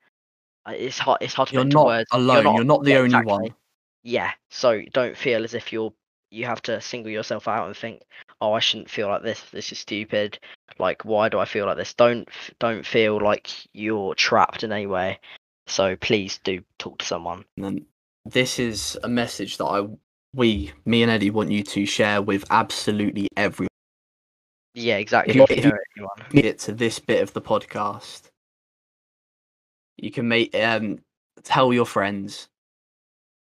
uh, 0.65 0.73
it's 0.75 0.97
hard 0.97 1.17
it's 1.21 1.33
hard 1.33 1.47
to 1.49 1.53
you're 1.53 1.63
put 1.63 1.73
into 1.73 1.77
not 1.77 1.85
words 1.85 2.09
alone 2.12 2.55
you're 2.55 2.63
not, 2.63 2.83
the 2.83 2.91
yeah, 2.91 2.97
only 2.97 3.15
exactly. 3.15 3.33
one 3.33 3.55
yeah 4.03 4.31
so 4.49 4.81
don't 4.93 5.17
feel 5.17 5.43
as 5.43 5.53
if 5.53 5.73
you're 5.73 5.93
you 6.31 6.45
have 6.45 6.62
to 6.62 6.79
single 6.79 7.12
yourself 7.12 7.47
out 7.47 7.67
and 7.67 7.75
think 7.75 8.02
oh 8.42 8.54
i 8.54 8.60
shouldn't 8.60 8.90
feel 8.90 9.08
like 9.08 9.23
this 9.23 9.42
this 9.52 9.71
is 9.71 9.79
stupid 9.79 10.37
like 10.77 11.04
why 11.04 11.27
do 11.29 11.40
i 11.40 11.46
feel 11.46 11.65
like 11.65 11.77
this 11.77 11.94
don't 11.94 12.27
don't 12.60 12.85
feel 12.85 13.19
like 13.19 13.50
you're 13.73 14.15
trapped 14.15 14.63
in 14.63 14.71
any 14.71 14.87
way 14.87 15.19
so 15.67 15.96
please 15.98 16.40
do 16.44 16.62
talk 16.77 16.98
to 17.00 17.06
someone 17.06 17.44
And 17.58 17.85
this 18.25 18.60
is 18.60 18.98
a 19.04 19.08
message 19.08 19.58
that 19.58 19.65
I 19.65 19.87
we 20.35 20.71
me 20.85 21.02
and 21.04 21.12
Eddie 21.12 21.31
want 21.31 21.52
you 21.52 21.63
to 21.63 21.85
share 21.85 22.21
with 22.21 22.44
absolutely 22.52 23.27
everyone. 23.35 23.67
yeah 24.73 24.98
exactly 24.98 25.35
you- 25.35 25.46
if 25.50 25.65
you 25.65 25.71
if 25.96 25.98
you- 26.33 26.40
it 26.44 26.60
to 26.60 26.71
this 26.73 27.00
bit 27.00 27.21
of 27.23 27.33
the 27.33 27.42
podcast. 27.42 28.29
You 29.98 30.12
can 30.12 30.27
make 30.27 30.54
um 30.56 31.00
tell 31.44 31.73
your 31.73 31.85
friends, 31.85 32.48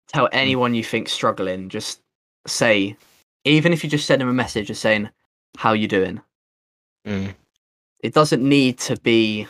tell 0.08 0.30
anyone 0.32 0.74
you 0.74 0.84
think 0.84 1.10
struggling. 1.10 1.70
Just 1.70 2.00
say, 2.48 2.96
even 3.44 3.74
if 3.74 3.84
you 3.84 3.90
just 3.90 4.06
send 4.06 4.22
them 4.22 4.30
a 4.30 4.34
message, 4.34 4.68
just 4.68 4.82
saying 4.82 5.10
how 5.58 5.74
you 5.74 5.88
doing. 5.88 6.22
Mm. 7.06 7.36
It 8.02 8.14
doesn't 8.14 8.48
need 8.48 8.78
to 8.80 8.98
be 8.98 9.48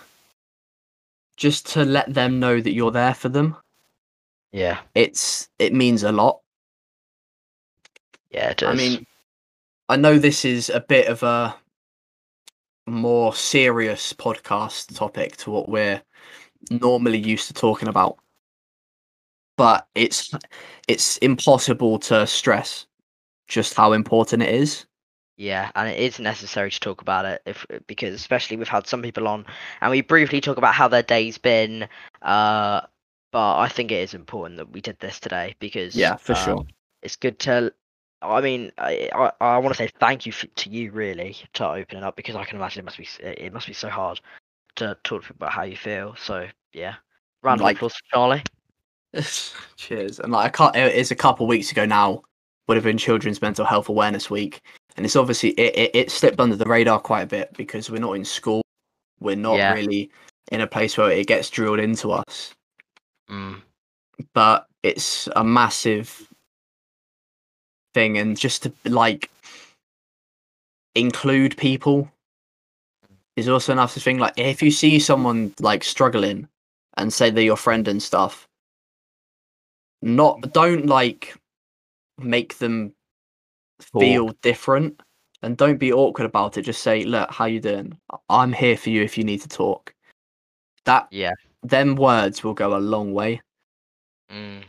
just 1.38 1.68
to 1.68 1.86
let 1.86 2.14
them 2.14 2.40
know 2.40 2.60
that 2.60 2.74
you're 2.74 2.92
there 2.92 3.14
for 3.14 3.30
them. 3.30 3.56
yeah 4.52 4.80
It's 4.96 5.50
it 5.60 5.74
means 5.74 6.04
a 6.04 6.12
lot. 6.12 6.42
yeah 8.32 8.50
it 8.50 8.58
does. 8.58 8.70
I 8.70 8.76
mean, 8.76 9.06
I 9.88 9.96
know 9.96 10.20
this 10.20 10.46
is 10.46 10.70
a 10.70 10.80
bit 10.80 11.08
of 11.08 11.24
a 11.24 11.56
more 12.88 13.34
serious 13.34 14.14
podcast 14.14 14.96
topic 14.96 15.38
to 15.38 15.52
what 15.52 15.70
we're 15.70 16.02
normally 16.72 17.18
used 17.18 17.48
to 17.48 17.54
talking 17.54 17.88
about, 17.88 18.18
but 19.58 19.88
it's 19.96 20.34
it's 20.88 21.18
impossible 21.18 22.00
to 22.00 22.26
stress 22.28 22.86
just 23.50 23.74
how 23.74 23.92
important 23.92 24.42
it 24.44 24.50
is. 24.54 24.86
Yeah, 25.36 25.72
and 25.76 25.90
it 25.90 25.98
is 26.00 26.20
necessary 26.20 26.70
to 26.72 26.80
talk 26.80 27.02
about 27.02 27.26
it 27.26 27.42
if 27.46 27.66
because 27.88 28.14
especially 28.14 28.58
we've 28.58 28.68
had 28.68 28.88
some 28.88 29.02
people 29.02 29.28
on 29.28 29.46
and 29.82 29.90
we 29.92 30.02
briefly 30.02 30.42
talk 30.42 30.58
about 30.58 30.74
how 30.76 30.88
their 30.88 31.04
day's 31.04 31.38
been, 31.38 31.88
uh 32.22 32.82
but 33.32 33.58
I 33.60 33.68
think 33.68 33.92
it 33.92 34.02
is 34.02 34.14
important 34.16 34.58
that 34.58 34.72
we 34.72 34.82
did 34.82 34.98
this 35.00 35.20
today 35.20 35.56
because 35.60 35.96
Yeah, 35.96 36.16
for 36.16 36.34
um, 36.34 36.44
sure. 36.44 36.66
it's 37.04 37.16
good 37.16 37.38
to. 37.40 37.72
I 38.22 38.42
mean, 38.42 38.72
I 38.78 39.10
I, 39.14 39.32
I 39.40 39.58
want 39.60 39.74
to 39.76 39.78
say 39.78 39.90
thank 40.00 40.26
you 40.26 40.32
f 40.34 40.46
to 40.56 40.70
you 40.70 40.92
really 40.92 41.38
to 41.54 41.66
open 41.68 41.98
it 42.00 42.04
up 42.04 42.16
because 42.18 42.36
I 42.36 42.44
can 42.44 42.58
imagine 42.58 42.80
it 42.82 42.86
must 42.86 42.98
be 42.98 43.08
it 43.24 43.54
must 43.54 43.68
be 43.68 43.74
so 43.74 43.88
hard 43.90 44.20
to 44.76 44.98
talk 45.04 45.22
to 45.24 45.28
people 45.28 45.36
about 45.38 45.54
how 45.54 45.64
you 45.64 45.78
feel. 45.78 46.16
So 46.18 46.48
yeah, 46.74 46.96
round 47.44 47.62
of 47.62 47.64
Like- 47.66 47.78
applause 47.78 47.96
for 47.96 48.04
Charlie. 48.14 48.44
Cheers. 49.78 50.20
And 50.20 50.32
like 50.34 50.48
I 50.48 50.50
can't. 50.50 50.76
It 50.76 50.96
is 50.96 51.12
a 51.12 51.16
couple 51.16 51.48
weeks 51.48 51.72
ago 51.72 51.86
now. 51.86 52.24
Would 52.70 52.76
have 52.78 52.84
been 52.84 53.00
Children's 53.00 53.42
Mental 53.42 53.66
Health 53.66 53.90
Awareness 53.90 54.30
Week, 54.30 54.62
and 54.96 55.04
it's 55.04 55.16
obviously 55.16 55.50
it, 55.54 55.76
it, 55.76 55.96
it 55.96 56.12
slipped 56.12 56.40
under 56.40 56.56
the 56.56 56.66
radar 56.70 57.00
quite 57.00 57.24
a 57.24 57.26
bit 57.26 57.52
because 57.58 57.90
we're 57.90 57.98
not 57.98 58.14
in 58.14 58.24
school. 58.24 58.62
We're 59.20 59.36
not 59.36 59.58
Yeah. 59.58 59.74
really 59.74 60.12
in 60.52 60.62
a 60.62 60.68
place 60.68 60.96
where 60.96 61.10
it 61.10 61.26
gets 61.26 61.50
drilled 61.50 61.80
into 61.80 62.12
us. 62.12 62.54
Mm. 63.28 63.64
But 64.36 64.68
it's 64.84 65.28
a 65.36 65.44
massive 65.44 66.32
thing, 67.96 68.20
and 68.20 68.38
just 68.38 68.62
to 68.62 68.74
like 68.86 69.32
include 70.94 71.58
people 71.58 72.08
is 73.36 73.50
also 73.50 73.72
another 73.72 74.00
thing. 74.00 74.20
Like 74.20 74.36
if 74.38 74.62
you 74.62 74.70
see 74.70 75.00
someone 75.00 75.56
like 75.60 75.84
struggling 75.84 76.48
and 76.98 77.12
say 77.12 77.32
they're 77.32 77.44
your 77.44 77.58
friend 77.58 77.88
and 77.88 78.04
stuff, 78.04 78.48
not 80.04 80.54
don't 80.54 80.86
like 80.86 81.36
make 82.20 82.58
them 82.58 82.94
feel 84.00 84.30
different 84.42 85.02
and 85.42 85.58
don't 85.58 85.78
be 85.78 85.94
awkward 85.94 86.26
about 86.26 86.58
it. 86.58 86.64
Just 86.64 86.82
say, 86.82 87.04
look, 87.04 87.32
how 87.32 87.46
you 87.46 87.60
doing? 87.60 87.98
I'm 88.30 88.54
here 88.54 88.78
for 88.78 88.90
you 88.90 89.04
if 89.04 89.18
you 89.18 89.24
need 89.24 89.42
to 89.42 89.48
talk. 89.50 89.94
That 90.86 91.08
Yeah. 91.12 91.34
them 91.64 91.96
words 91.96 92.44
will 92.44 92.54
go 92.54 92.76
a 92.76 92.80
long 92.80 93.14
way. 93.14 93.42
Mm. 94.32 94.64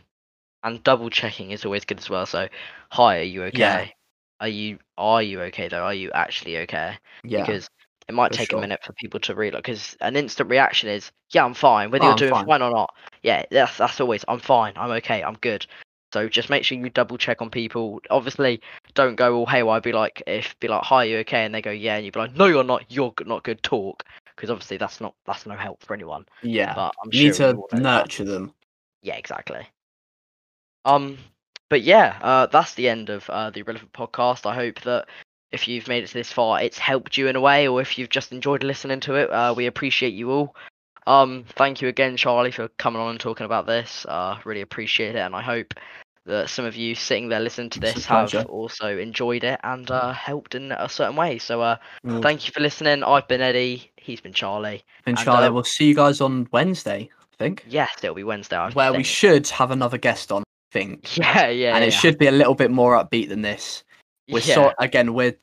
And 0.63 0.83
double 0.83 1.09
checking 1.09 1.51
is 1.51 1.65
always 1.65 1.85
good 1.85 1.99
as 1.99 2.09
well. 2.09 2.25
So, 2.25 2.47
hi, 2.91 3.19
are 3.19 3.23
you 3.23 3.43
okay? 3.45 3.57
Yeah. 3.59 3.87
Are 4.39 4.47
you 4.47 4.79
are 4.97 5.21
you 5.21 5.41
okay 5.43 5.67
though? 5.67 5.83
Are 5.83 5.93
you 5.93 6.11
actually 6.11 6.57
okay? 6.59 6.97
Yeah. 7.23 7.41
Because 7.41 7.69
it 8.07 8.13
might 8.13 8.31
for 8.31 8.37
take 8.37 8.49
sure. 8.49 8.59
a 8.59 8.61
minute 8.61 8.79
for 8.83 8.93
people 8.93 9.19
to 9.21 9.35
realize. 9.35 9.59
Because 9.59 9.97
an 10.01 10.15
instant 10.15 10.49
reaction 10.49 10.89
is, 10.89 11.11
yeah, 11.31 11.45
I'm 11.45 11.53
fine. 11.53 11.91
Whether 11.91 12.05
Oh, 12.05 12.07
you're 12.07 12.13
I'm 12.13 12.17
doing 12.17 12.33
fine. 12.33 12.45
fine. 12.47 12.61
or 12.61 12.71
not, 12.71 12.93
yeah, 13.23 13.43
that's 13.51 13.77
that's 13.77 14.01
always, 14.01 14.25
I'm 14.27 14.39
fine. 14.39 14.73
I'm 14.75 14.91
okay. 14.91 15.23
I'm 15.23 15.35
good. 15.35 15.65
So 16.13 16.27
just 16.27 16.49
make 16.49 16.63
sure 16.63 16.77
you 16.77 16.89
double 16.89 17.17
check 17.17 17.41
on 17.41 17.49
people. 17.49 18.01
Obviously, 18.09 18.61
don't 18.93 19.15
go 19.15 19.35
all 19.35 19.45
haywire. 19.45 19.81
Be 19.81 19.93
like, 19.93 20.21
if 20.27 20.59
be 20.59 20.67
like, 20.67 20.83
hi, 20.83 21.05
you 21.05 21.17
okay? 21.19 21.45
And 21.45 21.55
they 21.55 21.61
go, 21.61 21.71
yeah, 21.71 21.95
and 21.95 22.05
you 22.05 22.11
be 22.11 22.19
like, 22.19 22.35
no, 22.35 22.47
you're 22.47 22.63
not. 22.63 22.85
You're 22.89 23.13
not 23.25 23.43
good. 23.43 23.63
Talk. 23.63 24.03
Because 24.35 24.49
obviously 24.49 24.77
that's 24.77 24.99
not 24.99 25.13
that's 25.25 25.45
no 25.45 25.55
help 25.55 25.83
for 25.83 25.93
anyone. 25.93 26.25
yeah. 26.41 26.73
But 26.73 26.93
I'm 27.03 27.09
you 27.11 27.25
need 27.25 27.33
to 27.35 27.47
we 27.47 27.53
all 27.53 27.67
that. 27.71 27.81
nurture 27.81 28.25
them. 28.25 28.53
Yeah, 29.01 29.15
exactly. 29.15 29.67
Um, 30.85 31.17
but 31.69 31.81
yeah, 31.83 32.17
uh, 32.21 32.47
that's 32.47 32.73
the 32.73 32.89
end 32.89 33.09
of 33.09 33.29
uh, 33.29 33.49
the 33.49 33.61
Irrelevant 33.61 33.93
podcast. 33.93 34.45
I 34.45 34.55
hope 34.55 34.81
that 34.81 35.07
if 35.51 35.67
you've 35.67 35.87
made 35.87 36.03
it 36.03 36.07
to 36.07 36.13
this 36.13 36.31
far, 36.31 36.61
it's 36.61 36.77
helped 36.77 37.17
you 37.17 37.27
in 37.27 37.35
a 37.35 37.41
way, 37.41 37.67
or 37.67 37.81
if 37.81 37.97
you've 37.97 38.09
just 38.09 38.31
enjoyed 38.31 38.63
listening 38.63 38.99
to 39.01 39.15
it, 39.15 39.29
uh, 39.31 39.53
we 39.55 39.67
appreciate 39.67 40.13
you 40.13 40.31
all. 40.31 40.55
Um, 41.07 41.45
thank 41.55 41.81
you 41.81 41.87
again, 41.87 42.15
Charlie, 42.15 42.51
for 42.51 42.67
coming 42.69 43.01
on 43.01 43.11
and 43.11 43.19
talking 43.19 43.45
about 43.45 43.65
this. 43.65 44.05
Uh, 44.07 44.37
really 44.45 44.61
appreciate 44.61 45.15
it, 45.15 45.19
and 45.19 45.35
I 45.35 45.41
hope 45.41 45.73
that 46.25 46.49
some 46.49 46.65
of 46.65 46.75
you 46.75 46.93
sitting 46.95 47.29
there 47.29 47.39
listening 47.39 47.69
to 47.71 47.79
this 47.79 48.05
have 48.05 48.33
also 48.45 48.97
enjoyed 48.97 49.43
it 49.43 49.59
and 49.63 49.89
uh, 49.89 50.13
helped 50.13 50.55
in 50.55 50.71
a 50.71 50.87
certain 50.87 51.15
way. 51.15 51.39
So, 51.39 51.61
uh, 51.61 51.77
Well, 52.03 52.21
thank 52.21 52.45
you 52.47 52.53
for 52.53 52.59
listening. 52.59 53.03
I've 53.03 53.27
been 53.27 53.41
Eddie. 53.41 53.91
He's 53.97 54.21
been 54.21 54.33
Charlie. 54.33 54.83
and 55.05 55.17
and, 55.17 55.25
Charlie, 55.25 55.47
uh, 55.47 55.51
we'll 55.51 55.63
see 55.63 55.87
you 55.87 55.95
guys 55.95 56.21
on 56.21 56.47
Wednesday, 56.51 57.09
I 57.19 57.35
think. 57.37 57.65
Yes, 57.67 57.89
it'll 58.03 58.15
be 58.15 58.23
Wednesday. 58.23 58.55
I 58.55 58.69
where 58.71 58.93
we 58.93 59.03
should 59.03 59.47
have 59.49 59.71
another 59.71 59.97
guest 59.97 60.31
on, 60.31 60.41
I 60.41 60.71
think. 60.71 61.17
Yeah, 61.21 61.47
yeah, 61.49 61.75
and 61.75 61.83
it 61.83 61.91
should 61.91 62.17
be 62.17 62.27
a 62.27 62.31
little 62.31 62.55
bit 62.55 62.71
more 62.71 62.93
upbeat 62.93 63.29
than 63.29 63.41
this. 63.41 63.83
We're 64.29 64.39
yeah. 64.39 64.55
so 64.55 64.73
again, 64.79 65.13
we're 65.13 65.35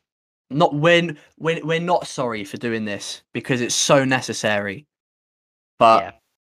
not 0.51 0.75
we're, 0.75 1.15
we're 1.39 1.65
we're 1.65 1.81
not 1.81 2.07
sorry 2.07 2.45
for 2.45 2.57
doing 2.57 2.85
this 2.85 3.23
because 3.35 3.61
it's 3.61 3.75
so 3.75 4.05
necessary. 4.05 4.87
But 5.79 6.03
yeah. 6.03 6.11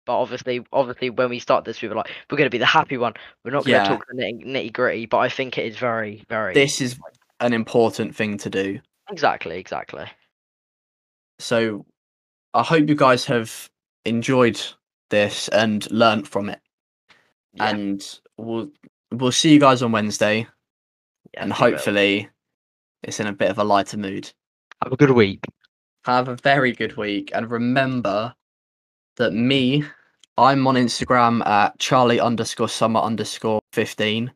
But 0.05 0.19
obviously, 0.21 0.65
obviously, 0.73 1.11
when 1.11 1.31
we 1.31 1.39
start 1.39 1.65
this, 1.65 1.81
we 1.81 1.89
were 1.89 1.95
like, 1.95 2.11
we're 2.31 2.37
going 2.39 2.47
to 2.47 2.51
be 2.51 2.59
the 2.59 2.67
happy 2.67 2.97
one. 2.97 3.15
We're 3.45 3.53
not 3.53 3.65
going 3.65 3.83
to 3.85 3.89
Yeah. 3.91 3.97
talk 3.97 4.05
the 4.09 4.17
nitty, 4.17 4.45
nitty 4.45 4.73
gritty. 4.73 5.07
But 5.07 5.19
I 5.19 5.29
think 5.29 5.59
it 5.59 5.67
is 5.67 5.77
very, 5.77 6.25
very. 6.29 6.55
this 6.55 6.81
is 6.81 6.99
an 7.41 7.53
important 7.53 8.15
thing 8.17 8.37
to 8.39 8.51
do. 8.51 8.81
exactly, 9.11 9.59
exactly. 9.59 10.07
So 11.39 11.85
I 12.55 12.63
hope 12.63 12.89
you 12.89 12.95
guys 12.95 13.25
have 13.27 13.71
enjoyed 14.05 14.61
this 15.11 15.49
and 15.49 15.89
learnt 15.91 16.27
from 16.27 16.49
it. 16.49 16.61
Yeah, 17.55 17.71
And 17.71 18.21
we'll 18.39 18.71
we'll 19.13 19.33
see 19.33 19.53
you 19.53 19.61
guys 19.61 19.83
on 19.83 19.93
Wednesday 19.93 20.47
yeah, 21.35 21.43
and 21.43 21.53
hopefully 21.53 22.29
it's 23.03 23.21
in 23.21 23.27
a 23.27 23.33
bit 23.33 23.51
of 23.51 23.59
a 23.59 23.65
lighter 23.65 23.99
mood. 23.99 24.31
have 24.83 24.93
a 24.93 24.97
good 24.97 25.11
week. 25.11 25.45
Have 26.07 26.29
a 26.29 26.37
very 26.37 26.73
good 26.73 26.97
week 26.97 27.31
and 27.35 27.51
remember 27.51 28.35
that 29.17 29.33
me, 29.33 29.85
I'm 30.39 30.67
on 30.67 30.75
Instagram 30.77 31.45
at 31.47 31.79
Charlie 31.79 32.21
underscore 32.21 32.69
summer 32.69 33.01
underscore 33.01 33.61
fifteen. 33.73 34.33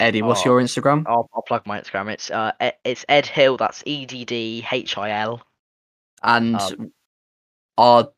Eddie, 0.00 0.22
what's 0.22 0.42
Oh. 0.42 0.44
your 0.50 0.62
Instagram? 0.62 1.04
I'll, 1.08 1.28
I'll 1.34 1.42
plug 1.42 1.66
my 1.66 1.80
Instagram. 1.80 2.08
It's 2.12 2.30
uh, 2.30 2.52
it's 2.84 3.04
Ed 3.08 3.26
Hill. 3.26 3.56
That's 3.56 3.82
E 3.86 4.06
D 4.06 4.24
D 4.24 4.64
H 4.70 4.96
I 4.96 5.10
L. 5.10 5.42
And 6.22 6.56
um, 6.56 6.92
our 7.76 8.08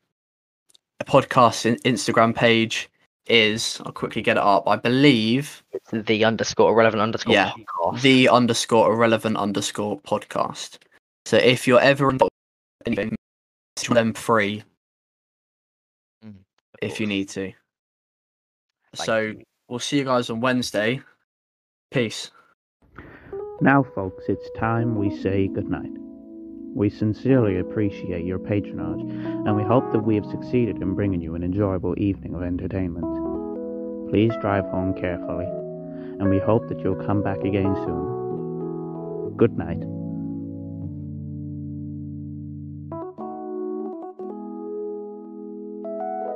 podcast 1.03 1.65
in- 1.65 1.77
Instagram 1.77 2.35
page 2.35 2.89
is 3.27 3.81
I'll 3.85 3.91
quickly 3.91 4.21
get 4.21 4.37
it 4.37 4.43
up. 4.43 4.67
I 4.67 4.75
believe 4.75 5.63
It's 5.71 5.89
the 5.91 6.23
underscore 6.25 6.71
irrelevant 6.71 7.01
underscore. 7.01 7.33
Yeah, 7.33 7.51
podcast. 7.51 8.01
the 8.01 8.29
underscore 8.29 8.93
irrelevant 8.93 9.37
underscore 9.37 9.99
podcast. 10.01 10.77
So 11.25 11.37
if 11.37 11.67
you're 11.67 11.79
ever 11.79 12.09
in 12.11 12.19
anything, 12.85 13.15
them 13.89 14.13
free 14.13 14.63
if 16.81 16.99
you 16.99 17.07
need 17.07 17.29
to. 17.29 17.53
Thank 18.95 19.05
so 19.05 19.19
you. 19.19 19.43
we'll 19.69 19.79
see 19.79 19.99
you 19.99 20.03
guys 20.03 20.29
on 20.29 20.41
Wednesday. 20.41 21.01
Peace. 21.91 22.31
Now, 23.61 23.83
folks, 23.83 24.23
it's 24.27 24.49
time 24.57 24.95
we 24.95 25.15
say 25.21 25.47
goodnight. 25.47 25.91
We 26.73 26.89
sincerely 26.89 27.59
appreciate 27.59 28.25
your 28.25 28.39
patronage, 28.39 29.01
and 29.01 29.55
we 29.55 29.63
hope 29.63 29.91
that 29.91 29.99
we 29.99 30.15
have 30.15 30.25
succeeded 30.25 30.81
in 30.81 30.95
bringing 30.95 31.21
you 31.21 31.35
an 31.35 31.43
enjoyable 31.43 31.93
evening 31.97 32.33
of 32.33 32.43
entertainment. 32.43 34.09
Please 34.09 34.31
drive 34.41 34.65
home 34.65 34.93
carefully, 34.93 35.45
and 35.45 36.29
we 36.29 36.39
hope 36.39 36.67
that 36.69 36.79
you'll 36.79 37.05
come 37.05 37.21
back 37.21 37.39
again 37.39 37.75
soon. 37.75 39.35
Good 39.37 39.57
night. 39.57 39.83